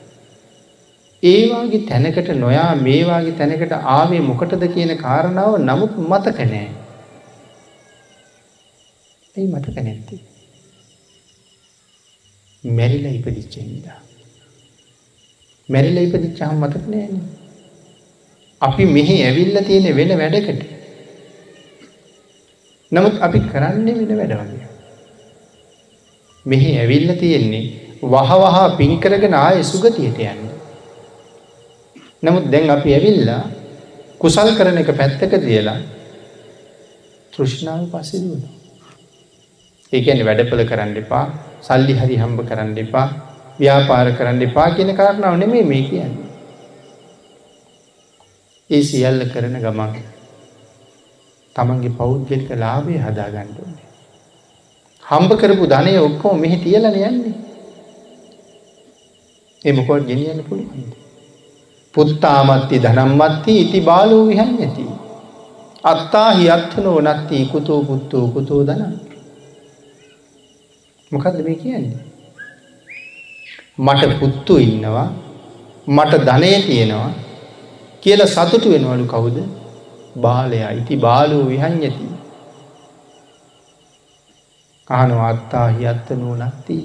[1.24, 6.68] ඒ වාගේ තැනකට නොයා මේ වාගේ තැනකට ආවේ මොකටද කියන කාරණාව නමුත් මතක නෑ.
[9.36, 10.20] ඇයි මතක නැත්තේ?
[12.64, 13.98] මැරිලා ඉපදිච්ච හින්දා.
[15.68, 17.24] මැරිලා ඉපදිච්චාම මතක නෑනේ.
[18.60, 20.62] අපි මෙහි ඇවිල්ලා තියෙන වෙන වැඩකට.
[22.92, 24.68] නමුත් අපි කරන්නේ වෙන වැඩ වගේ.
[26.46, 27.64] මෙහි ඇවිල්ලා තියෙන්නේ
[28.02, 30.43] වහ වහ පින් කරගෙන ආයේ සුගතියට යන්න.
[32.24, 33.42] නමුත් දැන් අපි ඇවිල්ලා
[34.20, 35.78] කුසල් කරන එක පැත්තක තියලා
[37.32, 38.54] තෘෂ්ණාව පස්සේ දුවනවා.
[39.92, 41.24] ඒ කියන්නේ වැඩපල කරන්න එපා,
[41.60, 43.06] සල්ලි හරි හම්බ කරන්න එපා,
[43.58, 46.28] ව්‍යාපාර කරන්න එපා කියන කාරණාව නෙමෙයි මේ කියන්නේ.
[48.70, 49.94] ඒ සියල්ල කරන ගමන්
[51.56, 53.88] තමන්ගේ පෞද්ගලික ලාභය හදා ගන්න ඕනේ.
[55.02, 57.38] හම්බ කරපු ධනය ඔක්කොම මෙහි තියලානේ යන්නේ.
[59.64, 61.03] ඒ මොකවත් ගෙනියන්න පුළුවන්ද?
[61.94, 64.84] පුත්තාමත්ති ධනම්මත්ති ඉති බාලෝ විහඤ්ඤති.
[65.84, 68.94] අත්තාහි අත්ථනෝ නත්ති කුතෝ පුත්තෝ කුතෝ ධනං.
[71.12, 72.02] මොකද්ද මේ කියන්නේ?
[73.78, 75.08] මට පුත්තු ඉන්නවා
[75.86, 77.12] මට ධනය තියෙනවා
[78.00, 79.38] කියලා සතුටු වෙනවලු කවුද?
[80.20, 80.70] බාලයා.
[80.70, 82.06] ඉති බාලෝ විහඤ්ඤති.
[84.90, 86.76] අහනවා අත්තාහි අත්ථනෝ නත්ති.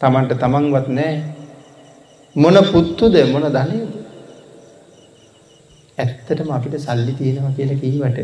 [0.00, 1.33] තමන්ට තමන්වත් නැහැ.
[2.36, 3.92] මොන පුත්තුද මොන ධනයද?
[5.98, 8.18] ඇත්තටම අපිට සල්ලි තියෙනවා කියලා කීවට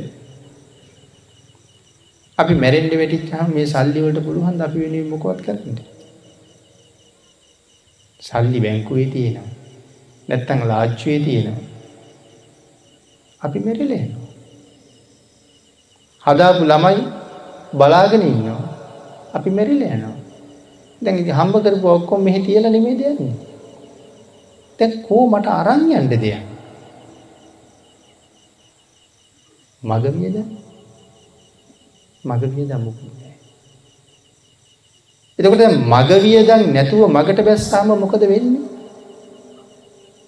[2.39, 5.77] අපි මැරෙන්න වැටිච්චාම මේ සල්ලි වලට පුළුවන් ද අපි වෙනුවෙන් මොකවත් කරන්න?
[8.21, 9.51] සල්ලි බැංකුවේ තියෙනවා.
[10.29, 11.67] නැත්තම් ලාච්චුවේ තියෙනවා.
[13.41, 14.29] අපි මෙරිලා යනවා.
[16.27, 17.05] හදාපු ළමයි
[17.75, 18.59] බලාගෙන ඉන්නවා.
[19.35, 20.17] අපි මෙරිලා යනවා.
[21.03, 23.50] දැන් ඉතින් හම්බ කරපු ඔක්කොම මෙහි තියලා නෙමෙයිද යන්නේ?
[24.81, 26.43] දැන් කෝ මට අරන් යන්න දෙයක්.
[29.83, 30.37] මග වියද?
[32.25, 33.35] මග වියද මොකුත් නැහැ.
[35.39, 38.65] එතකොට දැන් මග වියදන් නැතුව මගට බැස්සාම මොකද වෙන්නේ?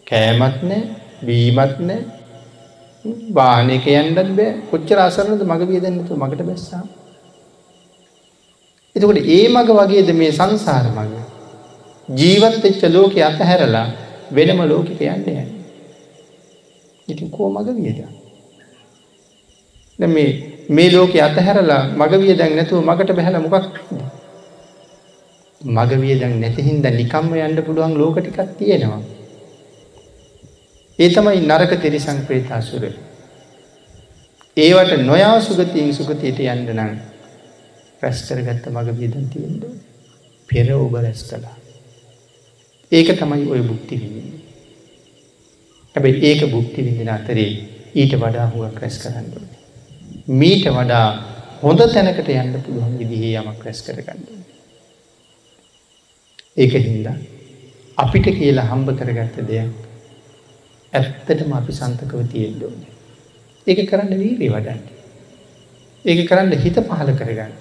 [0.07, 0.89] කෑමත් නැහැ,
[1.27, 2.20] බීමත් නැහැ.
[3.35, 4.51] වාහනයක යන්නත් බෑ.
[4.70, 6.87] කොච්චර අසරණද මග වියදන් නැතුව මගට බැස්සාම.
[8.97, 11.12] එතකොට ඒ මග වගේද මේ සංසාර මග.
[12.09, 13.89] ජීවත් වෙච්ච ලෝකේ අතහැරලා
[14.33, 15.47] වෙනම ලෝකෙට යන්න යන්නේ.
[17.09, 18.09] ඉතින් කෝ මග වියදන්?
[19.99, 20.31] දැන් මේ
[20.69, 23.67] මේ ලෝකේ අතහැරලා මග වියදන් නැතුව මගට බහැලා මොකක්
[25.61, 29.01] මග වියදන් නැති හින්දා නිකම්ම යන්න පුළුවන් ලෝක ටිකක් තියෙනවා.
[30.99, 32.85] ඒ තමයි නරක තිරිසං ප්‍රේත අසුර.
[34.57, 36.93] ඒවට නොයා සුගතියෙන් සුගතියට යන්න නම්
[38.03, 39.83] රැස් කරගත්ත මග වියදන් තියෙන්න ඕනේ.
[40.49, 41.61] පෙර ඔබ රැස් කළා.
[42.93, 44.40] ඒක තමයි ඔය බුක්ති විඳින්නේ.
[45.97, 47.51] හැබැයි ඒක බුක්ති විඳින අතරේ
[47.94, 49.60] ඊට වඩා හුඟක් රැස් කරන්න ඕනේ.
[50.40, 51.06] මීට වඩා
[51.62, 54.59] හොඳ තැනකට යන්න පුළුවන් විදිහේ යමක් රැස් කරගන්න ඕනේ.
[56.56, 57.16] ඒක හින්දා
[57.97, 59.73] අපිට කියලා හම්බ කරගත්ත දෙයක්
[60.93, 62.93] ඇත්තටම අපි සන්තකව තියෙන්න ඕනේ.
[63.66, 64.82] ඒක කරන්න වීරිය වඩන්න.
[66.05, 67.56] ඒක කරන්න හිත පහල කරගන්න.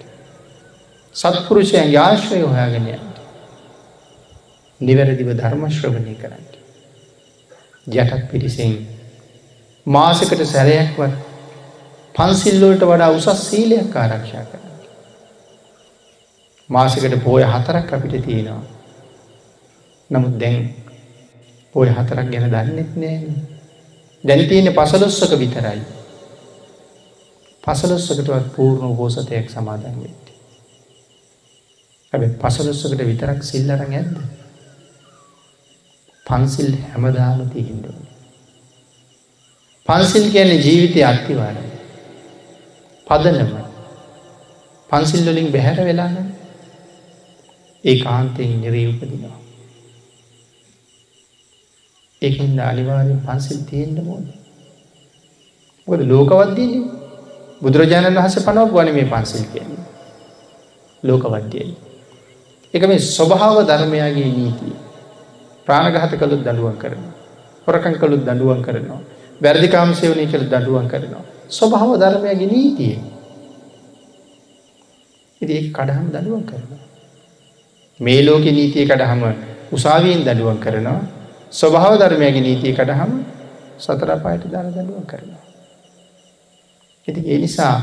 [1.15, 3.10] සත්පුරුෂයන්ගේ ආශ්‍රය හොයාගෙන යන්න.
[4.81, 6.45] නිවැරදිව ධර්ම ශ්‍රවණය කරන්න.
[7.87, 8.73] යටත් පිරිසෙන්
[9.85, 11.13] මාසකට සැරයක්වත්
[12.15, 14.59] පන්සිල්ලෝට වඩා උසස් සීලයක් ආරක්ෂා කර.
[16.69, 18.63] මාසකට පෝය හතරක් අපිට තියෙනවා.
[20.09, 20.73] නමුත් දැන්
[21.75, 23.33] පෝය හතරක් ගැන දන්නෙත් නෑ.
[24.23, 25.81] දැන් තියෙන පසලොස්සක විතරයි.
[27.63, 30.35] පසලොස්සකටවත් පූර්ණ පෝසතයක් සමාදන් වෙට.
[32.13, 34.40] ඇබ පසලොස්සකට විතරක් සිල්ලරං ඇද්ද.
[36.25, 37.97] පන්සිල් හැමදාම තිහින්දුව.
[39.87, 41.71] පන්සිල් කියන්නේ ජීවිතය අත්තිවාරයි.
[43.07, 43.51] පදනම
[44.89, 46.15] පන්සිල්ලොලින් බැහැර වෙලාන
[47.83, 49.37] ඒ කාන්තයෙන් නිරී උපදිනවා.
[52.21, 54.25] ඒකින්ද අනිවාරෙන් පන්සිල් තියෙන්ට මෝද.
[55.87, 56.83] මොකද ලෝකවද්දීන
[57.61, 59.85] බුදුරජාණන් වහස පනවක් වන මේ පන්සිල් කියන්නේ.
[61.03, 61.75] ලෝකවද්‍යයයි.
[62.73, 64.75] එක මේ ස්වභාව ධර්මයාගේ නීතිය.
[65.71, 67.13] ප්‍රාණගහත කළුත් දඩුවන් කරනවා.
[67.67, 69.01] හොරකං කළුත් දඩුවන් කරනවා.
[69.41, 71.23] වැරදිකාම සේවනය කළ දඩුවන් කරනවා.
[71.49, 72.95] ස්වභාව ධර්මයගේ නීතිය.
[75.41, 76.81] ඉති ඒ කඩහම් දඩුවන් කරනවා.
[77.99, 79.21] මේ ලෝක නීතිය කඩහම
[79.71, 80.99] උසාවීන් දඩුවන් කරනවා
[81.51, 83.11] ස්වභාව ධර්මයගේ නීතිය කඩහම
[83.79, 85.43] සතරපායට දාන දඩුවන් කරනවා.
[87.07, 87.75] ඉති ඒ නිසා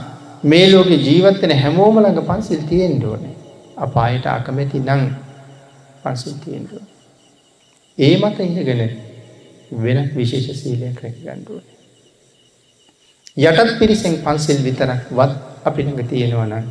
[0.45, 3.35] මේ ලෝක ජීවත්වන හැමෝම ළඟ පන්සිල් තියෙන් ඕනේ
[3.79, 5.03] අපායට අකමැති නං
[6.03, 6.88] පන්සිල් තියෙන්ටුව.
[7.99, 8.83] ඒ මත ඉඳගෙන
[9.77, 11.77] වෙන විශේෂ සීලයක් රැක ගණ්ඩුවනේ.
[13.43, 15.33] යටත් පිරිසෙන් පන්සිල් විතරක් වත්
[15.65, 16.67] අපි ළඟ තියෙනවා නම්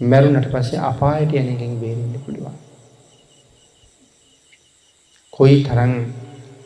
[0.00, 2.56] මැරුණට පස්සේ අපායට යනකින් බේරෙන්ට පුළුවන්.
[5.32, 5.94] කොයි තරන්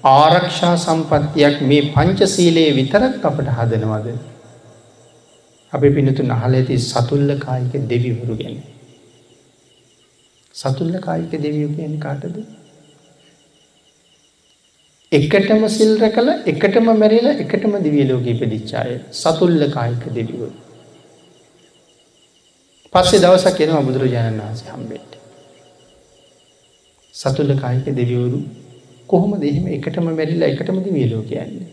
[0.04, 4.16] ආරක්ෂා සම්පත්තියක් මේ පංචසීලයේ විතරක් අපට හදනවද.
[5.72, 8.58] අපි පිනතු නහල ඇති සතුල්ල කායික දෙවිවරු ගැන.
[10.54, 12.36] සතුල්ල කායික දෙවියු කියන කාටද.
[15.12, 20.48] එකටම සිල්ර කළ එකටම මැරිල එකටම දිවියලෝක ඉපදිච්චාය සතුල්ල කායික දෙවිවරු.
[22.92, 25.12] පස්සේ දවසක් එනවා බුදුරජාණන් වහන්සේ හම්බෙට.
[27.14, 28.40] සතුල්ල කායික දෙවිවරු
[29.08, 31.68] කොහොම දෙහෙම එකටම මැරිල්ලා එකටම දිවියලෝ කියන්නේ.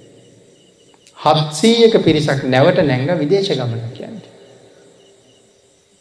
[1.18, 4.18] හත්සීයක පිරිසක් නැවට නැංග විදේශ ගමන කියන්න.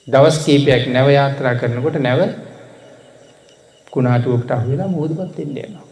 [0.08, 2.20] දවස් කීපයක් නැව යාත්‍රා කරනකොට නැව
[3.92, 5.87] කුණාටුවකට අහවෙලා මුහදපත් එන්නේනවා.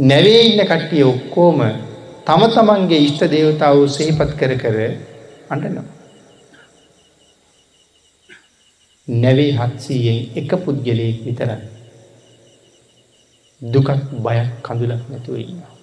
[0.00, 1.58] නැවේ ඉන්න කට්ටිය ඔක්කෝම
[2.26, 4.76] තම තමන්ගේ ඉෂ්ට දේවතාව සහිපත් කර කර
[5.50, 5.84] අටනවා.
[9.08, 11.50] නැවේ හත්සීයෙන් එක පුද්ගලයෙක් විතර
[13.62, 13.90] දුකක්
[14.24, 15.74] බයක් කඳුලක් නැතුව ඉන්නවා.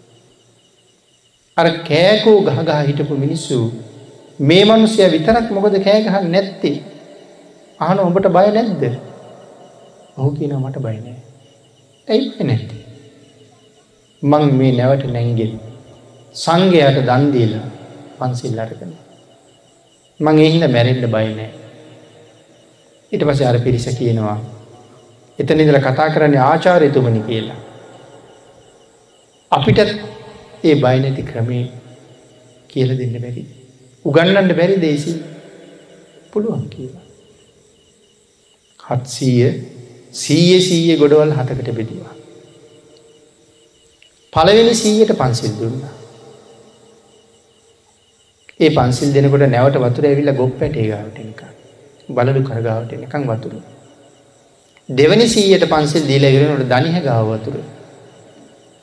[1.57, 3.59] අර කෑකෝ ගහගා හිටපු මිනිස්සු
[4.39, 6.77] මේ මනුසය විතරක් මොකද කෑගහ නැත්තේ?
[7.79, 8.83] අහන ඔබට බය නැද්ද?
[10.17, 11.17] ඔහු කියන මට බයිනෑ
[12.07, 12.76] ඇයි නැත්තේ?
[14.21, 15.53] මං මේ නැවට නැංගෙල්.
[16.35, 17.53] සංඝයට දන්දීල
[18.17, 18.93] පන්සිල් අරගෙන.
[20.19, 21.49] මං එහින්ද මැරෙන්ඩ බයිනෑ
[23.11, 24.37] ඉට පස අර පිරිස කියනවා
[25.39, 27.59] එතන ඉදල කතා කරන්නේ ආචාරයතුමනි කියලා.
[29.51, 29.79] අපිට
[30.63, 31.63] ඒ බයිනැති ක්‍රමේ
[32.69, 33.43] කියල දෙන්න බැරි.
[34.05, 35.13] උගන්නන්න බැරි දේසි
[36.33, 37.05] පුළුවන් කියලා.
[38.79, 39.49] හත්සීය
[40.13, 42.16] සීය සීය ගොඩවල් හතකට බෙදවා.
[44.33, 45.81] පළවෙනි සීයට පන්සිල් දුන්න.
[48.59, 51.41] ඒ පන්සිල් දෙනකොට නැවට වතුර ඇවිල්ල ගොප් පැටේ ගාවට එක
[52.09, 53.61] බලලු කරගාවට එකං වතුරු.
[54.89, 57.55] දෙවනි සීයට පන්සිල් දීල විරනට දනිහ ගාව වතුර.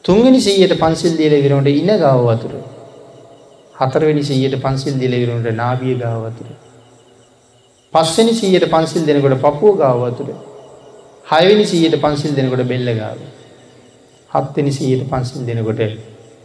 [0.04, 2.54] තුන්ගනි සීයට පන්සිල් දීල විරනට ඉන්න ගාව වතුර.
[3.74, 6.48] හතරවෙනි සීයට පන්සිල් දිල විරුන්ට නාබිය ගාව වතුර.
[7.92, 10.28] පස්වනි සීයට පන්සිල් දෙනකොට පපුුව ගාව වතුර.
[11.26, 13.18] හයවිනි සීයට පන්සිල් දෙනකොට බෙල්ල ගාව.
[14.35, 15.81] හත්වෙනි සීයට පන්සිල් දෙනකොට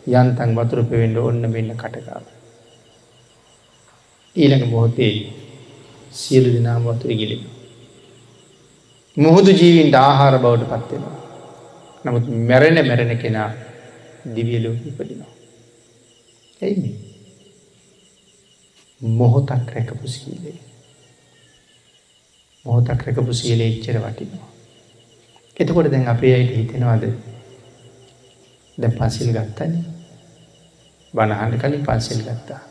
[0.10, 2.26] යන්තන් වතුර පෙවෙන්ඩ ඔන්න මෙන්න කටකාව.
[4.36, 5.14] ඊළඟ මොහොතේ
[6.12, 7.44] සියලු දෙනාම වතුර ගිලිම.
[9.18, 11.18] මුහුදු ජීවින්ට ආහාර බවට පත්වෙනවා.
[12.06, 13.50] නමුත් මැරෙන මැරෙන කෙනා
[14.36, 15.32] දිවියලෝ ඉපදිනවා.
[16.62, 16.92] ඇයි
[19.02, 20.58] මොහොතක් රැකපු සීලේ.
[22.66, 24.50] මොහොතක් රැකපු සීලේ ඉච්චර වටිනවා.
[25.58, 27.04] එතකොට දැන් අපේ අයට හිතෙනවාද
[28.80, 29.78] දැ පන්සිල් ගත්තන.
[31.14, 32.62] බණහන්ඩ කලින් පන්සිල් ගත්තා.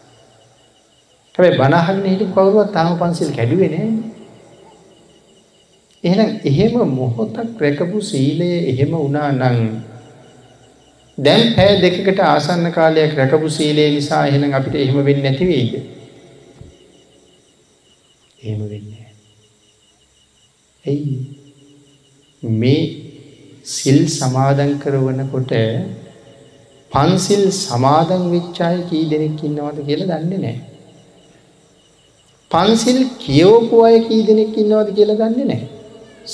[1.35, 3.75] හැබයි බණහන්න හිට කවරුවත් තාම පන්සිල් කැඩුවෙන
[6.05, 9.59] එහෙනම් එහෙම මොහොතක් රැකපු සීලය එහෙම වනා නං
[11.19, 15.73] දැන් පැය දෙකට ආසන්න කාලයක් රැකපු සීලේ නිසා එහෙනම් අපිට එහෙම වෙන්න නැතිවේද
[18.39, 19.07] එහෙම වෙන්නේ
[20.85, 21.17] ඇයි
[22.43, 22.83] මේ
[23.75, 25.53] සිල් සමාදන් කරවනකොට
[26.93, 30.57] පන්සිල් සමාදන් විච්චාය කී දෙනෙක් ඉන්නවද කියලා දන්නේ නෑ.
[32.51, 35.63] පන්සිල් කියවපු අය කී දෙනෙක් ඉන්නවද කියලා දන්නේ නෑ.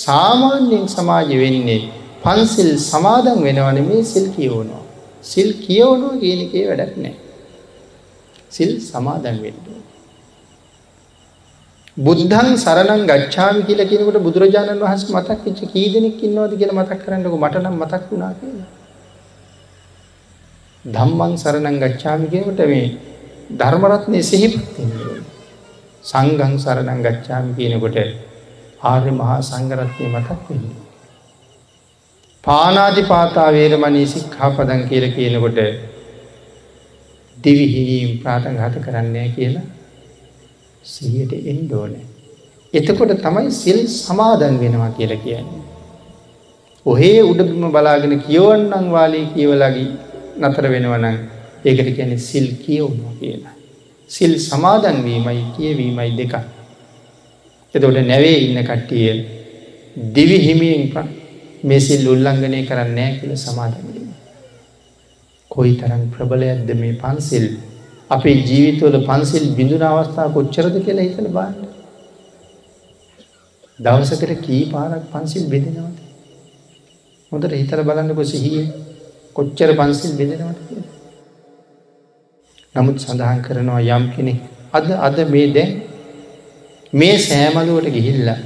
[0.05, 1.81] සාමාන්‍යයෙන් සමාජ වෙන්නේ
[2.25, 4.83] පන්සිල් සමාදන් වෙනවන මේ සිල් කියවනවා.
[5.23, 7.15] සිල් කියවනවා කියන එකේ වැඩක් නෑ.
[8.51, 9.59] සිල් සමාදන් වෙන්න.
[11.97, 17.37] බුද්ධන් සරණං ගච්ඡාමි කියලා කියනකොට බුදුරජාණන් වහන්සේ මතක් වෙච්ච කී දෙනෙක් ඉන්නවද කියලා මතක් කරන්නකො
[17.37, 18.69] මට නම් මතක් වුණා කියලා.
[20.85, 22.87] ධම්මං සරණං ගච්ඡාමි කියනකොට මේ
[23.53, 25.21] ධර්ම රත්නේ සිහිපත් වෙනවා.
[26.05, 28.01] සංඝං සරණං ගච්ඡාමි කියනකොට
[28.83, 30.83] ආර්ය මහා සංඝ රත්නේ මතක් වෙනවා.
[32.45, 35.63] පානාතිපාතා වේරමණී සික්ඛාපදං කියලා කියනකොට
[37.39, 39.67] දිවිහිීම් ප්‍රාටඝාත කරන්නේ කියලා
[40.85, 42.05] සිහියට එන්න ඕනේ.
[42.75, 45.63] එතකොට තමයි සිල් සමාදන් වෙනවා කියලා කියන්නේ.
[46.87, 49.89] ඔහේ උඩබිම බලාගෙන කියවන්නම් වාලේ කියවලගී
[50.41, 51.17] නතර වෙනවනම්
[51.65, 53.55] ඒකට කියන්නේ සිල් කියවුණා කියලා.
[54.11, 56.35] සිල් සමාදන් වීමයි කියවීමයි දෙක.
[57.75, 59.15] එතකොට නැවේ ඉන්න කට්ටිය
[60.15, 61.09] දිවි හිමියෙන්
[61.65, 64.19] මේ සිල් උල්ලංඝනය කරන්නේ නැහැ කියලා සමාදන් වෙනවා.
[65.51, 67.47] කොයි තරම් ප්‍රබලයක්ද මේ පන්සිල්
[68.11, 71.55] අපේ ජීවිතවල පන්සිල් බිඳුන අවස්ථා කොච්චරද කියලා හිතල බාන්න.
[73.79, 75.97] දවසකට කී පාරක් පන්සිල් බෙදෙනවද.
[77.33, 78.65] හොඳට හිතල බලන්නකො සිහිය
[79.37, 80.83] කොච්චර පන්සිල් බෙදෙනවට කිය.
[82.75, 84.41] නමුත් සඳහන් කරනවා යම් කෙනෙක්
[84.73, 85.73] අද අද මේ දැන්
[86.93, 88.41] මේ සෑමලුවට ගිහිල්ලා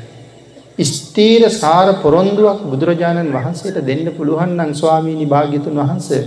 [0.86, 6.22] ස්තීර සාර පොරොන්දුවක් බුදුරජාණන් වහන්සේට දෙන්න පුළුවන්නම් ස්වාමීණි භාග්‍යතුන් වහන්සේ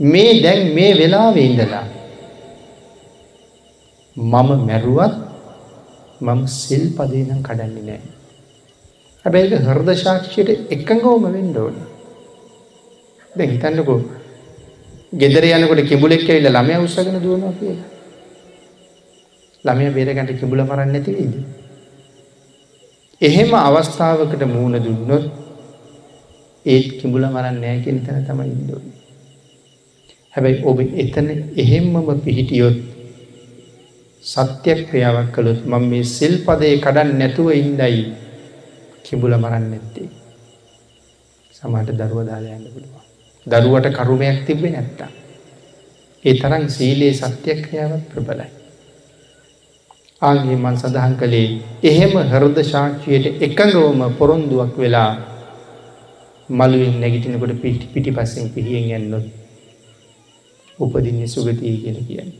[0.00, 1.84] මේ දැන් මේ වෙලාවේ ඉඳලා
[4.16, 4.32] මම
[4.66, 5.14] මැරුවත්
[6.20, 8.00] මම සිල් පදේ නම් කඩන්නේ නෑ.
[9.24, 11.86] හැබැයි ඒක හෘද සාක්ෂියට එකඟවම වෙන්න ඕනේ.
[13.32, 14.00] දැන් හිතන්නකෝ
[15.12, 17.88] ගෙදර යනකොට කිඹුලෙක් ඇවිල්ලා ළමයා උස්සගෙන දුවනවා කියලා.
[19.64, 21.34] ළමයා බේරගන්න කිඹුල මරන්නේ නැති වෙයිද?
[23.20, 25.24] එහෙම අවස්ථාවකට මූණ දුන්නොත්
[26.64, 28.99] ඒත් කිඹුල මරන්නේ නැහැ කියන තැන තමයි ඉන්න ඕනේ.
[30.34, 32.78] හැබැයි ඔබ එතන එහෙම්මම පිහිටියොත්
[34.24, 38.02] සත්‍යයක් ක්‍රියාවක් කළොත් මම මේ සිල් පදේ කඩන් නැතුව ඉන්දයි
[39.04, 40.08] කිඹුල මරන්න නැත්තේ.
[41.54, 43.02] සමට දරුව දාලයන්න පුළුවන්.
[43.46, 45.10] දරුවට කරුමයක් තිබෙ නැත්තා.
[46.24, 48.48] ඒ තරම් සීලයේ සත්‍යක්‍රියාවත් ප්‍රබලයි.
[50.22, 51.48] ආගේ මන් සඳහන් කළේ
[51.82, 55.12] එහෙම හෘද ශාක්ෂයට එකඟවම පොරොන්දුවක් වෙලා
[56.48, 57.54] මළුවෙන් නැගිටිනකොට
[57.92, 59.39] පිටි පස්සෙන් පිහියෙන් යන්නොත්
[60.80, 62.30] උපදින්නේ සුගතිය කියල කියන්න.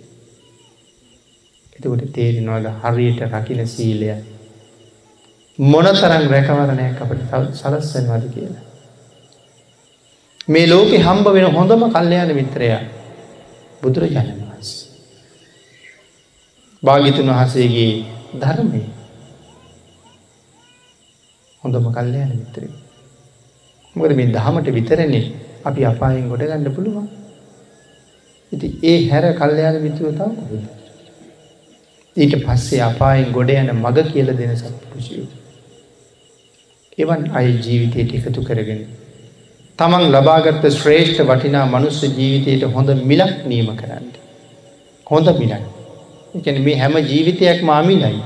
[1.76, 4.08] එතකොට තේරෙනවාද හරියට රකින සීලය
[5.58, 7.20] මොන තරම් රැකවරණයක් අපට
[7.54, 8.64] සලස්සනවාද කියලා.
[10.48, 12.80] මේ ලෝකෙ හම්බ වෙන හොඳම කල්්‍යයාන මිත්‍රයා
[13.82, 14.70] බුදුරජාණන් වහන්ස.
[16.82, 17.92] භාගිතුන් වහසේගේ
[18.34, 18.82] ධර්මය
[21.62, 22.72] හොඳම කල්්‍යයාන මිත්‍රී.
[23.96, 25.24] මොකද මේ දහමට විතරන්නේ
[25.64, 27.19] අපි අපායෙන් ගොඩ ගන්න පුළුවන්.
[28.52, 30.64] ඉති ඒ හැර කල්්‍යයාන මිතුව තව කොහොද.
[32.16, 35.26] ඊට පස්සේ අපායෙන් ගොඩ යන මග කියල දෙන සත්පුරුෂියු.
[36.98, 38.80] එවන් අය ජීවිතයට එකතු කරගෙන.
[39.78, 44.06] තමන් ලබාගත්ත ශ්‍රේෂ්ඨ වටිනා මනුස්ස ජීවිතයට හොඳ මිලක් නීම කරන්න.
[45.06, 45.64] හොඳ මිලක්.
[46.34, 48.22] එකන මේ හැම ජීවිතයක් මාමිලයි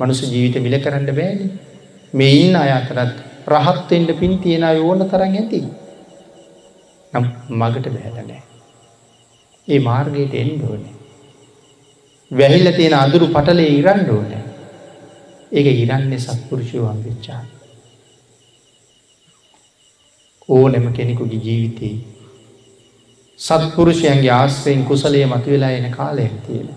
[0.00, 1.50] මනුස ජීවිත මිල කරන්න බෑන.
[2.14, 3.16] මේ ඉන්න අය අතරත්
[3.48, 5.60] රහත්තෙන්ට පින් තියෙන ඕන තරන් ඇති.
[7.12, 8.55] නම් මගට බැහැලනෑ.
[9.68, 10.94] ඒ මාර්ගයට එන්න ඕනේ.
[12.30, 14.42] වැහිල්ල තියෙන අඳුරු පටලේ ඉරන්න ඕනේ.
[15.52, 17.42] ඒක ඉරන්නේ සත්පුරුෂයවන් වෙච්චා.
[20.48, 21.96] ඕනෙම කෙනෙකුගේ ජීවිතයේ
[23.38, 26.68] සත්පුරුෂයන්ගේ ආශ්‍රයෙන් කුසලයේ මතුවෙලා එන කාලයක් තියෙන.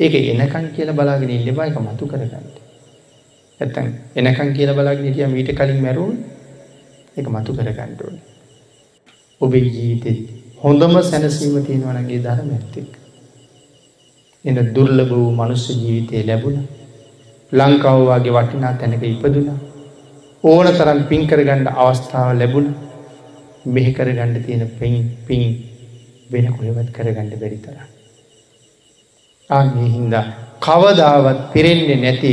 [0.00, 2.56] ඒක එනකන් කියල බලාගෙන ඉල්ලබයික මතු කරගන්නට.
[3.60, 6.18] ඇත්තන් එනකන් කියල බලාගෙන හිටිය මීට කලින් මැරුවන්
[7.16, 8.18] එක මතු කරගන්නට ඕන.
[9.40, 12.88] ඔබේ ජීවිතෙත් හොඳම සැනසීම තියෙනවනගේ ධර්ම ඇත්තෙක්.
[14.44, 16.58] එන දුර්ලභ වූ මනුස්ස ජීවිතය ලැබුණ
[17.52, 19.46] ලංකාවවාගේ වටිනා තැනක ඉපදුන
[20.44, 22.68] ඕන තරම් පින්කර ගණ්ඩ අවස්ථාව ලැබුණ
[23.66, 24.94] මෙහි කර ගණ්ඩ තියෙන පින්
[25.26, 25.44] පින්
[26.30, 27.78] වෙන කොහෙවත් කරගණ්ඩ බැරි තර.
[29.50, 30.24] ආගේ හින්දා
[30.60, 32.32] කවදාවත් පිරෙන්නේ නැති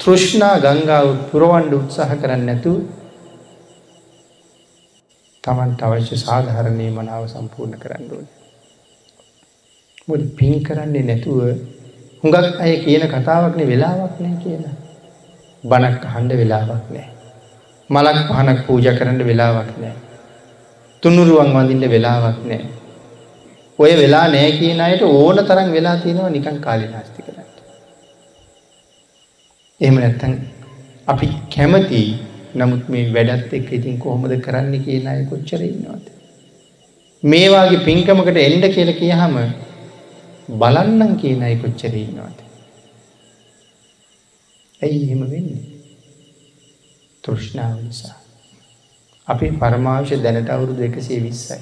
[0.00, 2.78] තෘෂ්ණා ගංගාව පුරවන්ඩ උත්සාහ කරන්න නැතුව
[5.44, 8.26] තමන්ට අවශ්‍ය සාධහරණය මනාව සම්පූර්ණ කරන්න ඕන.
[10.08, 11.40] මොද පින් කරන්නේ නැතුව
[12.22, 14.74] හුඟක් අය කියන කතාවක්නේ වෙලාවක් නෑ කියලා.
[15.64, 17.08] බණක් අහන්ඩ වෙලාවක් නෑ.
[17.90, 19.94] මලක් පහනක් පූජ කරන්න වෙලාවක් නෑ.
[21.02, 22.64] තුනුරුවන් වඳින්න වෙලාවක් නෑ.
[23.78, 27.48] ඔය වෙලා නෑ කියන අයට ඕන තරම් වෙලා තියෙනවා නිකන් කාලේ නාස්ති කරන්න.
[29.80, 30.32] එහෙම නැත්තම්
[31.08, 32.02] අපි කැමති
[32.54, 36.06] නමුත් මේ වැඩත් එක්ක ඉතින් කොහොමද කරන්න කියන අය කොච්චර ඉන්නවද?
[37.22, 39.36] මේ වාගේ පින්කමකට එන්න කියලා කියහම
[40.54, 42.38] බලන්නම් කියන අය කොච්චර ඉන්නවද?
[44.82, 45.62] ඇයි එහෙම වෙන්නේ?
[47.24, 48.16] තෘෂ්ණාව නිසා.
[49.28, 51.60] අපි පරමාවශ්‍ය දැනට අවුරුදු 120යි.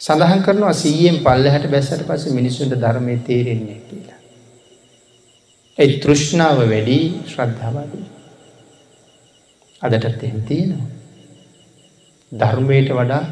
[0.00, 4.18] සඳහන් කරනවා 100න් පල්ලෙහාට බැස්සට පස්සේ මිනිසුන්ට ධර්මයේ තේරෙන්නේ කියලා.
[5.78, 6.98] ඒ තෘෂ්ණාව වැඩි
[7.28, 8.08] ශ්‍රද්ධාව අඩුයි.
[9.82, 10.90] අදටත් එහෙම තියෙනවා.
[12.32, 13.22] ධර්මයට වඩා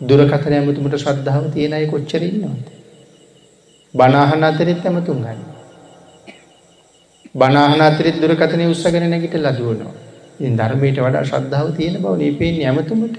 [0.00, 2.66] දුරකථන ඇමතුමට ශ්‍රද්ධාව තියෙන අය කොච්චර ඉන්නවද?
[3.94, 5.40] බණ අහන අතරෙත් ඇමතුම් ගන්න.
[7.34, 9.94] බණ අහන අතරෙත් දුරකථනය උස්සගෙන නැගිටලා දුවනවා.
[10.40, 13.16] ඉතින් ධර්මයට වඩා ශ්‍රද්ධාව තියෙන බව නේ පේන්නේ ඇමතුමට.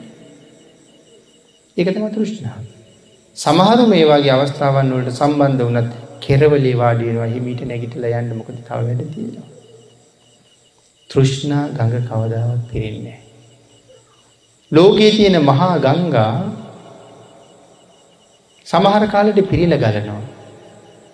[1.78, 2.64] ඒක තමයි තෘෂ්ණාව.
[3.38, 5.92] සමහරු මේ වගේ අවස්ථාවන් වලට සම්බන්ධ වුණත්
[6.22, 9.48] කෙරවලේ වාඩි වෙනවා හිමීට නැගිටලා යන්න මොකද තව වැඩ තියෙනවා.
[11.12, 13.22] තෘෂ්ණා ගඟ කවදාවත් පිරෙන්නේ නැහැ.
[14.72, 16.36] ලෝකයේ තියෙන මහා ගංගා
[18.68, 20.22] සමහර කාලෙට පිරීලා ගලනවා.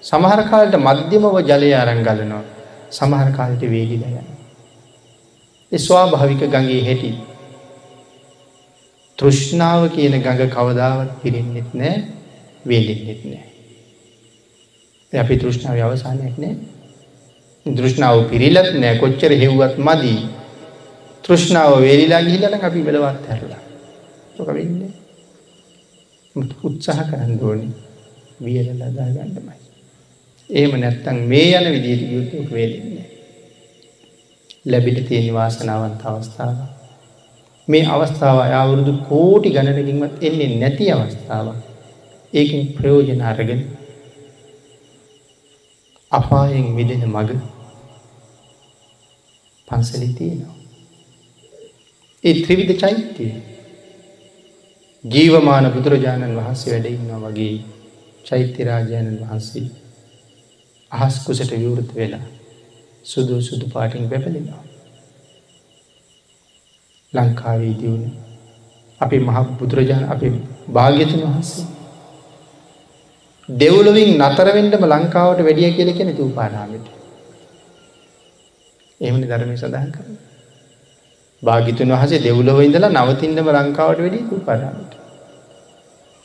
[0.04, 2.44] සමහර කාලෙට මධ්‍යමව ජලය අරන් ගලනවා.
[2.92, 4.38] සමහර කාලෙට වේලිලා යනවා.
[5.72, 7.12] ඒ ස්වාභාවික ගඟේ හැටි.
[9.18, 11.96] තෘෂ්ණාව කියන ගඟ කවදාවත් පිරෙන්නෙත් නෑ
[12.66, 13.46] වේලෙන්නෙත් නෑ.
[15.14, 16.77] අපි තෘෂ්ණාව අවසානයක් නෑ.
[17.76, 20.20] තෘෂ්ණාව පිරිලත් නෑ කොච්චර හෙව්වත් මදී.
[21.24, 23.62] තෘෂ්ණාව වේලිලා ගිහිල්ලා නම් අපි මෙලවත් හැරලා.
[24.40, 24.92] ඔක වෙන්නේ.
[26.64, 27.72] උත්සාහ කරන්න ඕනේ
[28.40, 29.60] වියලලා දාගන්නමයි.
[30.50, 33.06] එහෙම නැත්තම් මේ යන විදිහට ගියොත් ඔක වෙන්නේ
[34.66, 36.58] ලැබිට තියෙන වාසනාවන්ත අවස්ථාව.
[37.68, 41.58] මේ අවස්ථාව අවුරුදු කෝටි ගණනකින්වත් එන්නේ නැති අවස්ථාවක්.
[42.34, 43.62] ඒකෙන් ප්‍රයෝජන අරගෙන
[46.12, 47.30] අපායෙන් මිදෙන මග
[49.68, 50.56] පන්සලේ තියෙනවා.
[52.24, 53.32] ඒ ත්‍රිවිධ චෛත්‍යය
[55.04, 57.56] ජීවමාන බුදුරජාණන් වහන්සේ වැඩ ඉන්නවා වගේ
[58.26, 59.66] චෛත්‍ය රාජාණන් වහන්සේ
[60.92, 62.26] අහස් කුසට විවෘත වෙලා
[63.06, 64.64] සුදු සුදු පාටින් පැපලෙනවා.
[67.14, 68.06] ලංකාවේ දියුණ
[69.02, 70.28] අපි මහ බුදුරජාණන් අපි
[70.70, 71.68] භාග්‍යතුන් වහන්සේ
[73.50, 76.97] දෙව්ලොවින් නතරවෙන්නම ලංකාවට වැඩිය කියල කෙන තූපානාමට
[79.02, 80.16] එමනි ධර්මය සඳහන් කරන
[81.44, 84.94] භාගිතුන් වහසේ දෙව්ලොව ඉඳලා නවතින්නම ලංකාවට වැඩි තූපානාමට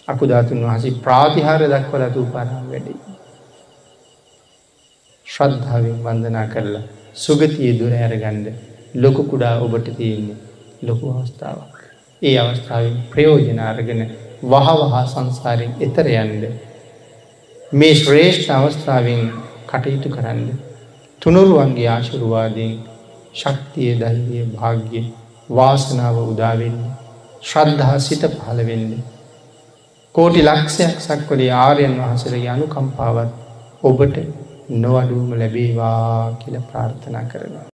[0.09, 2.94] අකුධාතුන් වහසේ ප්‍රාතිහාර දක්වල තූපානාම වැඩි
[5.27, 6.82] ශ්‍රද්ධාවෙන් වන්දනා කරලා
[7.16, 8.49] සුගතිය දුර ඇරගණ්ඩ
[8.97, 10.36] ලොකු කුඩා ඔබට තියෙන්නේ
[10.82, 11.77] ලොකු අවස්ථාවක්.
[12.23, 14.03] ඒ අවස්ථාවෙන් ප්‍රයෝජන අරගෙන
[14.44, 16.44] වහවහා සංසාරයෙන් එතර යන්ඩ.
[17.73, 19.23] මේ ශ්‍රේෂ්ඨ අවස්ථාවෙන්
[19.69, 20.72] කටයුතු කරන්න.
[21.23, 22.73] තුනුරුවන්ගේ ආශුරුවාදයෙන්
[23.35, 25.03] ශක්තිය දහිවිය භාග්‍ය
[25.51, 26.78] වාසනාව උදාවෙන්න.
[27.43, 28.93] ශ්‍රද්ධහා සිත පහළවෙන්න.
[30.15, 33.31] කෝටි ලක්ෂයක් සක්වලේ ආරයන් වහසරගේ අනුකම්පාවත්
[33.82, 34.16] ඔබට
[34.77, 37.69] නොවඩුවම ලැබේවා කියල ප්‍රාර්ථනා කරනවා.